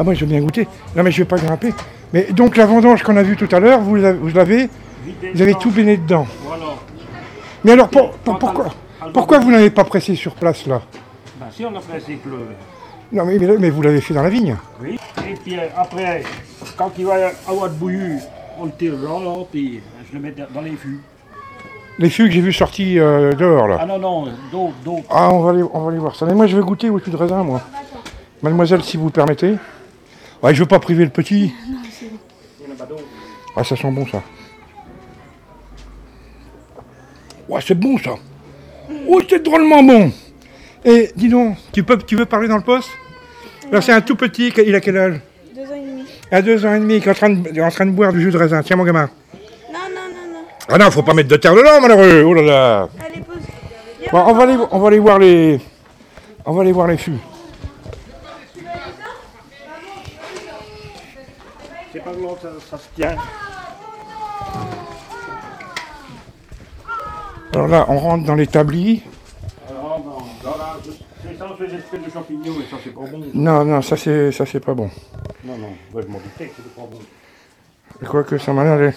Ah, 0.00 0.02
moi, 0.02 0.14
je 0.14 0.20
veux 0.20 0.26
bien 0.30 0.40
goûter. 0.40 0.66
Non, 0.96 1.02
mais 1.02 1.10
je 1.10 1.18
vais 1.18 1.26
pas 1.28 1.36
grimper. 1.36 1.74
Mais 2.14 2.28
donc, 2.32 2.56
la 2.56 2.64
vendange 2.64 3.02
qu'on 3.02 3.18
a 3.18 3.22
vue 3.22 3.36
tout 3.36 3.54
à 3.54 3.60
l'heure, 3.60 3.80
vous 3.80 3.96
l'avez, 3.96 4.14
vous 5.34 5.42
avez 5.42 5.54
tout 5.60 5.70
baigné 5.70 5.98
dedans. 5.98 6.26
Voilà. 6.46 6.64
Mais 7.62 7.72
alors, 7.72 7.88
pour- 7.88 8.12
pour- 8.12 8.38
pourquoi, 8.38 8.66
pourquoi 9.12 9.38
vous 9.40 9.50
n'avez 9.50 9.68
pas 9.68 9.84
pressé 9.84 10.14
sur 10.14 10.32
place, 10.34 10.66
là 10.66 10.80
Ben, 11.38 11.48
si 11.50 11.66
on 11.66 11.76
a 11.76 11.80
fait 11.80 12.02
c'est 12.06 12.14
pleuve. 12.14 12.46
Non, 13.12 13.26
mais, 13.26 13.36
mais, 13.38 13.46
mais 13.58 13.68
vous 13.68 13.82
l'avez 13.82 14.00
fait 14.00 14.14
dans 14.14 14.22
la 14.22 14.30
vigne. 14.30 14.56
Oui. 14.82 14.98
Et 15.28 15.34
puis 15.34 15.58
euh, 15.58 15.64
après, 15.76 16.22
quand 16.78 16.92
il 16.96 17.04
va 17.04 17.16
avoir 17.46 17.68
de 17.68 17.74
bouillu, 17.74 18.16
on 18.58 18.64
le 18.64 18.70
tire 18.72 18.94
là, 18.94 19.18
là, 19.22 19.44
puis 19.52 19.82
je 20.10 20.16
le 20.16 20.22
mets 20.22 20.34
dans 20.54 20.60
les 20.62 20.70
fûts. 20.70 21.00
Les 21.98 22.08
fûts 22.08 22.24
que 22.28 22.30
j'ai 22.30 22.40
vus 22.40 22.54
sortis 22.54 22.98
euh, 22.98 23.34
dehors, 23.34 23.68
là. 23.68 23.76
Ah 23.80 23.84
non, 23.86 23.98
non, 23.98 24.24
d'autres, 24.50 24.72
d'autres. 24.82 25.04
Ah, 25.10 25.28
on 25.30 25.40
va, 25.40 25.50
aller, 25.50 25.62
on 25.74 25.80
va 25.80 25.90
aller 25.90 25.98
voir 26.00 26.16
ça. 26.16 26.24
Mais 26.24 26.32
moi, 26.34 26.46
je 26.46 26.56
vais 26.56 26.62
goûter 26.62 26.88
au 26.88 26.98
jus 26.98 27.10
de 27.10 27.16
raisin, 27.16 27.42
moi. 27.42 27.60
Mademoiselle, 28.42 28.82
si 28.82 28.96
vous 28.96 29.04
le 29.06 29.10
permettez. 29.12 29.56
Ouais, 30.42 30.54
je 30.54 30.60
veux 30.60 30.68
pas 30.68 30.78
priver 30.78 31.04
le 31.04 31.10
petit. 31.10 31.52
Ah, 33.56 33.64
ça 33.64 33.74
sent 33.74 33.90
bon, 33.90 34.06
ça. 34.06 34.22
Ouais, 37.48 37.60
c'est 37.66 37.74
bon, 37.74 37.98
ça. 37.98 38.12
Oh, 39.08 39.20
c'est 39.28 39.42
drôlement 39.42 39.82
bon. 39.82 40.12
Et 40.84 41.10
dis 41.16 41.28
donc, 41.28 41.56
tu, 41.72 41.82
peux, 41.82 41.98
tu 41.98 42.14
veux 42.14 42.26
parler 42.26 42.46
dans 42.46 42.56
le 42.56 42.62
poste? 42.62 42.90
Là, 43.72 43.80
c'est 43.80 43.92
un 43.92 44.00
tout 44.00 44.14
petit, 44.14 44.52
il 44.64 44.74
a 44.74 44.80
quel 44.80 44.96
âge? 44.96 45.20
Deux 45.54 45.62
ans 45.62 45.74
et 45.74 45.80
demi. 45.80 46.04
À 46.30 46.42
deux 46.42 46.64
ans 46.64 46.74
et 46.74 46.78
demi, 46.78 47.00
qui 47.00 47.08
est 47.08 47.10
en 47.10 47.14
train 47.14 47.30
de, 47.30 47.60
en 47.60 47.70
train 47.70 47.86
de 47.86 47.90
boire 47.90 48.12
du 48.12 48.22
jus 48.22 48.30
de 48.30 48.38
raisin. 48.38 48.62
Tiens, 48.62 48.76
mon 48.76 48.84
gamin. 48.84 49.10
Non, 49.72 49.78
non, 49.88 50.00
non, 50.08 50.32
non. 50.32 50.44
Ah 50.68 50.78
non, 50.78 50.90
faut 50.92 51.02
pas 51.02 51.12
mettre 51.12 51.28
de 51.28 51.36
terre 51.36 51.54
dedans, 51.54 51.80
malheureux. 51.80 52.22
Oh 52.24 52.34
là 52.34 52.42
là. 52.42 52.88
Allez, 53.04 53.20
pose. 53.20 53.36
Bon, 54.12 54.24
on 54.26 54.32
va 54.32 54.42
aller, 54.44 54.56
on 54.70 54.78
va 54.78 54.88
aller 54.88 54.98
voir 55.00 55.18
les, 55.18 55.60
on 56.46 56.52
va 56.52 56.62
aller 56.62 56.72
voir 56.72 56.86
les 56.86 56.96
fûts. 56.96 57.18
C'est 61.92 62.04
pas 62.04 62.12
long, 62.12 62.36
ça, 62.40 62.48
ça 62.70 62.78
se 62.78 62.88
tient. 62.94 63.16
Alors 67.52 67.68
là, 67.68 67.84
on 67.88 67.98
rentre 67.98 68.24
dans 68.24 68.34
l'établi. 68.36 69.02
Alors, 69.68 70.00
non, 70.04 70.50
la- 70.56 70.78
c'est 71.22 71.36
ça, 71.36 71.48
ces 71.58 71.74
espèces 71.74 72.04
de 72.04 72.10
champignons, 72.10 72.60
et 72.60 72.70
ça, 72.70 72.76
c'est 72.82 72.94
pas 72.94 73.00
bon. 73.00 73.22
Non, 73.34 73.64
non, 73.64 73.82
ça 73.82 73.96
c'est, 73.96 74.30
ça 74.32 74.46
c'est 74.46 74.60
pas 74.60 74.74
bon. 74.74 74.88
Non, 75.44 75.56
non, 75.58 75.68
ouais, 75.92 76.02
je 76.06 76.12
m'en 76.12 76.18
doutais 76.18 76.46
que 76.46 76.54
c'était 76.56 76.68
pas 76.76 76.82
bon. 76.90 76.98
Je 78.00 78.06
crois 78.06 78.22
que 78.24 78.38
ça 78.38 78.52
m'a 78.52 78.64
l'air 78.64 78.78
là. 78.78 78.92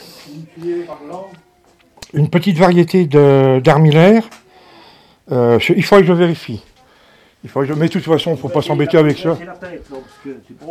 une 2.13 2.29
petite 2.29 2.57
variété 2.57 3.05
de, 3.05 3.59
d'armillaire. 3.63 4.23
Euh, 5.31 5.57
il 5.75 5.83
faut 5.83 5.97
que 5.97 6.03
je 6.03 6.13
vérifie. 6.13 6.63
Il 7.43 7.49
faut 7.49 7.59
que 7.61 7.65
je... 7.65 7.73
Mais 7.73 7.87
de 7.87 7.91
toute 7.91 8.03
façon, 8.03 8.31
il 8.31 8.33
ne 8.33 8.37
faut 8.37 8.49
pas 8.49 8.61
s'embêter 8.61 8.97
avec 8.97 9.17
ça. 9.17 9.37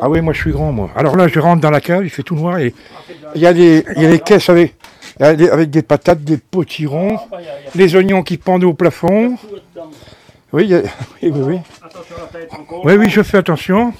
Ah 0.00 0.08
oui, 0.08 0.20
moi 0.22 0.32
je 0.32 0.40
suis 0.40 0.52
grand, 0.52 0.72
moi. 0.72 0.90
Alors 0.96 1.16
là, 1.16 1.28
je 1.28 1.38
rentre 1.38 1.60
dans 1.60 1.70
la 1.70 1.80
cave, 1.80 2.04
il 2.04 2.10
fait 2.10 2.22
tout 2.22 2.34
noir 2.34 2.58
et 2.58 2.74
il 3.34 3.40
y 3.40 3.46
a 3.46 3.52
des, 3.52 3.84
il 3.96 4.02
y 4.02 4.06
a 4.06 4.10
des 4.10 4.20
caisses 4.20 4.48
avec, 4.48 4.74
des- 5.20 5.50
avec 5.50 5.68
des 5.70 5.82
patates, 5.82 6.22
des 6.24 6.38
potirons, 6.38 7.18
Ah, 7.32 7.36
les 7.74 7.94
oignons 7.96 8.22
qui 8.22 8.38
pendent 8.38 8.64
au 8.64 8.72
plafond. 8.74 9.36
Oui, 10.52 10.64
il 10.64 10.70
y 10.70 10.74
a- 10.74 10.82
oui, 11.22 11.30
oui, 11.34 11.40
oui. 11.42 11.58
Oui, 12.98 13.10
je 13.10 13.22
fais 13.22 13.38
attention. 13.38 13.92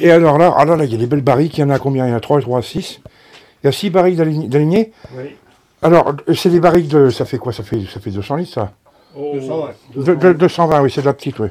Et 0.00 0.10
alors 0.10 0.36
là, 0.36 0.54
ah 0.56 0.64
là, 0.66 0.84
il 0.84 0.92
y 0.92 0.94
a 0.94 0.98
des 0.98 1.06
belles 1.06 1.22
barriques, 1.22 1.56
il 1.56 1.62
y 1.62 1.64
en 1.64 1.70
a 1.70 1.78
combien? 1.78 2.06
Il 2.06 2.10
y 2.10 2.12
en 2.12 2.16
a 2.16 2.20
3, 2.20 2.40
3, 2.42 2.60
6. 2.62 3.00
Il 3.62 3.66
y 3.66 3.68
a 3.68 3.72
6 3.72 3.88
barriques 3.88 4.16
d'align- 4.18 4.48
d'alignées. 4.48 4.92
Oui. 5.16 5.36
Alors, 5.80 6.14
c'est 6.34 6.50
des 6.50 6.60
barriques 6.60 6.88
de. 6.88 7.08
Ça 7.08 7.24
fait 7.24 7.38
quoi? 7.38 7.52
Ça 7.54 7.62
fait, 7.62 7.78
ça 7.92 8.00
fait 8.00 8.10
200 8.10 8.36
litres, 8.36 8.52
ça 8.52 8.72
Oh, 9.16 9.34
de, 9.94 10.14
de- 10.14 10.32
220, 10.32 10.82
oui, 10.82 10.90
c'est 10.90 11.00
de 11.00 11.06
la 11.06 11.14
petite, 11.14 11.38
oui. 11.38 11.48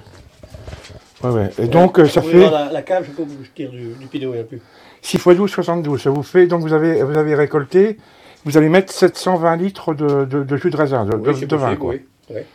Ouais, 1.24 1.30
ouais. 1.32 1.50
Et 1.60 1.68
donc, 1.68 2.00
euh, 2.00 2.08
ça 2.08 2.22
Oui, 2.24 2.32
fait 2.32 2.50
la, 2.50 2.72
la 2.72 2.82
cave, 2.84 3.04
je 3.08 3.12
peux 3.12 3.24
vous 3.24 3.36
tire 3.56 3.72
du, 3.72 3.94
du 3.96 4.08
il 4.14 4.30
n'y 4.30 4.38
a 4.38 4.44
plus. 4.44 4.62
6 5.02 5.18
x 5.18 5.28
12, 5.36 5.50
72. 5.52 6.02
Ça 6.02 6.10
vous 6.12 6.24
fait, 6.24 6.46
donc 6.48 6.62
vous 6.62 6.74
avez, 6.74 7.02
vous 7.04 7.18
avez 7.18 7.34
récolté, 7.36 7.98
vous 8.46 8.58
allez 8.58 8.70
mettre 8.70 8.94
720 8.94 9.56
litres 9.58 9.94
de, 9.94 10.26
de- 10.26 10.44
de 10.44 10.58
jus 10.58 10.70
de 10.70 10.78
raisin, 10.78 11.06
de, 11.06 11.12
de- 11.18 11.30
Oui, 11.30 11.36
c'est 11.40 11.48
de 11.48 11.56
vin, 11.56 11.76
quoi. 11.76 11.94
oui. 11.94 12.02
Ouais. 12.30 12.46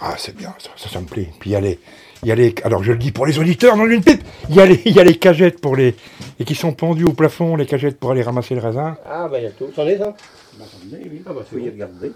Ah, 0.00 0.14
c'est 0.16 0.34
bien, 0.36 0.54
ça, 0.58 0.70
ça, 0.76 0.88
ça 0.88 1.00
me 1.00 1.06
plaît. 1.06 1.28
Puis 1.40 1.50
il 1.50 1.52
y 1.52 1.56
a 1.56 1.60
les, 1.60 1.78
il 2.22 2.28
y 2.28 2.32
a 2.32 2.34
les, 2.34 2.54
alors 2.64 2.82
je 2.82 2.92
le 2.92 2.98
dis 2.98 3.12
pour 3.12 3.26
les 3.26 3.38
auditeurs 3.38 3.76
dans 3.76 3.86
une 3.86 4.02
pipe, 4.02 4.22
il 4.48 4.54
y 4.56 4.60
a 4.60 4.66
les, 4.66 4.80
il 4.86 4.92
y 4.94 5.00
a 5.00 5.04
les 5.04 5.16
cagettes 5.18 5.60
pour 5.60 5.76
les, 5.76 5.94
et 6.38 6.44
qui 6.44 6.54
sont 6.54 6.72
pendues 6.72 7.04
au 7.04 7.12
plafond, 7.12 7.54
les 7.56 7.66
cagettes 7.66 7.98
pour 7.98 8.10
aller 8.10 8.22
ramasser 8.22 8.54
le 8.54 8.60
raisin. 8.62 8.96
Ah, 9.06 9.28
bah, 9.28 9.38
il 9.38 9.44
y 9.44 9.46
a 9.46 9.50
tout. 9.50 9.68
C'en 9.76 9.86
est, 9.86 9.98
ça 9.98 10.14
Bah, 10.58 10.64
oui. 10.92 11.22
Ah, 11.26 11.32
bah, 11.34 11.42
faut 11.50 11.58
y 11.58 11.68
regarder. 11.68 12.12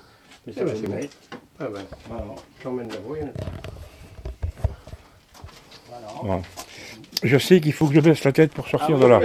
Mais 0.47 0.53
ça, 0.53 0.61
Ah, 0.61 0.65
va, 0.65 0.71
c'est 0.75 0.81
c'est 0.81 0.87
bon. 0.87 0.97
bon. 0.97 1.09
Ah, 1.61 1.65
alors, 2.15 2.37
j'emmène 2.63 2.89
la 2.89 2.99
voie. 2.99 3.17
Bon. 6.23 6.43
Je 7.23 7.39
sais 7.39 7.61
qu'il 7.61 7.73
faut 7.73 7.87
que 7.87 7.95
je 7.95 8.01
baisse 8.01 8.25
la 8.25 8.33
tête 8.33 8.53
pour 8.53 8.69
sortir 8.69 8.99
de 8.99 9.07
là. 9.07 9.21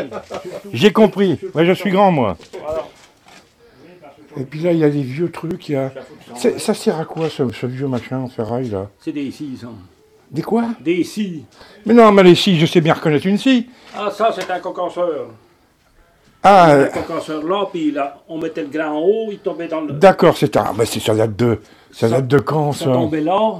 J'ai 0.72 0.94
compris. 0.94 1.40
Ouais, 1.54 1.66
je 1.66 1.74
suis 1.74 1.92
grand, 1.92 2.12
moi. 2.12 2.38
Et 4.38 4.44
puis 4.44 4.60
là, 4.62 4.72
il 4.72 4.78
y 4.80 4.84
a 4.84 4.90
des 4.90 5.02
vieux 5.02 5.32
trucs. 5.32 5.68
Il 5.70 5.74
y 5.74 5.76
a... 5.76 5.92
Ça 6.36 6.74
sert 6.74 7.00
à 7.00 7.06
quoi, 7.06 7.30
ce, 7.30 7.52
ce 7.52 7.66
vieux 7.66 7.88
machin 7.88 8.20
en 8.20 8.30
ferraille, 8.30 8.70
là? 8.70 8.90
C'est 9.00 9.12
des 9.12 9.32
scies, 9.32 9.58
ça. 9.60 9.68
Des 10.32 10.44
quoi? 10.44 10.70
Des 10.80 11.04
scies. 11.04 11.44
Mais 11.86 11.94
non, 11.96 12.12
mais 12.12 12.24
les 12.24 12.36
scies, 12.36 12.58
je 12.60 12.66
sais 12.68 12.80
bien 12.82 12.94
reconnaître 12.94 13.26
une 13.26 13.38
scie. 13.40 13.68
Ah, 13.98 14.12
ça, 14.12 14.32
c'est 14.34 14.50
un 14.52 14.60
concasseur. 14.60 15.32
Ah, 16.42 16.72
Un 16.72 16.78
euh, 16.80 17.48
là, 17.48 17.68
puis 17.72 17.92
là, 17.92 18.18
on 18.30 18.38
mettait 18.40 18.62
le 18.62 18.70
grain 18.70 18.92
en 18.92 19.00
haut, 19.00 19.28
il 19.32 19.40
tombait 19.40 19.68
dans 19.68 19.82
le. 19.82 19.94
d'accord, 19.94 20.38
c'est 20.38 20.56
un... 20.56 20.72
mais 20.78 20.86
c'est- 20.86 21.02
ça 21.02 21.14
date 21.14 21.36
de... 21.36 21.60
Ça 21.92 22.08
date 22.08 22.28
de 22.28 22.40
quand, 22.40 22.72
Ça 22.72 22.86
ça? 22.86 22.92
tombait 22.94 23.20
là, 23.22 23.56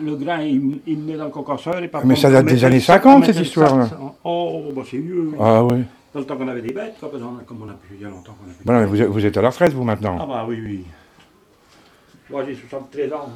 le 0.00 0.16
grain, 0.16 0.40
il, 0.42 0.78
il 0.86 0.96
venait 1.00 1.16
dans 1.18 1.24
le 1.24 1.30
concasseur. 1.30 1.82
Et 1.82 1.88
par 1.88 2.02
Mais 2.06 2.14
contre, 2.14 2.20
ça 2.22 2.30
date 2.30 2.46
des 2.46 2.64
années 2.64 2.76
le 2.76 2.80
sac, 2.80 3.02
50, 3.02 3.14
on 3.16 3.18
mettait 3.20 3.32
cette 3.34 3.46
histoire-là. 3.46 3.86
sac. 3.88 3.98
Oh, 4.24 4.62
bah 4.74 4.82
c'est 4.90 4.96
vieux. 4.98 5.32
Ah 5.38 5.62
oui. 5.64 5.82
Dans 6.14 6.20
le 6.20 6.26
temps 6.26 6.36
qu'on 6.36 6.48
avait 6.48 6.62
des 6.62 6.72
bêtes, 6.72 6.94
quoi, 6.98 7.10
comme 7.46 7.62
on 7.62 7.68
a 7.68 7.74
pu 7.74 7.94
il 7.96 8.02
y 8.02 8.04
a 8.06 8.08
longtemps 8.08 8.34
qu'on 8.64 8.72
a 8.72 8.78
mais 8.80 8.86
vous, 8.86 9.02
êtes, 9.02 9.08
vous 9.08 9.26
êtes 9.26 9.36
à 9.36 9.42
la 9.42 9.50
retraite, 9.50 9.72
vous, 9.74 9.84
maintenant 9.84 10.16
Ah 10.18 10.24
bah 10.26 10.46
oui, 10.48 10.58
oui. 10.64 10.84
Moi 12.30 12.42
j'ai 12.46 12.54
73 12.54 13.12
ans. 13.12 13.28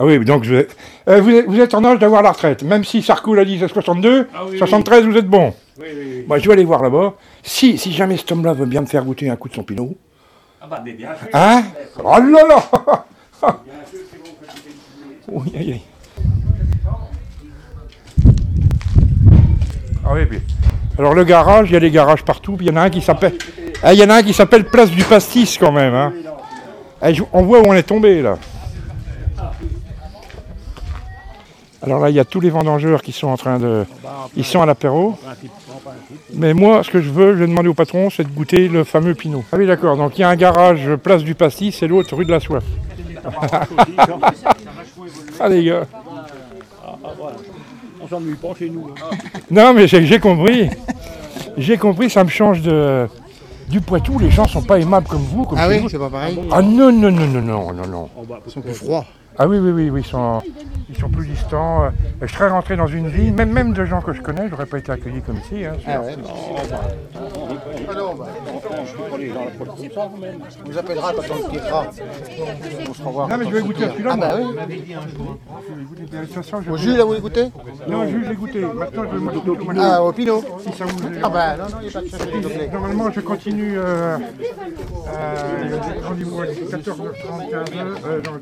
Ah 0.00 0.04
oui, 0.04 0.24
donc 0.24 0.44
vous 0.44 0.54
êtes, 0.54 0.76
euh, 1.08 1.20
vous 1.20 1.30
êtes, 1.30 1.46
vous 1.46 1.60
êtes 1.60 1.74
en 1.74 1.84
âge 1.84 1.98
d'avoir 1.98 2.22
la 2.22 2.32
retraite. 2.32 2.62
Même 2.62 2.82
si 2.84 3.02
Sarko 3.02 3.34
l'a 3.34 3.44
dit 3.44 3.62
à 3.62 3.68
62, 3.68 4.28
Ah 4.34 4.44
oui, 4.44 4.50
oui. 4.52 4.58
73, 4.58 5.04
vous 5.06 5.16
êtes 5.16 5.28
bon. 5.28 5.54
Oui, 5.78 5.86
oui, 5.94 6.04
oui. 6.18 6.24
Moi, 6.26 6.38
je 6.38 6.46
vais 6.46 6.54
aller 6.54 6.64
voir 6.64 6.82
là-bas. 6.82 7.14
Si, 7.42 7.78
si 7.78 7.92
jamais 7.92 8.16
cet 8.16 8.32
homme-là 8.32 8.52
veut 8.52 8.66
bien 8.66 8.80
me 8.80 8.86
faire 8.86 9.04
goûter 9.04 9.30
un 9.30 9.36
coup 9.36 9.48
de 9.48 9.54
son 9.54 9.62
pinot. 9.62 9.96
Ah 10.60 10.66
bah 10.68 10.82
mais 10.84 10.92
bien 10.92 11.10
sûr. 11.16 11.28
Hein? 11.32 11.62
Oh 12.02 12.16
là 12.18 12.42
là 12.48 12.62
Oui, 15.28 15.52
aïe, 15.56 15.72
aïe. 15.72 15.82
Ah 20.04 20.10
oui, 20.14 20.26
puis. 20.26 20.40
Alors 20.98 21.14
le 21.14 21.22
garage, 21.24 21.70
il 21.70 21.74
y 21.74 21.76
a 21.76 21.80
des 21.80 21.90
garages 21.92 22.24
partout, 22.24 22.56
puis 22.56 22.66
il 22.66 22.70
y 22.70 22.72
en 22.72 22.76
a 22.76 22.82
un 22.82 22.90
qui 22.90 23.00
s'appelle. 23.00 23.34
Ah, 23.82 23.92
il 23.94 24.00
y 24.00 24.04
en 24.04 24.10
a 24.10 24.16
un 24.16 24.22
qui 24.22 24.32
s'appelle 24.32 24.64
Place 24.64 24.90
du 24.90 25.04
Pastis 25.04 25.56
quand 25.58 25.70
même. 25.70 25.94
Hein. 25.94 26.12
Eh, 27.04 27.14
je- 27.14 27.22
on 27.32 27.42
voit 27.42 27.60
où 27.60 27.66
on 27.66 27.74
est 27.74 27.84
tombé 27.84 28.20
là. 28.20 28.36
Alors 31.88 32.00
là, 32.02 32.10
il 32.10 32.16
y 32.16 32.20
a 32.20 32.24
tous 32.26 32.40
les 32.40 32.50
vendangeurs 32.50 33.00
qui 33.00 33.12
sont 33.12 33.28
en 33.28 33.38
train 33.38 33.58
de. 33.58 33.86
Ils 34.36 34.44
sont 34.44 34.60
à 34.60 34.66
l'apéro. 34.66 35.16
Mais 36.34 36.52
moi, 36.52 36.82
ce 36.84 36.90
que 36.90 37.00
je 37.00 37.08
veux, 37.08 37.32
je 37.32 37.38
vais 37.38 37.46
demander 37.46 37.70
au 37.70 37.74
patron, 37.74 38.10
c'est 38.10 38.24
de 38.24 38.28
goûter 38.28 38.68
le 38.68 38.84
fameux 38.84 39.14
Pinot. 39.14 39.42
Ah 39.50 39.56
oui, 39.56 39.66
d'accord. 39.66 39.96
Donc 39.96 40.18
il 40.18 40.20
y 40.20 40.24
a 40.24 40.28
un 40.28 40.36
garage 40.36 40.96
place 40.96 41.22
du 41.24 41.34
Pastis 41.34 41.82
et 41.82 41.88
l'autre 41.88 42.14
rue 42.14 42.26
de 42.26 42.30
la 42.30 42.40
Soif. 42.40 42.62
ah 45.40 45.48
les 45.48 45.64
gars. 45.64 45.86
Voilà. 47.18 47.36
On 48.02 48.06
s'ennuie 48.06 48.34
pas 48.34 48.48
chez 48.58 48.68
nous. 48.68 48.90
hein. 48.90 49.16
Non, 49.50 49.72
mais 49.72 49.88
j'ai 49.88 50.18
compris. 50.20 50.68
J'ai 51.56 51.78
compris, 51.78 52.10
ça 52.10 52.22
me 52.22 52.28
change 52.28 52.60
de. 52.60 53.08
Du 53.70 53.80
Poitou, 53.80 54.18
les 54.18 54.30
gens 54.30 54.46
sont 54.46 54.62
pas 54.62 54.78
aimables 54.78 55.08
comme 55.08 55.22
vous. 55.22 55.44
Comme 55.44 55.58
Ah 55.58 55.68
oui, 55.68 55.82
c'est 55.90 55.98
pas 55.98 56.10
pareil 56.10 56.38
Ah 56.52 56.60
non, 56.60 56.92
non, 56.92 57.10
non, 57.10 57.26
non, 57.26 57.40
non, 57.42 57.72
non, 57.72 57.86
non. 57.86 58.08
Ils 58.46 58.52
sont 58.52 58.60
plus 58.60 58.74
froids. 58.74 59.06
Ah 59.38 59.46
oui, 59.46 59.58
oui, 59.58 59.70
oui, 59.70 59.90
oui, 59.90 60.00
ils 60.00 60.06
sont, 60.06 60.42
ils 60.88 60.96
sont 60.98 61.08
plus 61.08 61.26
distants. 61.26 61.84
euh, 61.84 61.90
Je 62.22 62.26
serais 62.26 62.48
rentré 62.48 62.76
dans 62.76 62.86
une 62.88 63.08
ville, 63.08 63.32
même, 63.32 63.52
même 63.52 63.72
de 63.72 63.84
gens 63.84 64.00
que 64.00 64.12
je 64.12 64.20
connais, 64.20 64.48
j'aurais 64.48 64.66
pas 64.66 64.78
été 64.78 64.90
accueilli 64.90 65.22
comme 65.22 65.36
ici. 65.38 65.64
hein. 65.64 65.74
Ah 65.86 66.00
ouais 66.00 66.16
On 70.66 70.70
vous 70.70 70.78
appellera 70.78 71.12
quand 71.12 71.22
on 71.30 71.48
quittera. 71.50 71.86
On 72.88 72.94
se 72.94 73.02
revoit. 73.02 73.28
Non, 73.28 73.36
mais 73.38 73.44
je 73.44 73.50
vais 73.50 73.62
goûter 73.62 73.84
à 73.84 73.90
celui-là. 73.90 74.10
Ah 74.14 74.16
bah 74.16 74.34
oui. 74.38 74.44
De 76.10 76.24
toute 76.24 76.34
façon, 76.34 76.62
je 76.62 76.70
Au 76.70 76.76
jus, 76.76 76.96
là, 76.96 77.04
vous 77.04 77.18
goûtez 77.20 77.46
Non, 77.88 78.06
jus, 78.08 78.24
je 78.24 78.30
l'ai 78.30 78.36
goûté. 78.36 78.60
Maintenant, 78.60 79.02
je 79.10 79.18
vais 79.18 79.50
au. 79.50 79.58
Ah, 79.80 80.02
au 80.02 80.12
Pinot 80.12 80.44
Si 80.60 80.72
ça 80.76 80.84
vous... 80.84 80.98
Ah 81.22 81.28
bah 81.28 81.56
non, 81.56 81.64
non, 81.64 81.76
il 81.80 81.88
n'y 81.88 81.88
a 81.88 81.92
pas 81.92 82.00
de 82.02 82.08
souci. 82.08 82.68
Normalement, 82.72 83.10
je 83.10 83.20
continue. 83.20 83.78
Euh, 83.78 84.18
euh, 85.08 85.78
Rendez-vous 86.04 86.40
à 86.40 86.46
14h30, 86.46 87.50
15h. 87.50 87.86
Euh, 88.06 88.20
non, 88.24 88.40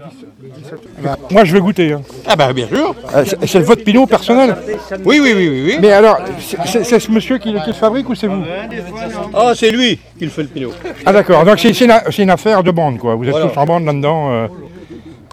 17 0.57 0.86
Bah. 1.03 1.17
Moi, 1.31 1.45
je 1.45 1.53
vais 1.53 1.61
goûter. 1.61 1.93
hein. 1.93 2.03
Ah 2.27 2.37
bah 2.37 2.53
bien 2.53 2.67
sûr. 2.67 2.95
Euh, 3.15 3.25
c'est 3.27 3.47
c'est 3.47 3.61
votre 3.61 3.85
Pinot 3.85 4.07
personnel 4.07 4.57
Oui, 5.05 5.21
oui, 5.21 5.33
oui, 5.37 5.49
oui. 5.49 5.63
oui. 5.67 5.79
Mais 5.81 5.93
alors, 5.93 6.19
c'est- 6.41 6.57
c'est 6.67 6.85
c'est 6.85 7.01
ce 7.01 7.11
monsieur 7.11 7.39
qui, 7.39 7.53
qui 7.53 7.67
le 7.67 7.73
fabrique 7.73 8.09
ou 8.09 8.15
c'est 8.15 8.27
vous 8.27 8.43
Ah, 9.35 9.53
c'est 9.55 9.71
lui 9.71 9.99
qui 10.19 10.25
le 10.25 10.31
fait 10.31 10.43
le 10.43 10.49
pinot. 10.49 10.73
Ah 11.05 11.13
d'accord, 11.13 11.45
donc 11.45 11.59
c'est 11.59 11.73
c'est 11.73 11.85
une, 11.85 11.95
c'est 12.11 12.23
une 12.23 12.31
affaire 12.31 12.63
de 12.63 12.71
bande 12.71 12.99
quoi, 12.99 13.15
vous 13.15 13.25
êtes 13.25 13.31
Voilà. 13.31 13.49
tous 13.49 13.59
en 13.59 13.65
bande 13.67 13.85
là-dedans. 13.85 14.31
euh. 14.33 14.49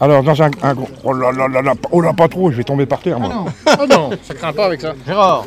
Alors 0.02 0.24
dans 0.24 0.42
un, 0.42 0.50
un 0.64 0.74
gros... 0.74 0.88
Oh 1.04 1.14
là 1.14 1.32
là 1.32 1.48
là 1.48 1.62
là, 1.62 1.74
oh 1.92 2.02
là 2.02 2.12
pas 2.14 2.28
trop, 2.28 2.52
je 2.52 2.58
vais 2.58 2.64
tomber 2.64 2.86
par 2.86 3.00
terre 3.00 3.20
moi. 3.20 3.46
Oh 3.80 3.86
non, 3.90 4.10
ça 4.24 4.34
craint 4.34 4.52
pas 4.52 4.66
avec 4.66 4.82
ça. 4.82 4.94
Gérard. 5.08 5.46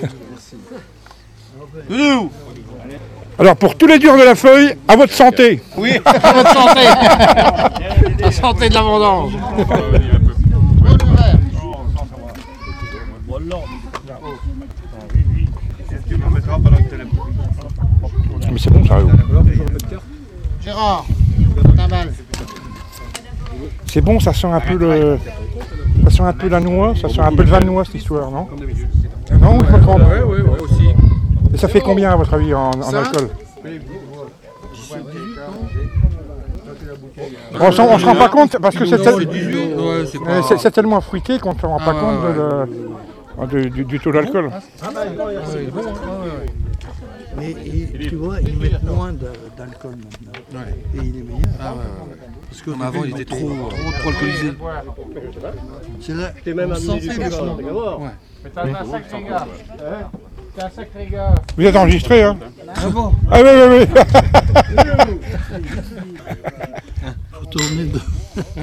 Doudou 1.91 2.31
Alors 3.39 3.57
pour 3.57 3.76
tous 3.76 3.87
les 3.87 3.99
durs 3.99 4.16
de 4.16 4.22
la 4.22 4.34
feuille, 4.34 4.74
à 4.89 4.97
votre 4.97 5.12
santé 5.12 5.62
Oui 5.76 5.93
À 6.05 6.32
votre 6.32 6.53
santé. 6.53 6.80
La 8.18 8.32
santé 8.32 8.68
de 8.68 8.74
la 8.74 8.82
vendange. 8.82 9.32
Mais 18.51 18.59
c'est 18.59 18.70
bon 18.70 18.84
ça. 18.87 18.99
Gérard. 20.64 21.05
C'est 23.87 24.01
bon, 24.01 24.20
ça 24.20 24.32
sent 24.32 24.47
un 24.47 24.61
peu 24.61 24.76
le... 24.76 25.18
Ça 26.05 26.11
sent 26.11 26.22
un 26.22 26.32
peu 26.32 26.49
la 26.49 26.61
noix, 26.61 26.95
ça 27.01 27.09
sent 27.09 27.20
un 27.20 27.32
peu 27.32 27.43
le 27.43 27.51
vin 27.51 27.61
de 27.61 27.66
noix 27.66 27.84
cette 27.84 27.97
histoire, 27.97 28.30
non? 28.30 28.47
Non, 29.41 29.59
je 29.61 29.72
me 29.72 29.80
trompe 29.82 30.03
Ouais, 30.03 30.22
ouais, 30.22 30.41
ouais, 30.43 30.61
aussi. 30.61 30.89
Et 31.57 31.59
ça 31.59 31.69
fait 31.69 31.81
combien 31.81 32.11
à 32.11 32.17
votre 32.17 32.35
avis 32.35 32.53
en, 32.53 32.71
en 32.71 32.93
alcool 32.95 33.31
On 37.59 37.67
on 37.67 37.73
se 37.99 38.05
rend 38.05 38.15
pas 38.15 38.29
compte 38.29 38.59
parce 38.61 38.77
que 38.77 38.85
c'est 38.85 38.99
tel- 38.99 39.15
Ouais, 39.15 40.71
tellement 40.71 41.01
fruité 41.01 41.39
qu'on 41.39 41.55
ne 41.55 41.59
se 41.59 41.65
rend 41.65 41.79
pas 41.79 41.85
Ah, 41.89 41.95
ouais, 41.95 42.01
compte 42.01 42.23
de 42.37 42.41
ouais, 43.41 43.47
le- 43.57 43.63
de- 43.65 43.69
du, 43.71 43.85
du 43.87 44.01
taux 44.01 44.13
d'alcool. 44.13 44.51
Mais 47.39 47.55
il- 47.65 48.09
tu 48.09 48.17
vois, 48.17 48.39
ils 48.43 48.59
mettent 48.59 48.83
moins 48.83 49.13
de- 49.13 49.31
d'alcool 49.57 49.97
maintenant. 49.97 50.61
Et 50.95 50.99
il 50.99 51.17
est 51.19 51.23
meilleur. 51.23 51.41
Ah, 51.59 51.73
ouais, 51.73 51.79
ouais. 51.79 52.17
Parce 52.51 52.63
que 52.63 52.71
avant, 52.71 53.05
il 53.05 53.11
était 53.13 53.25
trop, 53.25 53.49
trop, 53.49 53.93
trop 53.99 54.09
alcoolisé. 54.11 54.53
C'est 56.01 56.15
là. 56.15 56.33
T'es 56.45 56.53
même 56.53 56.71
on 56.71 56.75
amené 56.75 57.01
du 57.01 57.11
chocolat, 57.11 57.31
t'as. 57.31 57.43
Ouais. 57.97 58.11
T'es 58.45 58.59
un 58.61 58.91
sacré 58.91 59.23
gars. 59.25 59.47
T'es 60.57 60.63
un 60.63 60.71
sacré 60.71 61.09
gars. 61.13 61.35
Vous 61.57 61.65
êtes 61.67 61.77
enregistré, 61.77 62.23
hein 62.23 62.37
Ah 62.75 62.89
bon 62.89 63.13
Ah 63.31 63.41
oui, 63.43 63.49
oui, 63.53 63.79
oui. 63.81 64.01
Faut 67.33 67.47
tourner 67.47 67.85
de. 67.85 68.01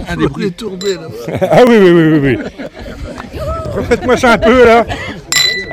Un 0.10 0.16
des 0.18 0.28
Faut 0.28 0.39
les 0.39 0.52
tourner 0.52 0.94
là-bas. 0.96 1.38
ah 1.52 1.62
oui, 1.68 1.78
oui, 1.80 1.91
oui, 1.91 2.20
oui, 2.20 2.20
oui. 2.20 2.38
Refaites-moi 3.76 4.18
ça 4.18 4.34
un 4.34 4.38
peu, 4.38 4.66
là. 4.66 4.86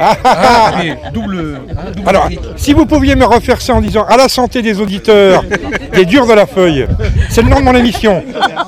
Ah, 0.02 0.16
ah, 0.24 0.72
ah. 0.76 1.10
double. 1.12 1.60
double 1.96 2.08
Alors, 2.08 2.26
rythme. 2.26 2.42
si 2.56 2.72
vous 2.72 2.86
pouviez 2.86 3.16
me 3.16 3.24
refaire 3.26 3.60
ça 3.60 3.74
en 3.74 3.80
disant 3.82 4.04
à 4.06 4.16
la 4.16 4.28
santé 4.28 4.62
des 4.62 4.80
auditeurs, 4.80 5.42
des 5.92 6.06
durs 6.06 6.26
de 6.26 6.32
la 6.32 6.46
feuille. 6.46 6.86
C'est 7.28 7.42
le 7.42 7.48
nom 7.50 7.60
de 7.60 7.64
mon 7.64 7.74
émission. 7.74 8.22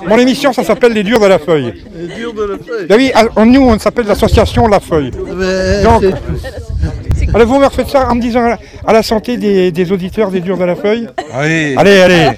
Mon 0.06 0.18
émission, 0.18 0.52
ça 0.52 0.62
s'appelle 0.64 0.92
Les 0.92 1.02
durs 1.04 1.20
de 1.20 1.26
la 1.26 1.38
feuille. 1.38 1.82
C'est 1.94 2.14
dur 2.16 2.34
de 2.34 2.42
le 2.44 2.56
faire. 2.58 2.86
Ah 2.90 2.94
oui, 2.96 3.12
ah, 3.14 3.44
nous, 3.44 3.62
on 3.62 3.78
s'appelle 3.78 4.06
l'association 4.06 4.66
La 4.68 4.80
Feuille. 4.80 5.10
Mais 5.36 5.82
Donc, 5.82 6.02
c'est- 6.02 7.01
allez, 7.34 7.44
vous 7.44 7.58
me 7.58 7.64
refaites 7.66 7.88
ça 7.88 8.08
en 8.10 8.14
me 8.14 8.20
disant 8.20 8.44
à 8.44 8.48
la, 8.50 8.58
à 8.86 8.92
la 8.92 9.02
santé 9.02 9.36
des, 9.36 9.70
des 9.72 9.92
auditeurs 9.92 10.30
des 10.30 10.40
durs 10.40 10.56
de 10.58 10.64
la 10.64 10.76
feuille. 10.76 11.08
Allez, 11.32 11.74
Allez, 11.76 12.00
allez. 12.00 12.28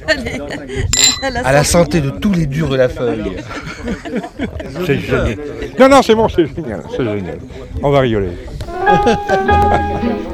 à 1.45 1.53
la 1.53 1.65
santé 1.65 2.01
de 2.01 2.11
tous 2.11 2.33
les 2.33 2.47
durs 2.47 2.69
de 2.69 2.77
la 2.77 2.89
feuille. 2.89 3.37
C'est 4.87 4.99
génial. 5.01 5.37
Non, 5.79 5.89
non, 5.89 6.03
c'est 6.03 6.15
bon, 6.15 6.29
c'est 6.29 6.47
génial. 6.47 6.83
C'est 6.91 7.05
génial. 7.05 7.39
On 7.83 7.91
va 7.91 8.01
rigoler. 8.01 8.31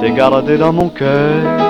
t'ai 0.00 0.12
gardé 0.12 0.56
dans 0.56 0.72
mon 0.72 0.88
cœur. 0.88 1.69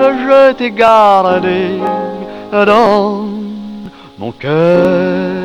je 0.00 0.52
t'ai 0.52 0.70
gardé 0.70 1.78
dans 2.52 3.24
mon 4.18 4.32
cœur. 4.32 5.44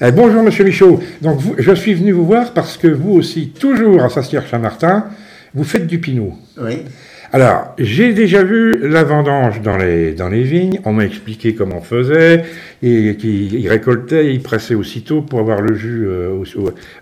Eh, 0.00 0.12
bonjour 0.12 0.42
Monsieur 0.42 0.64
Michaud. 0.64 1.00
Donc 1.22 1.38
vous- 1.40 1.54
je 1.58 1.72
suis 1.72 1.94
venu 1.94 2.12
vous 2.12 2.24
voir 2.24 2.52
parce 2.52 2.76
que 2.76 2.86
vous 2.86 3.12
aussi, 3.14 3.48
toujours 3.50 4.02
à 4.02 4.08
Saint-Cyr-Saint-Martin, 4.08 5.06
vous 5.54 5.64
faites 5.64 5.86
du 5.86 5.98
pinot. 5.98 6.34
Oui. 6.60 6.82
Alors, 7.30 7.74
j'ai 7.78 8.14
déjà 8.14 8.42
vu 8.42 8.88
la 8.88 9.04
vendange 9.04 9.60
dans 9.60 9.76
les, 9.76 10.12
dans 10.12 10.30
les 10.30 10.42
vignes, 10.44 10.80
on 10.86 10.94
m'a 10.94 11.04
expliqué 11.04 11.54
comment 11.54 11.76
on 11.78 11.82
faisait, 11.82 12.44
et 12.82 13.16
qu'ils 13.16 13.68
récoltaient, 13.68 14.32
ils 14.32 14.42
pressaient 14.42 14.74
aussitôt 14.74 15.20
pour 15.20 15.40
avoir 15.40 15.60
le 15.60 15.74
jus 15.74 16.06
euh, 16.08 16.42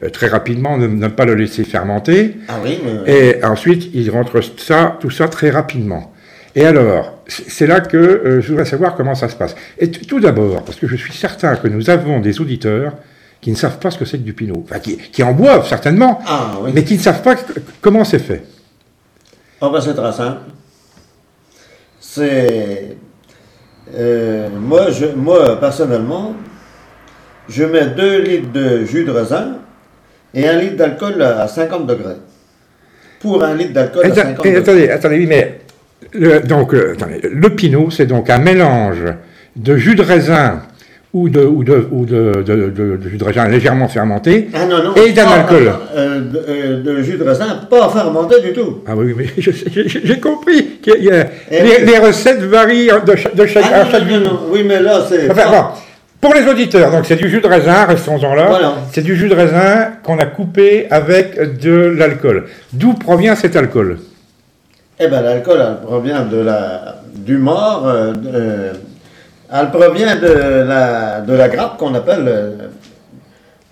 euh, 0.03 0.09
très 0.11 0.27
rapidement, 0.27 0.79
ne, 0.79 0.89
ne 0.89 1.07
pas 1.09 1.27
le 1.27 1.35
laisser 1.37 1.62
fermenter. 1.62 2.37
Ah 2.49 2.55
oui, 2.64 2.81
mais- 2.85 3.12
Et 3.39 3.45
ensuite, 3.45 3.89
ils 3.95 4.11
rentrent 4.11 4.41
ça, 4.59 4.97
tout 5.01 5.11
ça 5.11 5.29
très 5.29 5.51
rapidement. 5.51 6.12
Et 6.57 6.64
alors, 6.64 7.22
c'est 7.29 7.68
là 7.68 7.79
que 7.81 7.97
euh, 7.97 8.41
je 8.41 8.49
voudrais 8.49 8.64
savoir 8.64 8.97
comment 8.97 9.14
ça 9.14 9.29
se 9.29 9.37
passe. 9.37 9.55
Et 9.79 9.91
tout 9.93 10.18
d'abord, 10.18 10.64
parce 10.64 10.79
que 10.81 10.89
je 10.89 10.97
suis 10.97 11.12
certain 11.12 11.55
que 11.55 11.68
nous 11.68 11.89
avons 11.89 12.18
des 12.18 12.41
auditeurs 12.41 12.95
qui 13.41 13.51
ne 13.53 13.57
savent 13.57 13.79
pas 13.79 13.93
ce 13.93 13.99
que 13.99 14.05
c'est 14.05 14.18
que 14.18 14.24
du 14.24 14.33
pinot, 14.33 14.64
enfin 14.64 14.81
qui, 14.81 14.97
qui 14.97 15.22
en 15.22 15.35
boivent 15.35 15.68
certainement, 15.68 16.18
Ah, 16.27 16.55
oui. 16.62 16.72
mais 16.74 16.83
qui 16.83 16.95
ne 16.95 16.99
savent 17.01 17.22
pas 17.22 17.37
que- 17.37 17.61
comment 17.81 18.03
c'est 18.03 18.18
fait. 18.18 18.43
C'est 19.61 19.95
très 19.95 20.13
simple. 20.13 20.41
C'est... 22.01 22.97
euh, 23.95 24.49
moi, 24.61 24.91
je, 24.91 25.07
moi, 25.07 25.59
personnellement, 25.59 26.35
je 27.49 27.65
mets 27.65 27.87
2 27.87 28.21
litres 28.23 28.53
de 28.53 28.85
jus 28.85 29.05
de 29.05 29.11
raisin 29.11 29.59
et 30.35 30.47
un 30.49 30.59
litre 30.59 30.77
d'alcool 30.77 31.23
à 31.23 31.49
50 31.49 31.87
degrés. 31.87 32.17
Pour 33.21 33.43
un 33.43 33.55
litre 33.55 33.73
d'alcool 33.73 34.05
à 34.05 34.09
Atta- 34.09 34.15
50 34.15 34.47
et 34.47 34.51
degrés. 34.53 34.57
attendez, 34.63 34.89
attendez, 34.91 35.17
oui, 35.19 35.27
mais 35.27 35.61
le, 36.13 36.41
donc, 36.41 36.75
euh, 36.75 36.93
attendez, 36.95 37.21
le 37.23 37.49
pinot, 37.57 37.91
c'est 37.91 38.07
donc 38.07 38.29
un 38.29 38.39
mélange 38.39 39.05
de 39.57 39.77
jus 39.77 39.95
de 39.95 40.03
raisin 40.03 40.63
ou 41.17 41.29
de, 41.31 41.41
ou 41.41 41.64
de, 41.64 41.89
ou 41.91 42.05
de, 42.05 42.43
de- 42.47 42.69
de- 42.71 42.97
de 42.97 43.09
jus 43.09 43.17
de 43.17 43.25
raisin 43.25 43.49
légèrement 43.49 43.89
fermenté 43.89 44.49
Ah 44.53 44.67
non, 44.67 44.83
non. 44.85 44.95
et 44.95 45.12
d'un 45.12 45.27
alcool. 45.27 45.73
euh, 45.97 46.21
de, 46.21 46.45
euh, 46.49 46.83
de 46.83 47.03
jus 47.03 47.17
de 47.17 47.25
raisin 47.25 47.61
pas 47.71 47.89
fermenté 47.89 48.41
du 48.43 48.53
tout. 48.53 48.83
Ah 48.87 48.93
oui, 48.95 49.14
mais 49.17 49.27
j'ai 49.39 50.21
compris 50.21 50.79
Et 50.87 51.85
les, 51.85 51.99
recettes 51.99 52.43
varient 52.43 52.89
de, 53.07 53.37
de 53.37 53.47
chaque, 53.47 53.64
Ah 53.73 53.81
à 53.81 53.91
chaque 53.91 54.03
non, 54.03 54.09
non, 54.09 54.19
ville. 54.19 54.23
non. 54.29 54.39
Oui, 54.51 54.62
mais 54.67 54.81
là, 54.83 55.01
c'est... 55.09 55.31
Enfin, 55.31 55.51
bon, 55.51 55.64
pour 56.21 56.35
les 56.35 56.47
auditeurs, 56.47 56.91
donc 56.91 57.07
c'est 57.07 57.17
du 57.17 57.29
jus 57.31 57.41
de 57.41 57.47
raisin, 57.47 57.87
restons-en 57.87 58.35
là. 58.35 58.47
Voilà. 58.49 58.75
C'est 58.93 59.03
du 59.03 59.17
jus 59.17 59.29
de 59.29 59.35
raisin 59.35 59.93
qu'on 60.03 60.19
a 60.19 60.27
coupé 60.27 60.87
avec 60.91 61.59
de 61.61 61.95
l'alcool. 61.99 62.45
D'où 62.75 62.93
provient 62.93 63.35
cet 63.37 63.57
alcool? 63.57 63.99
Eh 65.01 65.09
bien, 65.09 65.23
l'alcool, 65.23 65.61
provient 65.85 66.25
de 66.25 66.39
la, 66.39 66.97
du 67.14 67.39
mort. 67.39 67.85
de- 67.87 68.29
euh, 68.35 68.73
elle 69.53 69.70
provient 69.70 70.16
de 70.16 70.62
la, 70.66 71.20
de 71.20 71.32
la 71.34 71.49
grappe 71.49 71.76
qu'on 71.78 71.94
appelle 71.94 72.24
euh, 72.26 72.51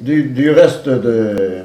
du, 0.00 0.24
du 0.24 0.50
reste 0.50 0.88
de. 0.88 1.62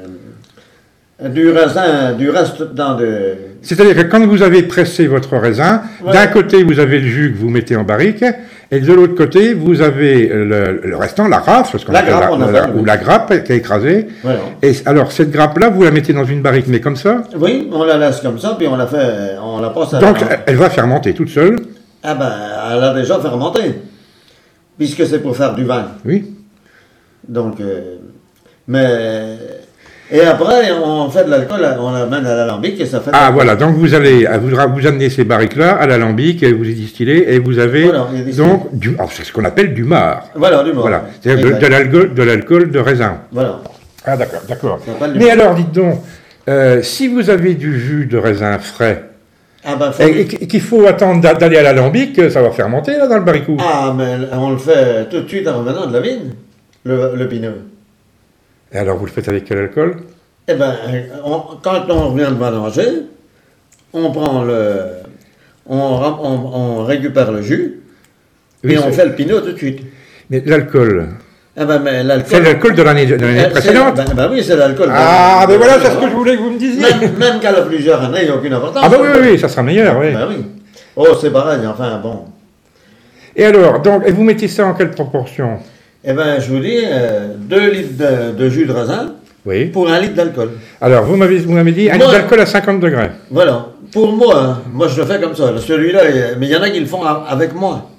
Du 1.28 1.50
raisin, 1.50 2.12
du 2.14 2.30
reste 2.30 2.62
dans 2.72 2.94
de. 2.94 3.34
C'est-à-dire 3.60 3.94
que 3.94 4.00
quand 4.10 4.26
vous 4.26 4.42
avez 4.42 4.62
pressé 4.62 5.06
votre 5.06 5.36
raisin, 5.36 5.82
Ouais. 6.02 6.14
d'un 6.14 6.26
côté 6.28 6.62
vous 6.62 6.78
avez 6.80 6.98
le 6.98 7.06
jus 7.06 7.32
que 7.34 7.38
vous 7.38 7.50
mettez 7.50 7.76
en 7.76 7.84
barrique, 7.84 8.24
et 8.70 8.80
de 8.80 8.90
l'autre 8.94 9.14
côté 9.16 9.52
vous 9.52 9.82
avez 9.82 10.28
le, 10.28 10.80
le 10.82 10.96
restant, 10.96 11.28
la 11.28 11.40
rafle, 11.40 11.78
ce 11.78 11.84
qu'on 11.84 11.92
La 11.92 11.98
appelle 11.98 12.14
grappe, 12.14 12.30
on 12.32 12.40
appelle, 12.40 12.70
ou 12.74 12.86
la 12.86 12.96
grappe 12.96 13.44
qui 13.44 13.52
est 13.52 13.56
écrasée. 13.58 14.06
Et 14.62 14.72
alors 14.86 15.12
cette 15.12 15.30
grappe-là, 15.30 15.68
vous 15.68 15.82
la 15.82 15.90
mettez 15.90 16.14
dans 16.14 16.24
une 16.24 16.40
barrique, 16.40 16.68
mais 16.68 16.80
comme 16.80 16.96
ça, 16.96 17.22
Oui, 17.38 17.68
on 17.70 17.84
la 17.84 17.98
laisse 17.98 18.20
comme 18.22 18.38
ça, 18.38 18.54
puis 18.56 18.66
on 18.66 18.76
la 18.76 18.86
fait. 18.86 19.36
On 19.42 19.60
la 19.60 19.68
passe 19.68 19.92
à 19.92 19.98
donc 19.98 20.22
la. 20.22 20.38
elle 20.46 20.56
va 20.56 20.70
fermenter 20.70 21.12
toute 21.12 21.28
seule. 21.28 21.56
Ah 22.02 22.14
ben, 22.14 22.32
elle 22.72 22.82
a 22.82 22.94
déjà 22.94 23.18
fermenté. 23.20 23.60
Puisque 24.80 25.06
c'est 25.06 25.18
pour 25.18 25.36
faire 25.36 25.54
du 25.54 25.64
vin. 25.64 25.88
Oui. 26.06 26.24
Donc. 27.28 27.60
euh, 27.60 27.96
mais. 28.66 29.36
Et 30.10 30.22
après, 30.22 30.72
on 30.72 31.10
fait 31.10 31.24
de 31.24 31.30
l'alcool, 31.30 31.60
on 31.78 31.92
l'amène 31.92 32.24
à 32.24 32.34
l'alambic 32.34 32.80
et 32.80 32.86
ça 32.86 33.00
fait. 33.00 33.10
Ah 33.12 33.30
voilà, 33.30 33.56
donc 33.56 33.76
vous 33.76 33.92
allez 33.94 34.26
vous, 34.40 34.48
vous 34.48 34.86
amenez 34.86 35.10
ces 35.10 35.24
barriques-là 35.24 35.72
à 35.72 35.86
l'alambic, 35.86 36.42
et 36.42 36.54
vous 36.54 36.64
y 36.64 36.72
distillez, 36.72 37.34
et 37.34 37.38
vous 37.38 37.58
avez 37.58 37.84
Voilà, 37.84 38.06
donc 38.38 38.74
du, 38.74 38.94
alors, 38.94 39.12
c'est 39.12 39.22
ce 39.22 39.32
qu'on 39.34 39.44
appelle 39.44 39.74
du 39.74 39.84
marc. 39.84 40.30
Voilà, 40.34 40.64
du 40.64 40.70
marc. 40.72 40.80
Voilà, 40.80 41.04
c'est-à-dire 41.20 41.58
de, 41.58 41.66
l'alcool, 41.66 42.14
de 42.14 42.22
l'alcool 42.22 42.70
de 42.70 42.78
raisin. 42.78 43.18
Voilà. 43.30 43.60
Ah 44.06 44.16
d'accord, 44.16 44.40
d'accord. 44.48 44.80
Mais 45.14 45.30
alors, 45.30 45.54
dites 45.54 45.72
donc, 45.72 46.02
euh, 46.48 46.80
si 46.82 47.06
vous 47.06 47.28
avez 47.28 47.54
du 47.54 47.78
jus 47.78 48.06
de 48.06 48.16
raisin 48.16 48.58
frais, 48.58 49.09
Ah 49.64 49.76
ben, 49.76 49.92
faut- 49.92 50.02
et, 50.02 50.20
et 50.22 50.46
qu'il 50.46 50.60
faut 50.62 50.86
attendre 50.86 51.20
d'a- 51.20 51.34
d'aller 51.34 51.58
à 51.58 51.62
l'alambic, 51.62 52.30
ça 52.30 52.40
va 52.42 52.50
fermenter 52.50 52.92
là 52.96 53.06
dans 53.06 53.18
le 53.18 53.24
baricot. 53.24 53.56
Ah, 53.60 53.94
mais 53.96 54.16
on 54.32 54.50
le 54.50 54.56
fait 54.58 55.08
tout 55.10 55.20
de 55.20 55.28
suite 55.28 55.46
en 55.48 55.58
revenant 55.58 55.86
de 55.86 55.92
la 55.92 56.00
vigne, 56.00 56.30
le, 56.84 57.14
le 57.14 57.28
pinot. 57.28 57.52
Et 58.72 58.78
alors, 58.78 58.96
vous 58.96 59.04
le 59.06 59.10
faites 59.10 59.28
avec 59.28 59.44
quel 59.44 59.58
alcool? 59.58 59.96
Eh 60.48 60.54
ben, 60.54 60.74
on- 61.24 61.42
quand 61.62 61.82
on 61.90 62.08
revient 62.10 62.28
de 62.30 62.42
mélanger, 62.42 62.88
on 63.92 64.10
prend 64.12 64.44
le. 64.44 64.76
On, 65.66 65.76
on- 65.76 66.56
on 66.80 66.84
récupère 66.84 67.30
le 67.30 67.42
jus 67.42 67.80
Oui, 68.64 68.72
et 68.74 68.78
on 68.78 68.90
fait 68.92 69.04
le 69.06 69.14
pinot 69.14 69.40
tout 69.40 69.52
de 69.52 69.56
suite. 69.58 69.80
Mais 70.30 70.42
l'alcool, 70.46 71.08
Ben, 71.66 71.78
mais 71.84 72.02
l'alcool. 72.02 72.26
c'est 72.30 72.40
l'alcool 72.40 72.74
de 72.74 72.82
l'année 72.82 73.06
de 73.06 73.14
l'année 73.16 73.40
c'est- 73.44 73.50
précédente 73.50 73.96
Ben, 73.96 74.04
ben 74.16 74.28
oui, 74.32 74.42
c'est 74.42 74.56
l'alcool. 74.56 74.88
Ah, 74.92 75.44
mais 75.48 75.56
voilà, 75.56 75.74
c'est 75.80 75.90
ce 75.90 75.96
que 75.96 76.08
je 76.08 76.14
voulais 76.14 76.36
que 76.36 76.40
vous 76.42 76.50
me 76.52 76.58
disiez. 76.58 76.80
Même, 76.82 77.16
même 77.18 77.40
qu'elle 77.40 77.54
a 77.56 77.62
plusieurs 77.62 78.02
années, 78.02 78.20
il 78.22 78.24
n'y 78.26 78.30
a 78.30 78.36
aucune 78.36 78.52
importance. 78.54 78.82
Ah 78.84 78.88
bah 78.88 78.96
oui, 79.00 79.08
oui, 79.14 79.28
oui, 79.32 79.38
ça 79.38 79.48
sera 79.48 79.62
meilleur, 79.62 79.98
oui. 79.98 80.12
Ben 80.12 80.26
oui. 80.28 80.44
Oh, 80.96 81.06
c'est 81.20 81.30
pareil, 81.30 81.60
enfin, 81.66 82.00
bon. 82.02 82.24
Et 83.36 83.44
alors, 83.44 83.80
donc, 83.80 84.02
et 84.06 84.12
vous 84.12 84.22
mettez 84.24 84.48
ça 84.48 84.66
en 84.66 84.74
quelle 84.74 84.90
proportion? 84.90 85.58
Eh 86.04 86.12
ben, 86.14 86.40
je 86.40 86.48
vous 86.50 86.60
dis, 86.60 86.78
2 87.38 87.70
litres 87.70 87.96
de, 87.98 88.32
de 88.42 88.48
jus 88.48 88.64
de 88.64 88.72
raisin 88.72 89.12
Oui. 89.44 89.66
pour 89.66 89.88
un 89.90 90.00
litre 90.00 90.14
d'alcool. 90.14 90.52
Alors, 90.80 91.04
vous 91.04 91.16
m'avez 91.16 91.38
vous 91.38 91.52
m'avez 91.52 91.72
dit 91.72 91.90
un 91.90 91.96
Moi- 91.96 92.06
litre 92.06 92.18
d'alcool 92.18 92.40
à 92.40 92.46
50 92.46 92.80
degrés. 92.80 93.10
Voilà. 93.30 93.66
Pour 93.92 94.12
moi, 94.12 94.58
moi 94.72 94.88
je 94.88 95.00
le 95.00 95.04
fais 95.06 95.20
comme 95.20 95.34
ça. 95.34 95.52
Celui-là, 95.58 96.00
il- 96.08 96.38
mais 96.38 96.46
il 96.46 96.52
y 96.52 96.56
en 96.56 96.62
a 96.62 96.70
qui 96.70 96.80
le 96.80 96.86
font 96.86 97.02
avec 97.04 97.54
moi. 97.54 97.89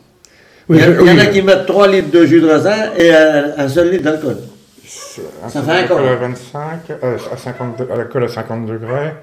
Oui, 0.71 0.77
il 0.77 0.79
y, 0.79 0.83
a- 0.83 0.93
je- 0.93 1.01
il 1.01 1.07
y 1.07 1.11
en 1.11 1.17
a 1.19 1.25
qui 1.25 1.41
mettent 1.41 1.65
3 1.65 1.87
litres 1.89 2.11
de 2.11 2.25
jus 2.25 2.39
de 2.41 2.47
raisin 2.47 2.91
et 2.97 3.11
un, 3.13 3.51
un 3.57 3.67
seul 3.67 3.91
litre 3.91 4.03
d'alcool. 4.05 4.37
Ça 4.85 5.61
fait 5.61 5.91
un 5.91 6.07
à 6.07 6.15
25, 6.15 6.79
euh, 7.03 7.17
à 7.33 7.37
50, 7.37 7.77
de- 7.79 7.91
à 7.91 7.95
l'alcool 7.97 8.23
à 8.23 8.27
50 8.29 8.65
degrés, 8.65 9.13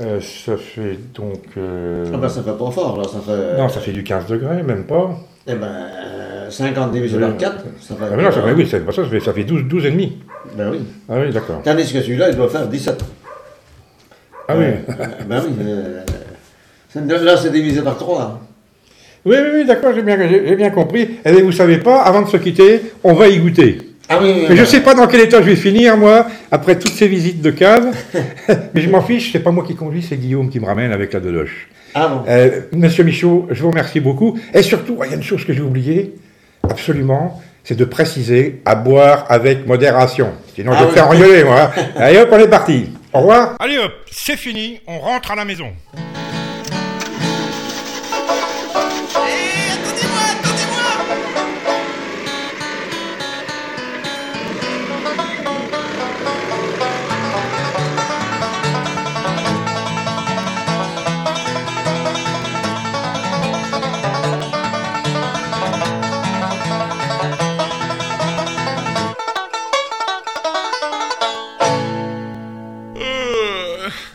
euh, 0.00 0.20
ça 0.20 0.56
fait 0.56 0.98
donc... 1.14 1.42
euh, 1.56 2.06
Ah 2.12 2.16
ben, 2.16 2.28
ça 2.28 2.42
fait 2.42 2.58
pas 2.58 2.70
fort, 2.70 2.98
là. 2.98 3.04
Ça 3.04 3.20
fait, 3.24 3.56
Non, 3.56 3.68
ça 3.68 3.80
fait 3.80 3.92
du 3.92 4.02
15 4.02 4.26
degrés, 4.26 4.62
même 4.64 4.84
pas. 4.84 5.10
Eh 5.46 5.54
ben, 5.54 5.66
euh, 5.66 6.50
50 6.50 6.90
divisé 6.92 7.18
par 7.18 7.36
4, 7.36 7.54
ça 7.80 7.94
fait. 7.94 8.04
Ah, 8.10 8.14
mais 8.16 8.22
non, 8.24 8.32
ça, 8.32 8.40
mais 8.44 8.52
oui, 8.52 8.66
ça, 8.68 8.78
ça 8.92 9.04
fait, 9.04 9.20
ça 9.20 9.32
fait 9.32 9.44
12, 9.44 9.64
12 9.64 9.86
et 9.86 9.90
demi. 9.92 10.18
Ben 10.56 10.70
oui. 10.72 10.80
Ah 11.08 11.14
oui, 11.20 11.30
d'accord. 11.32 11.60
Tandis 11.62 11.92
que 11.92 12.00
celui-là, 12.00 12.30
il 12.30 12.36
doit 12.36 12.48
faire 12.48 12.66
17. 12.66 13.04
Ah 14.48 14.54
oui. 14.56 14.64
Euh, 14.64 14.74
ben 15.28 15.42
oui. 15.46 15.54
euh, 15.60 16.00
là, 17.24 17.36
c'est 17.36 17.50
divisé 17.52 17.80
par 17.82 17.96
3. 17.96 18.40
Oui, 19.24 19.36
oui, 19.38 19.48
oui, 19.54 19.64
d'accord, 19.64 19.92
j'ai 19.94 20.02
bien, 20.02 20.18
j'ai 20.28 20.56
bien 20.56 20.70
compris. 20.70 21.18
Eh 21.24 21.32
bien, 21.32 21.42
vous 21.42 21.52
savez 21.52 21.78
pas, 21.78 22.02
avant 22.02 22.22
de 22.22 22.28
se 22.28 22.36
quitter, 22.36 22.80
on 23.02 23.14
va 23.14 23.28
y 23.28 23.38
goûter. 23.38 23.78
Ah 24.08 24.18
oui, 24.20 24.32
oui, 24.36 24.46
Mais 24.50 24.56
je 24.56 24.60
oui. 24.62 24.66
sais 24.68 24.80
pas 24.80 24.94
dans 24.94 25.06
quel 25.06 25.20
état 25.22 25.40
je 25.40 25.46
vais 25.46 25.56
finir, 25.56 25.96
moi, 25.96 26.26
après 26.50 26.78
toutes 26.78 26.92
ces 26.92 27.08
visites 27.08 27.40
de 27.40 27.50
cave. 27.50 27.86
Mais 28.74 28.82
je 28.82 28.90
m'en 28.90 29.00
fiche, 29.00 29.32
c'est 29.32 29.38
pas 29.40 29.50
moi 29.50 29.64
qui 29.66 29.74
conduis, 29.74 30.02
c'est 30.06 30.16
Guillaume 30.18 30.50
qui 30.50 30.60
me 30.60 30.66
ramène 30.66 30.92
avec 30.92 31.12
la 31.14 31.20
Dodoche. 31.20 31.68
Ah 31.94 32.08
bon 32.08 32.22
Euh, 32.28 32.60
Monsieur 32.72 33.02
Michaud, 33.04 33.46
je 33.50 33.62
vous 33.62 33.70
remercie 33.70 34.00
beaucoup. 34.00 34.38
Et 34.52 34.62
surtout, 34.62 34.98
il 35.04 35.10
y 35.10 35.14
a 35.14 35.16
une 35.16 35.22
chose 35.22 35.44
que 35.46 35.54
j'ai 35.54 35.62
oubliée, 35.62 36.14
absolument, 36.68 37.40
c'est 37.62 37.76
de 37.78 37.84
préciser 37.86 38.60
à 38.66 38.74
boire 38.74 39.24
avec 39.30 39.66
modération. 39.66 40.32
Sinon, 40.54 40.72
je 40.72 40.76
Ah 40.76 40.80
vais 40.82 40.88
oui. 40.88 40.94
faire 40.94 41.08
engueuler, 41.08 41.44
moi. 41.44 41.70
Allez 41.96 42.18
hop, 42.18 42.28
on 42.30 42.38
est 42.38 42.48
parti. 42.48 42.90
Au 43.14 43.20
revoir. 43.20 43.56
Allez 43.58 43.78
hop, 43.78 43.92
c'est 44.10 44.36
fini, 44.36 44.80
on 44.86 44.98
rentre 44.98 45.30
à 45.30 45.34
la 45.36 45.46
maison. 45.46 45.68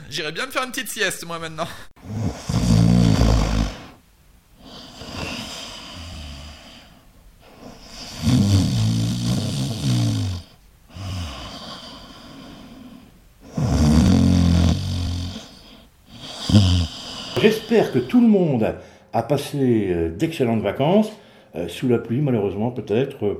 J'irais 0.09 0.31
bien 0.31 0.47
me 0.47 0.51
faire 0.51 0.63
une 0.63 0.71
petite 0.71 0.89
sieste, 0.89 1.23
moi, 1.27 1.37
maintenant. 1.37 1.67
J'espère 17.39 17.91
que 17.93 17.99
tout 17.99 18.19
le 18.19 18.27
monde 18.27 18.75
a 19.13 19.23
passé 19.23 19.57
euh, 19.91 20.09
d'excellentes 20.09 20.61
vacances, 20.61 21.11
euh, 21.55 21.67
sous 21.67 21.87
la 21.87 21.97
pluie 21.99 22.19
malheureusement 22.19 22.71
peut-être 22.71 23.25
euh, 23.25 23.35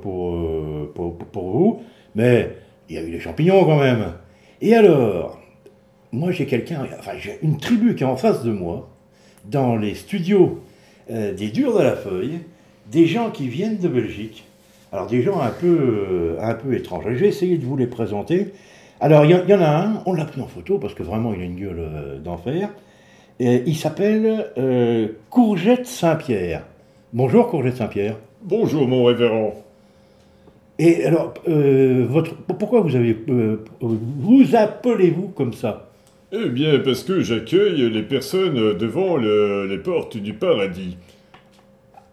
pour, 0.93 1.17
pour 1.17 1.49
vous, 1.49 1.83
mais 2.15 2.55
il 2.87 2.95
y 2.95 2.99
a 2.99 3.03
eu 3.03 3.11
des 3.11 3.19
champignons 3.19 3.65
quand 3.65 3.79
même. 3.79 4.13
Et 4.61 4.75
alors, 4.75 5.38
moi 6.11 6.31
j'ai 6.31 6.45
quelqu'un, 6.45 6.85
enfin 6.97 7.11
j'ai 7.19 7.37
une 7.43 7.57
tribu 7.57 7.95
qui 7.95 8.03
est 8.03 8.07
en 8.07 8.15
face 8.17 8.43
de 8.43 8.51
moi, 8.51 8.89
dans 9.45 9.75
les 9.75 9.95
studios 9.95 10.59
euh, 11.11 11.33
des 11.33 11.49
Durs 11.49 11.77
de 11.77 11.83
la 11.83 11.95
Feuille, 11.95 12.39
des 12.91 13.05
gens 13.05 13.29
qui 13.31 13.47
viennent 13.47 13.77
de 13.77 13.87
Belgique. 13.87 14.45
Alors 14.91 15.05
des 15.07 15.21
gens 15.21 15.39
un 15.39 15.51
peu, 15.51 15.67
euh, 15.67 16.37
un 16.41 16.55
peu 16.55 16.73
étranges. 16.73 17.03
Je 17.07 17.13
vais 17.13 17.27
essayer 17.27 17.57
de 17.57 17.65
vous 17.65 17.77
les 17.77 17.85
présenter. 17.87 18.53
Alors 18.99 19.23
il 19.25 19.31
y, 19.31 19.35
en- 19.35 19.43
il 19.43 19.49
y 19.49 19.53
en 19.53 19.61
a 19.61 19.69
un, 19.69 20.01
on 20.07 20.13
l'a 20.13 20.25
pris 20.25 20.41
en 20.41 20.47
photo 20.47 20.77
parce 20.79 20.93
que 20.95 21.03
vraiment 21.03 21.33
il 21.33 21.41
a 21.41 21.45
une 21.45 21.55
gueule 21.55 21.79
euh, 21.79 22.17
d'enfer. 22.19 22.69
Il 23.39 23.75
s'appelle 23.77 24.47
euh, 24.57 25.07
Courgette 25.29 25.85
Saint-Pierre. 25.87 26.65
Bonjour 27.13 27.47
Courgette 27.47 27.77
Saint-Pierre. 27.77 28.17
Bonjour 28.41 28.85
mon 28.87 29.05
révérend. 29.05 29.53
Et 30.77 31.05
alors, 31.05 31.33
votre, 31.45 32.35
pourquoi 32.35 32.81
vous 32.81 32.95
avez, 32.95 33.17
vous 33.81 34.55
appelez-vous 34.55 35.29
comme 35.29 35.53
ça? 35.53 35.88
Eh 36.31 36.49
bien 36.49 36.79
parce 36.79 37.03
que 37.03 37.21
j'accueille 37.21 37.89
les 37.89 38.03
personnes 38.03 38.73
devant 38.77 39.17
le- 39.17 39.65
les 39.67 39.77
portes 39.79 40.17
du 40.17 40.33
paradis. 40.33 40.97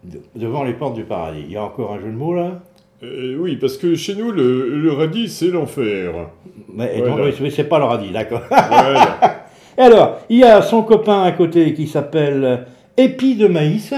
De- 0.03 0.21
Devant 0.35 0.63
les 0.63 0.73
portes 0.73 0.95
du 0.95 1.03
paradis. 1.03 1.43
Il 1.45 1.51
y 1.51 1.57
a 1.57 1.63
encore 1.63 1.93
un 1.93 1.99
jeu 1.99 2.07
de 2.07 2.17
mots 2.17 2.33
là? 2.33 2.61
Euh, 3.03 3.35
oui, 3.39 3.57
parce 3.57 3.77
que 3.77 3.93
chez 3.93 4.15
nous, 4.15 4.31
le, 4.31 4.69
le 4.75 4.91
radis, 4.91 5.29
c'est 5.29 5.49
l'enfer. 5.49 6.29
Mais 6.73 6.97
et 6.97 7.01
Voilà. 7.01 7.31
c'est 7.51 7.63
pas 7.69 7.77
le 7.77 7.85
radis, 7.85 8.09
d'accord. 8.09 8.41
Voilà. 8.49 9.19
Et 9.77 9.81
alors, 9.81 10.17
il 10.29 10.39
y 10.39 10.43
a 10.43 10.63
son 10.63 10.81
copain 10.81 11.21
à 11.21 11.31
côté 11.33 11.75
qui 11.75 11.85
s'appelle 11.85 12.65
Épi 12.97 13.35
de 13.35 13.45
Maïs. 13.47 13.93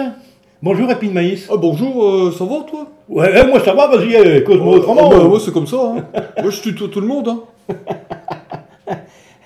Bonjour 0.61 0.91
Épi 0.91 1.07
de 1.07 1.13
Maïs. 1.13 1.47
Ah 1.49 1.55
bonjour, 1.55 2.33
ça 2.33 2.43
va 2.43 2.65
toi? 2.69 2.87
Ouais, 3.07 3.31
eh, 3.33 3.47
moi 3.47 3.61
ça 3.61 3.73
va, 3.73 3.87
vas-y, 3.87 4.13
eh, 4.15 4.43
cause-moi 4.43 4.75
autrement. 4.75 5.09
Ah 5.09 5.17
bah, 5.17 5.23
moi 5.23 5.39
c'est 5.39 5.53
comme 5.53 5.65
ça. 5.67 5.77
Hein. 5.95 6.05
moi 6.41 6.51
je 6.51 6.59
tutoie 6.61 6.89
tout 6.89 6.99
le 6.99 7.07
monde. 7.07 7.29
Hein. 7.29 7.43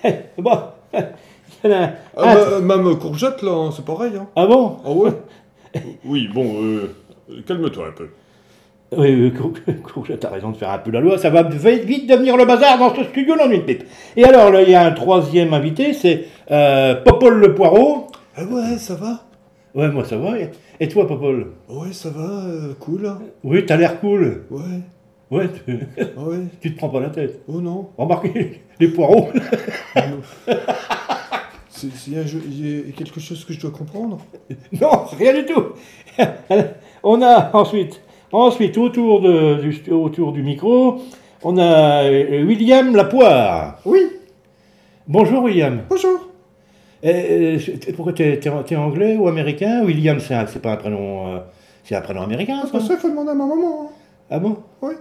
Bon. 0.38 0.60
Il 1.64 1.72
y 1.72 1.74
en 1.74 1.78
a- 1.84 1.90
Ah, 2.18 2.36
ma- 2.62 2.78
même 2.78 2.98
courgette 3.00 3.42
là, 3.42 3.52
hein, 3.52 3.70
c'est 3.76 3.86
pareil. 3.86 4.12
Hein. 4.18 4.28
Ah 4.36 4.46
bon? 4.46 4.78
Ah 4.86 4.92
ouais 4.92 5.12
Oui, 6.06 6.30
bon, 6.34 6.56
euh, 6.62 6.94
calme-toi 7.48 7.88
un 7.88 7.92
peu. 7.92 8.08
Oui, 8.96 9.16
oui, 9.16 9.32
Cour- 9.34 9.54
Courgette, 9.94 10.20
t'as 10.20 10.30
raison 10.30 10.52
de 10.52 10.58
faire 10.58 10.70
un 10.70 10.78
peu 10.78 10.92
la 10.92 11.00
loi, 11.00 11.18
ça 11.18 11.30
va 11.32 11.42
vite 11.44 11.84
vite 11.86 12.08
devenir 12.10 12.38
le 12.38 12.46
bazar 12.46 12.78
dans 12.78 12.94
ce 12.94 13.04
studio, 13.06 13.36
non 13.36 13.50
une 13.50 13.64
pipe. 13.66 13.84
Et 14.16 14.24
alors, 14.24 14.52
là, 14.52 14.62
il 14.62 14.70
y 14.70 14.76
a 14.76 14.86
un 14.86 14.92
troisième 14.92 15.54
invité, 15.54 15.94
c'est 15.94 16.26
euh, 16.52 16.96
Popol 17.04 17.40
le 17.40 17.56
Poireau. 17.56 18.08
Ah 18.38 18.44
ouais, 18.44 18.78
ça 18.78 18.94
va? 18.96 19.22
Ouais, 19.74 19.90
moi 19.90 20.06
ça 20.06 20.18
va. 20.18 20.34
Et 20.80 20.88
toi, 20.90 21.08
Popol? 21.08 21.48
Ouais, 21.70 21.92
ça 21.92 22.10
va, 22.10 22.44
euh, 22.46 22.74
cool. 22.80 23.10
Oui, 23.44 23.66
t'as 23.66 23.78
l'air 23.78 24.00
cool. 24.00 24.44
Ouais. 24.52 24.62
Ouais, 25.32 25.48
tu... 25.66 25.72
ouais. 25.74 26.38
tu 26.62 26.74
te 26.74 26.78
prends 26.78 26.90
pas 26.90 27.00
la 27.00 27.10
tête. 27.10 27.42
Oh 27.48 27.60
non. 27.62 27.90
Remarquez, 27.98 28.62
les 28.80 28.88
poireaux. 28.90 29.30
C'est- 31.70 31.90
c'est- 31.96 32.12
Il 32.12 32.88
y, 32.88 32.90
a 32.90 32.92
quelque 32.92 33.20
chose 33.20 33.44
que 33.46 33.54
je 33.54 33.60
dois 33.60 33.72
comprendre? 33.72 34.20
Non, 34.80 35.06
rien 35.18 35.34
du 35.34 35.46
tout. 35.46 35.64
on 37.04 37.22
a 37.22 37.50
ensuite, 37.56 38.02
ensuite 38.32 38.78
autour, 38.78 39.22
de, 39.22 39.56
du, 39.62 39.92
autour 39.92 40.32
du 40.34 40.44
micro, 40.44 41.00
on 41.44 41.58
a 41.58 42.04
euh, 42.04 42.44
William 42.46 42.96
Lapoire. 42.96 43.80
Oui. 43.86 44.02
Bonjour 45.08 45.44
William. 45.44 45.82
Bonjour. 45.90 46.30
Euh, 47.04 47.58
euh, 47.58 47.92
pourquoi 47.96 48.14
t'es, 48.14 48.40
t'es 48.40 48.76
anglais 48.78 49.18
ou 49.18 49.28
américain? 49.28 49.84
William, 49.84 50.20
c'est, 50.22 50.36
un- 50.36 50.48
c'est 50.48 50.62
pas 50.62 50.72
un 50.74 50.78
prénom, 50.78 51.28
euh, 51.36 51.40
c'est 51.84 51.96
un 51.96 52.02
prénom 52.02 52.22
américain. 52.22 52.62
Ah, 52.64 52.68
ça 52.72 52.80
ça, 52.80 52.94
il 52.94 53.00
faut 53.00 53.10
demander 53.10 53.32
à 53.32 53.34
ma 53.34 53.46
maman. 53.46 53.82
hein. 53.84 53.88
Ah 54.30 54.40
bon? 54.40 54.58
Oui. 54.82 54.94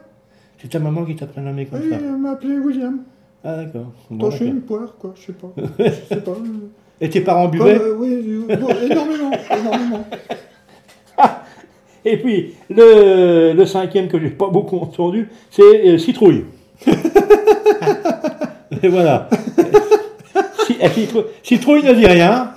C'est 0.63 0.69
ta 0.69 0.79
maman 0.79 1.05
qui 1.05 1.17
t'a 1.17 1.27
prénommé 1.27 1.67
comme 1.67 1.81
Oui, 1.81 1.91
ça. 1.91 1.97
elle 1.97 2.17
m'a 2.17 2.31
appelé 2.33 2.57
William. 2.59 2.99
Ah 3.45 3.57
d'accord. 3.57 3.93
Bon, 4.11 4.19
Toi, 4.19 4.31
je 4.31 4.37
suis 4.37 4.45
d'accord. 4.47 4.57
une 4.61 4.63
poire, 4.63 4.95
quoi, 4.99 5.15
je 5.17 5.27
sais 5.27 5.33
pas. 5.33 5.53
je 5.79 6.15
sais 6.15 6.21
pas. 6.21 6.37
Et 7.01 7.11
tes 7.11 7.21
parents 7.21 7.49
buvaient 7.49 7.81
euh, 7.81 7.97
Oui, 7.99 8.13
euh, 8.49 8.57
bon, 8.57 8.69
énormément, 8.69 9.31
énormément. 9.61 10.05
Et 12.05 12.17
puis 12.17 12.55
le, 12.71 13.53
le 13.53 13.67
cinquième 13.67 14.09
que 14.09 14.19
j'ai 14.21 14.31
pas 14.31 14.49
beaucoup 14.49 14.77
entendu, 14.79 15.29
c'est 15.51 15.63
euh, 15.89 15.99
Citrouille. 15.99 16.45
Et 18.83 18.89
voilà. 18.89 19.29
Si, 20.67 20.77
eh, 20.81 20.89
Citro- 20.89 21.27
Citrouille 21.43 21.85
ne 21.85 21.93
dit 21.95 22.07
rien. 22.07 22.53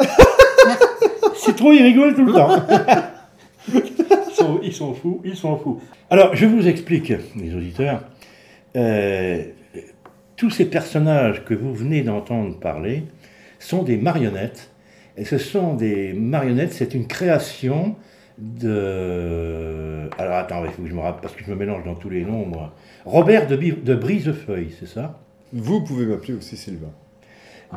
Citrouille 1.35 1.81
rigole 1.83 2.15
tout 2.15 2.25
le 2.25 2.33
temps. 2.33 2.49
Ils 4.35 4.43
sont, 4.43 4.59
ils 4.61 4.73
sont 4.73 4.93
fous, 4.93 5.21
ils 5.23 5.35
sont 5.35 5.57
fous. 5.57 5.79
Alors, 6.09 6.35
je 6.35 6.45
vous 6.45 6.67
explique, 6.67 7.13
les 7.37 7.55
auditeurs. 7.55 8.03
Euh, 8.75 9.43
tous 10.35 10.49
ces 10.49 10.65
personnages 10.65 11.45
que 11.45 11.53
vous 11.53 11.73
venez 11.73 12.01
d'entendre 12.01 12.59
parler 12.59 13.03
sont 13.59 13.83
des 13.83 13.95
marionnettes. 13.95 14.71
Et 15.15 15.23
ce 15.23 15.37
sont 15.37 15.75
des 15.75 16.11
marionnettes, 16.11 16.73
c'est 16.73 16.93
une 16.93 17.07
création 17.07 17.95
de... 18.37 20.09
Alors 20.17 20.35
attends, 20.35 20.65
il 20.65 20.71
faut 20.71 20.81
que 20.81 20.89
je 20.89 20.93
me 20.93 20.99
rappelle, 20.99 21.21
parce 21.21 21.33
que 21.35 21.45
je 21.45 21.49
me 21.49 21.55
mélange 21.55 21.85
dans 21.85 21.95
tous 21.95 22.09
les 22.09 22.25
noms, 22.25 22.45
moi. 22.45 22.75
Robert 23.05 23.47
de, 23.47 23.55
de 23.55 23.95
Brisefeuille, 23.95 24.75
c'est 24.77 24.89
ça? 24.89 25.21
Vous 25.53 25.81
pouvez 25.81 26.05
m'appeler 26.05 26.33
aussi 26.33 26.57
Sylvain. 26.57 26.91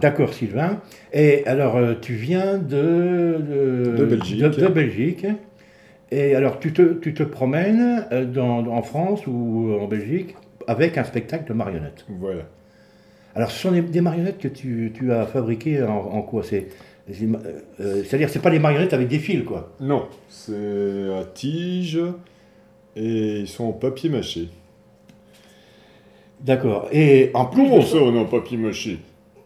D'accord, 0.01 0.35
Sylvain. 0.35 0.81
Et 1.13 1.47
alors, 1.47 1.77
euh, 1.77 1.95
tu 2.01 2.15
viens 2.15 2.59
de... 2.59 3.95
De 3.97 4.05
Belgique. 4.05 4.41
De, 4.41 4.49
de 4.49 4.67
Belgique. 4.67 5.27
Et 6.11 6.35
alors, 6.35 6.59
tu 6.59 6.73
te, 6.73 6.95
tu 6.95 7.13
te 7.15 7.23
promènes 7.23 8.07
euh, 8.13 8.25
dans, 8.25 8.67
en 8.67 8.83
France 8.83 9.27
ou 9.27 9.77
en 9.81 9.87
Belgique 9.87 10.37
avec 10.67 10.99
un 10.99 11.05
spectacle 11.05 11.49
de 11.49 11.53
marionnettes. 11.53 12.05
Voilà. 12.09 12.45
Alors, 13.35 13.51
ce 13.51 13.59
sont 13.59 13.73
des, 13.73 13.83
des 13.83 14.01
marionnettes 14.01 14.39
que 14.39 14.49
tu, 14.49 14.93
tu 14.95 15.13
as 15.13 15.27
fabriquées 15.27 15.83
en, 15.83 15.97
en 15.97 16.23
quoi? 16.23 16.43
C'est, 16.43 16.69
euh, 17.11 18.03
C'est-à-dire, 18.05 18.31
c'est 18.31 18.43
pas 18.43 18.51
des 18.51 18.59
marionnettes 18.59 18.93
avec 18.95 19.09
des 19.09 19.19
fils, 19.19 19.45
quoi? 19.45 19.75
Non, 19.81 20.09
c'est 20.29 21.13
à 21.15 21.25
tige 21.25 22.01
et 22.97 23.41
ils 23.41 23.49
sont 23.49 23.65
en 23.65 23.73
papier 23.73 24.11
mâché. 24.11 24.49
D'accord. 26.41 26.89
Et 26.93 27.31
en 27.35 27.47
plus. 27.47 27.63
Comment 27.63 27.79
de 27.79 27.85
ça, 27.85 27.97
on 27.99 28.15
est 28.15 28.19
en 28.19 28.25
papier 28.25 28.57
mâché? 28.57 28.99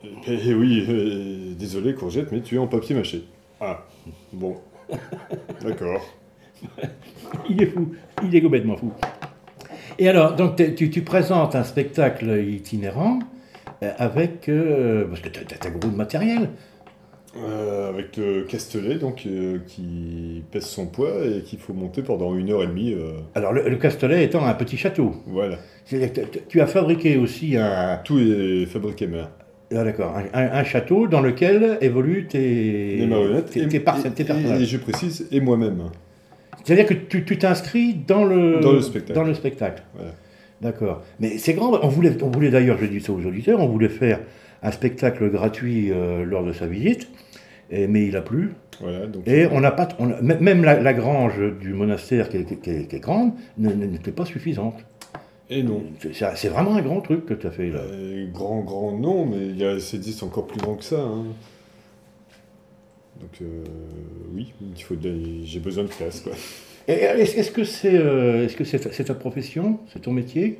Eh 0.04 0.38
eh 0.46 0.54
oui, 0.54 0.84
euh, 0.88 1.54
désolé 1.56 1.94
Courgette, 1.94 2.32
mais 2.32 2.40
tu 2.40 2.56
es 2.56 2.58
en 2.58 2.66
papier 2.66 2.94
mâché. 2.94 3.24
Ah, 3.60 3.84
bon. 4.32 4.56
D'accord. 5.62 6.02
Il 7.48 7.62
est 7.62 7.66
fou, 7.66 7.88
il 8.22 8.34
est 8.36 8.42
complètement 8.42 8.76
fou. 8.76 8.92
Et 9.98 10.08
alors, 10.08 10.36
donc 10.36 10.56
tu, 10.76 10.90
tu 10.90 11.02
présentes 11.02 11.54
un 11.54 11.64
spectacle 11.64 12.42
itinérant 12.46 13.18
euh, 13.82 13.90
avec. 13.98 14.48
euh, 14.48 15.06
parce 15.08 15.20
que 15.20 15.28
tu 15.28 15.40
as, 15.40 15.70
gros 15.70 15.90
de 15.90 15.96
matériel. 15.96 16.50
Euh, 17.38 17.88
avec 17.88 18.18
le 18.18 18.42
Castellet, 18.42 18.96
donc, 18.96 19.22
euh, 19.26 19.58
qui 19.66 20.42
pèse 20.50 20.66
son 20.66 20.86
poids 20.86 21.24
et 21.24 21.40
qu'il 21.40 21.58
faut 21.58 21.72
monter 21.72 22.02
pendant 22.02 22.34
une 22.36 22.50
heure 22.50 22.62
et 22.62 22.66
demie. 22.66 22.92
euh, 22.92 23.12
Alors, 23.34 23.54
le, 23.54 23.66
le 23.68 23.76
Castellet 23.76 24.22
étant 24.24 24.44
un 24.44 24.52
petit 24.52 24.76
château. 24.76 25.14
Voilà. 25.26 25.56
Tu- 26.48 26.60
as 26.60 26.66
fabriqué 26.66 27.16
aussi 27.16 27.56
un. 27.56 27.98
Tout 28.04 28.18
est 28.18 28.66
fabriqué 28.66 29.06
main. 29.06 29.30
Ah, 29.74 29.82
d'accord. 29.84 30.14
Un, 30.14 30.38
un- 30.38 30.52
un 30.52 30.64
château 30.64 31.06
dans 31.08 31.22
lequel 31.22 31.78
évoluent 31.80 32.26
tes. 32.26 32.96
Les 32.98 33.06
marionnettes. 33.06 33.50
Tes, 33.50 33.62
et, 33.62 33.68
tes 33.68 33.80
par- 33.80 33.98
et- 34.04 34.10
tes 34.10 34.22
et- 34.22 34.26
personnages. 34.26 34.60
et 34.62 34.66
je 34.66 34.76
précise, 34.76 35.26
et 35.32 35.40
moi-même. 35.40 35.84
C'est-à-dire 36.64 36.86
que 36.86 36.94
tu 36.94 37.38
t'inscris 37.38 37.94
dans 37.94 38.24
le, 38.24 38.60
Dans 38.60 38.72
le 38.72 38.80
spectacle. 38.80 39.14
dans 39.18 39.24
le 39.24 39.34
spectacle. 39.34 39.82
Voilà. 39.94 40.12
D'accord. 40.60 41.02
Mais 41.20 41.38
c'est 41.38 41.54
grand. 41.54 41.78
On 41.82 41.88
voulait, 41.88 42.22
on 42.22 42.28
voulait 42.30 42.50
d'ailleurs, 42.50 42.78
je 42.80 42.86
dis 42.86 43.00
ça 43.00 43.12
aux 43.12 43.24
auditeurs, 43.26 43.60
on 43.60 43.66
voulait 43.68 43.88
faire 43.88 44.20
un 44.62 44.70
spectacle 44.70 45.28
gratuit 45.30 45.90
euh, 45.90 46.24
lors 46.24 46.44
de 46.44 46.52
sa 46.52 46.66
visite, 46.68 47.08
et- 47.70 47.88
mais 47.88 48.06
il 48.06 48.16
a 48.16 48.22
plu. 48.22 48.52
Voilà, 48.80 49.06
donc, 49.06 49.26
et 49.26 49.46
on 49.50 49.60
n'a 49.60 49.72
pas, 49.72 49.88
on 49.98 50.10
a- 50.10 50.18
m- 50.20 50.38
même 50.40 50.64
la, 50.64 50.80
la 50.80 50.92
grange 50.94 51.34
du 51.60 51.72
monastère 51.72 52.28
qui 52.28 52.36
est, 52.38 52.44
qui 52.60 52.70
est- 52.70 52.86
qui 52.88 52.96
est 52.96 53.00
grande 53.00 53.32
n'était 53.58 54.12
pas 54.12 54.24
suffisante. 54.24 54.76
Et 55.50 55.62
non. 55.64 55.82
C'est 56.00 56.24
c'est 56.36 56.48
vraiment 56.48 56.76
un 56.76 56.80
grand 56.82 57.00
truc 57.00 57.26
que 57.26 57.34
tu 57.34 57.46
as 57.46 57.50
fait 57.50 57.68
là. 57.70 57.80
Euh, 57.80 58.26
grand, 58.32 58.60
grand, 58.60 58.96
non, 58.96 59.26
mais 59.26 59.38
il 59.48 59.58
y 59.58 59.64
a 59.64 59.78
ces 59.80 59.98
disques 59.98 60.22
encore 60.22 60.46
plus 60.46 60.60
grands 60.60 60.76
que 60.76 60.84
ça. 60.84 61.00
hein. 61.00 61.24
Donc, 63.22 63.40
euh, 63.40 63.64
oui, 64.34 64.52
il 64.76 64.82
faut 64.82 64.96
j'ai 65.44 65.60
besoin 65.60 65.84
de 65.84 65.88
place, 65.88 66.20
quoi. 66.20 66.32
Est-ce 66.88 67.36
est-ce 67.38 67.52
que 67.52 67.62
c'est 67.64 67.94
euh, 67.94 68.44
est-ce 68.44 68.56
que 68.56 68.64
c'est 68.64 69.04
ta- 69.04 69.14
profession? 69.14 69.78
C'est 69.92 70.02
ton 70.02 70.12
métier? 70.12 70.58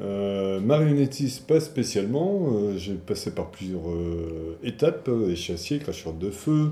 Euh, 0.00 0.60
marionnettiste, 0.60 1.46
pas 1.46 1.60
spécialement. 1.60 2.76
J'ai 2.76 2.94
passé 2.94 3.34
par 3.34 3.50
plusieurs 3.50 3.80
étapes. 4.62 5.08
échassier, 5.30 5.78
cracheur 5.78 6.12
de 6.12 6.30
feu. 6.30 6.70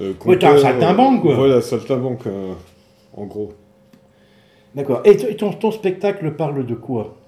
Euh, 0.00 0.14
Ouais, 0.24 0.38
t'es 0.38 0.46
un 0.46 0.56
saltimbanque, 0.56 1.20
quoi. 1.22 1.34
Voilà, 1.34 1.60
saltimbanque, 1.60 2.24
en 3.14 3.26
gros. 3.26 3.52
D'accord. 4.74 5.02
Et 5.04 5.16
ton, 5.36 5.52
ton 5.52 5.70
spectacle 5.70 6.30
parle 6.32 6.64
de 6.64 6.74
quoi? 6.74 7.18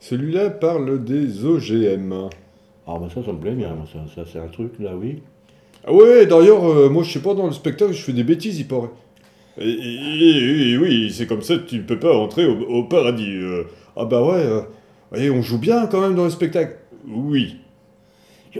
Celui-là 0.00 0.50
parle 0.50 1.02
des 1.04 1.44
OGM. 1.46 2.28
Ah, 2.86 2.98
bah 3.00 3.08
ça, 3.14 3.22
ça 3.24 3.32
me 3.32 3.38
plaît 3.38 3.54
bien. 3.54 3.74
ça, 4.14 4.24
c'est 4.30 4.38
un 4.38 4.48
truc, 4.48 4.72
là, 4.78 4.94
oui. 4.96 5.22
Ah 5.88 5.92
ouais, 5.94 6.26
d'ailleurs, 6.26 6.64
euh, 6.68 6.88
moi 6.90 7.02
je 7.02 7.10
sais 7.12 7.20
pas, 7.22 7.32
dans 7.34 7.46
le 7.46 7.52
spectacle, 7.52 7.92
je 7.94 8.02
fais 8.02 8.12
des 8.12 8.22
bêtises, 8.24 8.60
il 8.60 8.68
paraît. 8.68 8.90
Et, 9.58 9.68
et- 9.70 10.70
et- 10.72 10.76
oui, 10.78 11.10
c'est 11.10 11.26
comme 11.26 11.40
ça 11.42 11.56
que 11.56 11.66
tu 11.66 11.76
ne 11.76 11.82
peux 11.82 11.98
pas 11.98 12.14
entrer 12.14 12.44
au, 12.46 12.58
au 12.60 12.84
paradis. 12.84 13.36
euh. 13.38 13.64
Ah 13.96 14.04
bah 14.04 14.22
ouais, 14.22 14.44
euh, 14.44 14.60
et 15.16 15.30
on 15.30 15.40
joue 15.40 15.58
bien 15.58 15.86
quand 15.86 16.00
même 16.02 16.14
dans 16.14 16.24
le 16.24 16.30
spectacle. 16.30 16.76
Oui. 17.08 17.56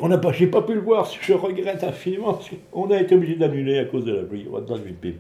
On 0.01 0.09
n'a 0.09 0.19
pas, 0.19 0.33
j'ai 0.33 0.47
pas 0.47 0.63
pu 0.63 0.75
le 0.75 0.81
voir, 0.81 1.11
je 1.21 1.33
regrette 1.33 1.83
infiniment. 1.85 2.39
On 2.73 2.91
a 2.91 3.01
été 3.01 3.15
obligé 3.15 3.35
d'annuler 3.37 3.79
à 3.79 3.85
cause 3.85 4.05
de 4.05 4.15
la 4.15 4.23
pluie. 4.23 4.47
On 4.51 4.59
va 4.59 4.77
une 4.77 4.95
pipe. 4.95 5.17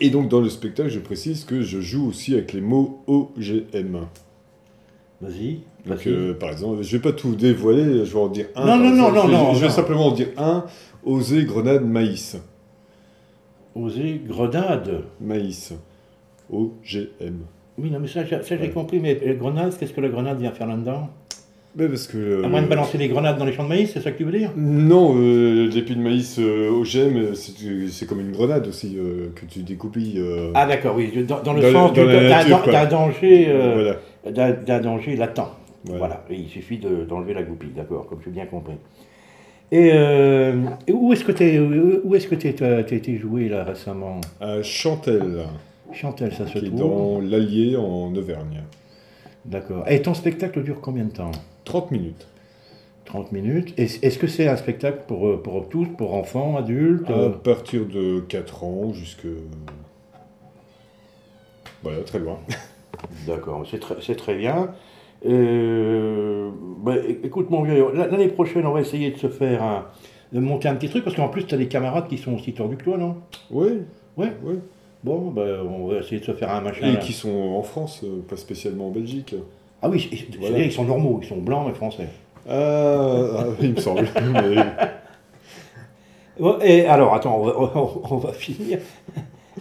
Et 0.00 0.08
donc 0.10 0.28
dans 0.28 0.40
le 0.40 0.48
spectacle, 0.48 0.88
je 0.90 1.00
précise 1.00 1.44
que 1.44 1.62
je 1.62 1.80
joue 1.80 2.08
aussi 2.08 2.34
avec 2.34 2.52
les 2.52 2.60
mots 2.60 3.02
OGM. 3.06 4.06
Vas-y. 5.20 5.60
Donc 5.86 6.06
euh, 6.06 6.34
par 6.34 6.50
exemple, 6.50 6.82
je 6.82 6.96
vais 6.96 7.02
pas 7.02 7.12
tout 7.12 7.34
dévoiler, 7.34 8.04
je 8.04 8.12
vais 8.12 8.18
en 8.18 8.28
dire 8.28 8.46
un. 8.56 8.66
Non, 8.66 8.76
non, 8.76 8.90
non, 8.90 9.08
exemple. 9.08 9.14
non, 9.16 9.22
Je 9.22 9.28
vais- 9.30 9.36
non, 9.36 9.54
Je 9.54 9.60
vais 9.60 9.66
non. 9.68 9.72
simplement 9.72 10.06
en 10.06 10.12
dire 10.12 10.28
un. 10.38 10.64
Oser, 11.04 11.44
grenade, 11.44 11.84
maïs. 11.84 12.36
Oser, 13.74 14.20
grenade. 14.26 15.02
Maïs. 15.20 15.72
OGM. 16.52 17.38
Oui, 17.78 17.90
non, 17.90 18.00
mais 18.00 18.08
ça, 18.08 18.24
j'ai- 18.24 18.42
ça, 18.42 18.56
j'ai 18.60 18.70
compris. 18.70 18.98
Mais 18.98 19.18
les 19.24 19.34
grenades, 19.36 19.72
qu'est-ce 19.78 19.92
que 19.92 20.00
la 20.00 20.08
grenade 20.08 20.38
vient 20.40 20.50
faire 20.50 20.66
là-dedans? 20.66 21.08
Mais 21.76 21.86
parce 21.86 22.08
que... 22.08 22.18
euh, 22.18 22.44
À 22.44 22.48
moins 22.48 22.62
de 22.62 22.66
balancer 22.66 22.98
des 22.98 23.06
grenades 23.06 23.38
dans 23.38 23.44
les 23.44 23.52
champs 23.52 23.62
de 23.62 23.68
maïs, 23.68 23.90
c'est 23.94 24.00
ça 24.00 24.10
que 24.10 24.18
tu 24.18 24.24
veux 24.24 24.36
dire? 24.36 24.50
Non, 24.56 25.14
euh, 25.16 25.68
l'épi 25.72 25.94
de 25.94 26.00
maïs 26.02 26.36
euh, 26.40 26.68
OGM, 26.70 27.16
euh, 27.16 27.34
c'est 27.34 28.06
comme 28.06 28.18
une 28.20 28.32
grenade 28.32 28.66
aussi, 28.66 28.96
euh, 28.98 29.28
que 29.36 29.46
tu 29.46 29.60
découpilles. 29.62 30.18
euh, 30.18 30.50
Ah 30.54 30.66
d'accord, 30.66 30.96
oui, 30.96 31.12
dans, 31.24 31.40
dans 31.40 31.52
le 31.52 31.62
dans 31.62 31.72
sens 31.90 31.96
la 31.96 32.28
nature, 32.28 32.62
quoi. 32.62 32.72
d'un 32.72 32.86
danger, 32.86 33.46
euh, 33.50 33.74
Voilà. 33.74 33.96
D'un 34.28 34.80
danger 34.80 35.16
latent. 35.16 35.40
Voilà. 35.84 35.98
Voilà, 35.98 36.24
et 36.30 36.34
il 36.34 36.48
suffit 36.48 36.78
de- 36.78 37.04
d'enlever 37.04 37.32
la 37.34 37.42
goupille, 37.42 37.70
d'accord, 37.74 38.06
comme 38.06 38.20
j'ai 38.24 38.30
bien 38.30 38.44
compris. 38.46 38.74
Et, 39.72 39.90
euh, 39.94 40.62
et 40.86 40.92
où 40.92 41.12
est-ce 41.12 41.24
que 41.24 41.32
tu 41.32 41.58
où 42.04 42.14
est-ce 42.14 42.26
que 42.26 42.34
t'es- 42.34 42.52
t'as 42.52 42.82
t'as 42.82 42.96
été 42.96 43.16
joué 43.16 43.48
là 43.48 43.64
récemment? 43.64 44.20
À 44.40 44.62
Chantel, 44.62 45.44
Chantel, 45.92 46.32
ça 46.34 46.46
se 46.46 46.58
qui 46.58 46.66
est 46.66 46.70
dans 46.70 47.20
l'Allier 47.20 47.76
en 47.76 48.14
Auvergne. 48.14 48.62
D'accord. 49.46 49.84
Et 49.88 50.02
ton 50.02 50.12
spectacle 50.12 50.62
dure 50.62 50.80
combien 50.82 51.04
de 51.04 51.12
temps? 51.12 51.30
30 51.64 51.90
minutes. 51.92 52.26
30 53.06 53.32
minutes. 53.32 53.72
Est- 53.78 54.04
Est-ce 54.04 54.18
que 54.18 54.26
c'est 54.26 54.48
un 54.48 54.56
spectacle 54.56 55.02
pour, 55.08 55.40
pour 55.42 55.68
tous, 55.68 55.86
pour 55.86 56.14
enfants, 56.14 56.56
adultes? 56.56 57.08
À 57.08 57.30
partir 57.30 57.86
de 57.86 58.20
4 58.28 58.64
ans 58.64 58.92
jusque... 58.92 59.26
Voilà, 61.82 62.00
très 62.02 62.18
loin. 62.18 62.38
D'accord, 63.26 63.64
c'est 63.70 64.16
très, 64.16 64.34
bien. 64.36 64.70
Euh, 65.26 66.50
bah, 66.82 66.94
é- 66.96 67.18
écoute 67.24 67.50
mon 67.50 67.62
vieux, 67.62 67.84
l'année 67.94 68.28
prochaine 68.28 68.64
on 68.66 68.72
va 68.72 68.80
essayer 68.80 69.10
de 69.10 69.18
se 69.18 69.28
faire 69.28 69.62
un, 69.62 69.84
de 70.32 70.40
monter 70.40 70.68
un 70.68 70.74
petit 70.74 70.88
truc 70.88 71.04
parce 71.04 71.14
qu'en 71.14 71.28
plus 71.28 71.44
tu 71.46 71.54
as 71.54 71.58
des 71.58 71.68
camarades 71.68 72.08
qui 72.08 72.16
sont 72.18 72.32
aussi 72.34 72.52
tordus 72.54 72.76
que 72.76 72.84
toi, 72.84 72.96
non? 72.96 73.16
Oui. 73.50 73.82
Ouais? 74.16 74.32
Oui. 74.42 74.54
Bon, 75.04 75.30
bah, 75.30 75.42
on 75.68 75.86
va 75.88 75.98
essayer 75.98 76.20
de 76.20 76.24
se 76.24 76.32
faire 76.32 76.50
un 76.50 76.60
machin. 76.60 76.86
Et 76.86 76.92
là. 76.92 76.98
qui 76.98 77.12
sont 77.12 77.30
en 77.30 77.62
France, 77.62 78.00
euh, 78.04 78.20
pas 78.28 78.36
spécialement 78.36 78.88
en 78.88 78.90
Belgique. 78.90 79.34
Ah 79.82 79.88
oui, 79.88 80.08
c'est-à-dire 80.10 80.40
Voilà. 80.40 80.58
ils 80.64 80.72
sont 80.72 80.84
normaux, 80.84 81.18
ils 81.22 81.28
sont 81.28 81.38
blancs 81.38 81.70
et 81.70 81.74
français. 81.74 82.08
Ah, 82.48 83.38
ah, 83.38 83.44
il 83.62 83.72
me 83.74 83.80
semble. 83.80 84.06
mais- 84.32 84.56
Et 86.62 86.86
alors, 86.86 87.14
attends, 87.14 87.38
on 87.38 87.44
va, 87.44 87.54
on- 87.58 88.02
on 88.10 88.16
va 88.16 88.32
finir. 88.32 88.78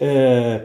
Euh, 0.01 0.59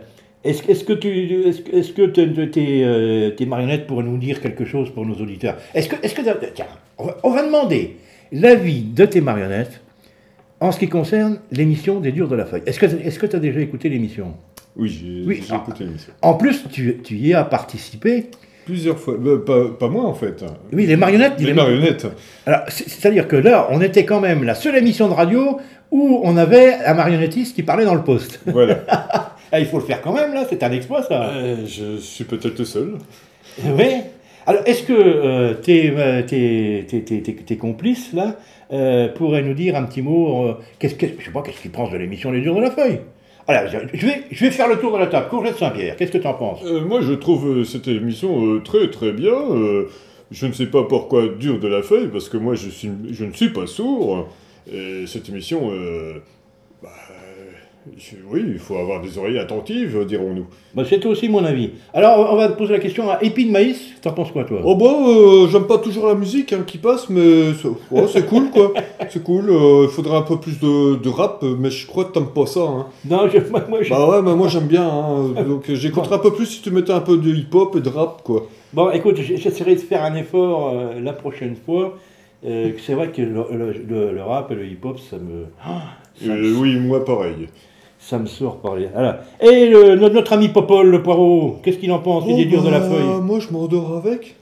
est-ce, 0.44 0.84
que- 0.84 0.92
tu, 0.92 1.08
est-ce, 1.48 1.60
que- 1.62 1.76
est-ce 1.76 1.92
que 1.92 2.02
tes, 2.06 2.50
tes, 2.50 2.84
euh, 2.84 3.30
tes 3.30 3.46
marionnettes 3.46 3.86
pourraient 3.86 4.04
nous 4.04 4.18
dire 4.18 4.40
quelque 4.40 4.64
chose 4.64 4.90
pour 4.90 5.06
nos 5.06 5.14
auditeurs? 5.14 5.56
Est-ce 5.74 5.88
que, 5.88 5.96
est-ce 6.02 6.14
que 6.14 6.22
tiens, 6.54 6.66
on 6.98 7.06
va, 7.06 7.16
on 7.22 7.30
va 7.30 7.42
demander 7.44 7.96
l'avis 8.32 8.82
de 8.82 9.04
tes 9.06 9.20
marionnettes 9.20 9.80
en 10.60 10.72
ce 10.72 10.78
qui 10.78 10.88
concerne 10.88 11.38
l'émission 11.52 12.00
des 12.00 12.12
Durs 12.12 12.28
de 12.28 12.36
la 12.36 12.46
Feuille. 12.46 12.62
Est-ce 12.66 12.78
que, 12.78 12.86
est-ce 12.86 13.18
que 13.18 13.26
tu 13.26 13.36
as 13.36 13.40
déjà 13.40 13.60
écouté 13.60 13.88
l'émission? 13.88 14.34
Oui, 14.76 14.88
j'ai 14.88 15.24
Oui, 15.26 15.42
ah. 15.50 15.56
écouté 15.56 15.84
l'émission. 15.84 16.12
En 16.22 16.34
plus, 16.34 16.64
tu, 16.70 16.98
tu 17.02 17.14
y 17.16 17.34
as 17.34 17.44
participé. 17.44 18.26
Plusieurs 18.64 18.98
fois. 18.98 19.16
Bah, 19.18 19.32
pas, 19.44 19.64
pas 19.78 19.88
moi, 19.88 20.04
en 20.04 20.14
fait. 20.14 20.42
Oui, 20.72 20.86
les 20.86 20.96
marionnettes. 20.96 21.38
Les 21.38 21.52
marionnettes. 21.52 22.06
Alors, 22.46 22.60
c'est- 22.68 22.88
c'est-à-dire 22.88 23.28
que 23.28 23.36
là, 23.36 23.68
on 23.70 23.80
était 23.82 24.04
quand 24.06 24.20
même 24.20 24.42
la 24.44 24.54
seule 24.54 24.76
émission 24.76 25.06
de 25.08 25.12
radio 25.12 25.58
où 25.90 26.20
on 26.24 26.36
avait 26.38 26.74
un 26.86 26.94
marionnettiste 26.94 27.54
qui 27.54 27.62
parlait 27.62 27.84
dans 27.84 27.94
le 27.94 28.02
poste. 28.02 28.40
Voilà. 28.46 28.84
Ah, 29.56 29.60
il 29.60 29.66
faut 29.66 29.78
le 29.78 29.84
faire 29.84 30.02
quand 30.02 30.12
même, 30.12 30.34
là, 30.34 30.44
c'est 30.50 30.64
un 30.64 30.72
exploit, 30.72 31.04
ça. 31.04 31.28
Euh, 31.28 31.58
je 31.64 31.96
suis 31.98 32.24
peut-être 32.24 32.58
le 32.58 32.64
seul. 32.64 32.94
Oui. 33.64 33.84
Alors, 34.46 34.62
est-ce 34.66 34.82
que 34.82 34.92
euh, 34.92 35.54
tes, 35.54 35.90
euh, 35.96 36.22
tes, 36.22 36.84
tes, 36.88 37.02
tes- 37.04 37.22
tes- 37.22 37.34
tes 37.36 37.56
complices, 37.56 38.12
là, 38.12 38.34
euh, 38.72 39.06
pourraient 39.14 39.42
nous 39.42 39.54
dire 39.54 39.76
un 39.76 39.84
petit 39.84 40.02
mot 40.02 40.48
euh, 40.48 40.54
qu'est-ce, 40.80 40.96
qu'est-ce- 40.96 41.20
Je 41.20 41.26
sais 41.26 41.30
pas, 41.30 41.42
qu'est-ce 41.42 41.60
qu'ils 41.62 41.70
pensent 41.70 41.92
de 41.92 41.96
l'émission 41.98 42.32
Les 42.32 42.40
Durs 42.40 42.56
de 42.56 42.62
la 42.62 42.72
Feuille? 42.72 42.98
Alors, 43.46 43.70
je 43.70 44.06
vais, 44.06 44.22
je 44.32 44.44
vais 44.44 44.50
faire 44.50 44.66
le 44.68 44.76
tour 44.80 44.92
de 44.92 44.98
la 44.98 45.06
table. 45.06 45.28
Courgette 45.28 45.56
Saint-Pierre, 45.56 45.94
qu'est-ce 45.94 46.10
que 46.10 46.18
tu 46.18 46.26
en 46.26 46.34
penses? 46.34 46.60
Euh, 46.64 46.80
moi, 46.84 47.00
je 47.00 47.12
trouve 47.12 47.58
euh, 47.58 47.64
cette 47.64 47.86
émission 47.86 48.44
euh, 48.44 48.58
très 48.60 48.90
très 48.90 49.12
bien. 49.12 49.34
euh, 49.34 49.88
je 50.32 50.46
ne 50.46 50.52
sais 50.52 50.66
pas 50.66 50.82
pourquoi 50.82 51.28
dur 51.28 51.60
de 51.60 51.68
la 51.68 51.82
feuille, 51.82 52.08
parce 52.08 52.28
que 52.28 52.38
moi, 52.38 52.56
je, 52.56 52.70
suis, 52.70 52.90
je 53.12 53.24
ne 53.24 53.32
suis 53.32 53.50
pas 53.50 53.68
sourd. 53.68 54.28
Et 54.72 55.06
cette 55.06 55.28
émission, 55.28 55.70
euh, 55.70 56.14
bah, 56.82 56.88
oui, 58.30 58.42
il 58.46 58.58
faut 58.58 58.76
avoir 58.76 59.00
des 59.02 59.18
oreilles 59.18 59.38
attentives, 59.38 60.04
dirons-nous. 60.06 60.46
bah, 60.74 60.84
C'est 60.88 61.04
aussi 61.06 61.28
mon 61.28 61.44
avis. 61.44 61.70
Alors, 61.92 62.32
on 62.32 62.36
va 62.36 62.48
te 62.48 62.56
poser 62.56 62.72
la 62.72 62.78
question 62.78 63.10
à 63.10 63.22
Épine 63.22 63.50
Maïs. 63.50 63.78
T'en 64.00 64.12
penses 64.12 64.32
quoi, 64.32 64.44
toi? 64.44 64.60
Oh 64.64 64.74
bah, 64.74 64.86
euh, 65.06 65.48
j'aime 65.48 65.66
pas 65.66 65.78
toujours 65.78 66.06
la 66.06 66.14
musique 66.14 66.52
hein, 66.52 66.64
qui 66.66 66.78
passe, 66.78 67.10
mais 67.10 67.52
c'est 67.60 67.68
ouais, 67.94 68.06
c'est 68.08 68.26
cool 68.26 68.50
quoi. 68.50 68.72
C'est 69.10 69.22
cool. 69.22 69.50
euh, 69.50 69.82
Il 69.84 69.90
faudrait 69.90 70.16
un 70.16 70.22
peu 70.22 70.38
plus 70.38 70.58
de, 70.58 70.96
de 70.96 71.08
rap, 71.10 71.42
mais 71.42 71.70
je 71.70 71.86
crois 71.86 72.06
que 72.06 72.12
t'aimes 72.12 72.32
pas 72.34 72.46
ça. 72.46 72.60
Hein. 72.60 72.86
Non, 73.08 73.28
je, 73.28 73.38
moi, 73.50 73.62
moi, 73.68 73.82
je- 73.82 73.90
Bah 73.90 74.08
ouais, 74.08 74.22
mais 74.22 74.34
moi 74.34 74.48
j'aime 74.48 74.66
bien. 74.66 74.88
Hein, 74.88 75.42
donc 75.46 75.68
euh, 75.68 75.74
j'écouterais 75.74 76.16
un 76.16 76.18
peu 76.20 76.32
plus 76.32 76.46
si 76.46 76.62
tu 76.62 76.70
mettais 76.70 76.92
un 76.92 77.00
peu 77.00 77.18
de 77.18 77.28
hip-hop 77.34 77.76
et 77.76 77.80
de 77.80 77.88
rap 77.90 78.22
quoi. 78.24 78.46
Bon, 78.72 78.90
écoute, 78.90 79.16
j'essaierai 79.20 79.74
de 79.74 79.80
faire 79.80 80.02
un 80.04 80.14
effort 80.16 80.70
euh, 80.74 81.00
la 81.00 81.12
prochaine 81.12 81.54
fois. 81.54 81.98
Euh, 82.46 82.70
c'est 82.84 82.94
vrai 82.94 83.08
que 83.10 83.22
le, 83.22 83.44
le- 83.52 83.72
le- 83.88 84.12
le 84.12 84.22
rap 84.22 84.50
et 84.50 84.54
le 84.54 84.66
hip-hop, 84.66 84.98
ça 84.98 85.16
me... 85.16 85.46
Ah, 85.64 85.82
ça 86.20 86.26
me- 86.32 86.54
Euh, 86.54 86.54
oui, 86.58 86.76
moi 86.76 87.04
pareil. 87.04 87.48
Ça 88.06 88.18
me 88.18 88.26
sort 88.26 88.58
par 88.58 88.76
les... 88.76 88.88
Et 89.40 89.66
le- 89.66 89.94
notre, 89.96 90.14
notre 90.14 90.32
ami 90.34 90.48
Popol, 90.50 90.90
le 90.90 91.02
poireau, 91.02 91.56
qu'est-ce 91.62 91.78
qu'il 91.78 91.90
en 91.90 92.00
pense 92.00 92.24
Il 92.28 92.38
est 92.38 92.44
dur 92.44 92.62
de 92.62 92.68
la 92.68 92.80
bah, 92.80 92.90
feuille. 92.90 93.22
Moi 93.22 93.40
je 93.40 93.48
m'endors 93.50 93.96
avec. 93.96 94.36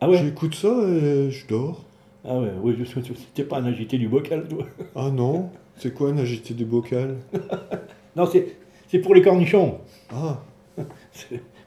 Ah 0.00 0.08
ouais 0.08 0.18
J'écoute 0.18 0.54
ça 0.54 0.68
et 0.68 1.28
je 1.28 1.46
dors. 1.48 1.80
Ah 2.24 2.38
ouais, 2.38 2.52
oui, 2.62 2.76
je 2.78 2.84
suis 2.84 3.00
t'es 3.34 3.42
pas 3.42 3.58
un 3.58 3.64
agité 3.64 3.98
du 3.98 4.06
bocal, 4.06 4.46
toi. 4.48 4.64
Ah 4.94 5.10
non 5.10 5.50
C'est 5.76 5.92
quoi 5.92 6.10
un 6.10 6.18
agité 6.18 6.54
du 6.54 6.64
bocal? 6.64 7.16
Non, 8.16 8.26
c'est, 8.26 8.98
pour 9.00 9.14
les 9.14 9.22
cornichons. 9.22 9.76
Ah 10.10 10.38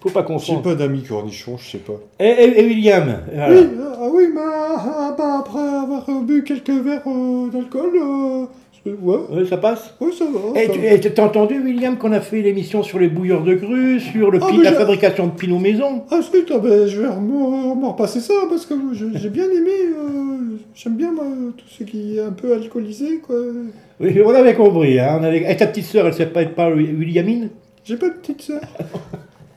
Faut 0.01 0.09
pas 0.09 0.22
J'ai 0.22 0.26
confondre. 0.26 0.62
pas 0.64 0.76
d'amis 0.76 1.03
cornichons, 1.03 1.57
je 1.57 1.72
sais 1.72 1.78
pas. 1.78 1.93
Et, 2.20 2.26
et- 2.28 2.59
et 2.62 2.66
William. 2.66 3.05
Oui, 3.28 3.38
euh, 3.38 3.93
ah 3.99 4.07
oui, 4.12 4.24
mais 4.34 4.41
ah, 4.43 5.16
bah, 5.18 5.39
après 5.39 5.59
avoir 5.59 6.05
bu 6.24 6.43
quelques 6.43 6.70
verres 6.70 7.03
euh, 7.05 7.49
d'alcool, 7.49 7.91
euh, 7.95 8.45
ouais. 8.86 9.17
Ouais, 9.29 9.45
ça 9.45 9.57
passe? 9.57 9.93
Ouais, 9.99 10.11
ça 10.11 10.25
va. 10.25 10.59
Et 10.59 10.67
ça 10.67 10.73
tu 10.73 10.79
et 10.86 11.13
t'as 11.13 11.25
entendu, 11.25 11.59
William, 11.59 11.97
qu'on 11.97 12.11
a 12.11 12.21
fait 12.21 12.41
l'émission 12.41 12.84
sur 12.84 12.99
les 12.99 13.07
bouilleurs 13.07 13.43
de 13.43 13.53
grue, 13.53 13.99
sur 13.99 14.32
le 14.32 14.39
Ah, 14.41 14.47
la 14.63 14.73
fabrication 14.73 15.27
de 15.27 15.32
pinot 15.32 15.59
maison? 15.59 16.03
Ah, 16.09 16.19
c'est 16.21 16.51
ah, 16.51 16.57
ben, 16.57 16.88
je 16.88 17.01
vais 17.01 17.07
me 17.07 17.75
me 17.75 17.88
repasser 17.88 18.19
ça 18.19 18.34
parce 18.49 18.65
que 18.65 18.73
j'ai 18.93 19.29
bien 19.29 19.45
aimé. 19.45 19.71
euh, 19.97 20.57
J'aime 20.73 20.95
bien 20.95 21.11
moi, 21.11 21.25
tout 21.57 21.65
ce 21.69 21.84
qui 21.84 22.17
est 22.17 22.21
un 22.21 22.32
peu 22.32 22.53
alcoolisé, 22.53 23.19
quoi. 23.19 23.36
Oui, 23.99 24.19
on 24.25 24.29
avait 24.29 24.55
compris. 24.55 24.99
Hein, 24.99 25.17
on 25.19 25.23
avait... 25.23 25.51
Et 25.51 25.57
ta 25.57 25.67
petite 25.67 25.86
sœur, 25.86 26.07
elle 26.07 26.13
s'appelle 26.13 26.53
pas 26.53 26.69
Williamine? 26.69 27.49
J'ai 27.84 27.97
pas 27.97 28.09
de 28.09 28.13
petite 28.13 28.41
sœur. 28.41 28.61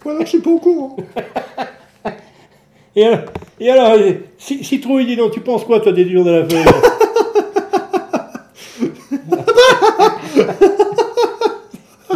voilà, 0.02 0.20
je 0.24 0.30
suis 0.30 0.40
pas 0.40 0.50
au 0.50 0.58
courant. 0.58 0.96
Et 2.96 3.04
alors, 3.04 3.20
et 3.58 3.70
alors 3.70 3.92
euh, 3.98 4.12
si, 4.38 4.62
Citrouille, 4.62 5.06
dis 5.06 5.16
donc, 5.16 5.32
tu 5.32 5.40
penses 5.40 5.64
quoi, 5.64 5.80
toi, 5.80 5.92
des 5.92 6.04
durs 6.04 6.24
de 6.24 6.30
la 6.30 6.48
feuille 6.48 6.64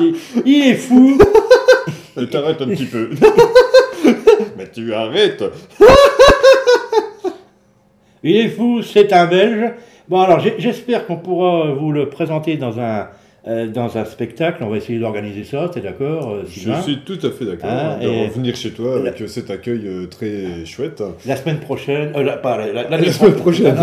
il, 0.01 0.17
il 0.45 0.69
est 0.69 0.75
fou 0.75 1.19
Euh, 2.19 2.27
T'arrêtes 2.27 2.61
un 2.61 2.67
petit 2.67 2.87
peu. 2.87 3.11
Mais 4.57 4.69
tu 4.71 4.93
arrêtes 4.93 5.45
Il 8.25 8.37
est 8.37 8.49
fou, 8.49 8.83
c'est 8.83 9.13
un 9.13 9.27
Belge. 9.27 9.73
Bon, 10.09 10.21
alors 10.21 10.41
j'espère 10.59 11.07
qu'on 11.07 11.17
pourra 11.17 11.71
vous 11.73 11.93
le 11.93 12.09
présenter 12.09 12.57
dans 12.57 12.81
un, 12.81 13.09
euh, 13.49 13.67
dans 13.67 13.97
un 13.97 14.05
spectacle. 14.05 14.63
On 14.63 14.69
va 14.69 14.77
essayer 14.77 14.99
d'organiser 14.99 15.45
ça, 15.45 15.71
t'es 15.73 15.81
d'accord, 15.81 16.31
euh, 16.31 16.43
Je 16.47 16.73
suis 16.83 16.99
tout 17.05 17.19
à 17.27 17.31
fait 17.31 17.45
d'accord 17.47 17.71
Hein, 17.71 17.99
de 18.03 18.07
et- 18.07 18.27
revenir 18.29 18.55
chez 18.57 18.71
toi 18.73 18.97
avec 18.99 19.23
cet 19.29 19.51
accueil 19.51 19.83
euh, 19.87 20.07
très 20.07 20.65
chouette. 20.67 21.03
La 21.27 21.37
semaine 21.37 21.59
prochaine, 21.61 22.13
euh, 22.17 22.23
la- 22.23 22.37
pas 22.37 22.57
la- 22.59 22.73
la- 22.73 22.89
l'année 22.91 23.07
La 23.07 23.13
semaine 23.13 23.33
pro- 23.33 23.43
prochaine. 23.43 23.75
Non, 23.75 23.83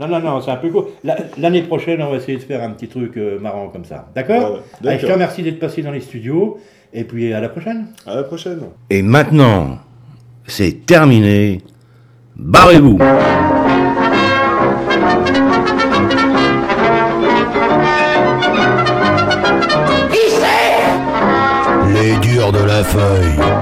non, 0.00 0.08
non, 0.08 0.20
non, 0.20 0.20
non, 0.20 0.40
c'est 0.40 0.50
un 0.50 0.56
peu 0.56 0.70
court. 0.70 0.88
La- 1.04 1.16
L'année 1.38 1.62
prochaine, 1.62 2.00
on 2.02 2.10
va 2.10 2.16
essayer 2.16 2.38
de 2.38 2.42
faire 2.42 2.62
un 2.62 2.70
petit 2.70 2.88
truc 2.88 3.16
euh, 3.16 3.38
marrant 3.38 3.68
comme 3.68 3.84
ça. 3.84 4.08
D'accord 4.14 4.60
Voilà, 4.80 4.98
Je 4.98 5.06
te 5.06 5.12
remercie 5.12 5.42
d'être 5.42 5.58
passé 5.58 5.82
dans 5.82 5.90
les 5.92 6.00
studios. 6.00 6.58
Et 6.92 7.04
puis 7.04 7.32
à 7.32 7.40
la 7.40 7.48
prochaine. 7.48 7.88
À 8.06 8.14
la 8.14 8.22
prochaine. 8.22 8.60
Et 8.88 9.02
maintenant, 9.02 9.78
c'est 10.46 10.86
terminé. 10.86 11.60
Barrez-vous. 12.36 12.98
Feuille. 22.92 23.55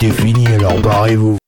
C'était 0.00 0.14
fini, 0.14 0.46
alors 0.46 0.80
barrez-vous. 0.80 1.38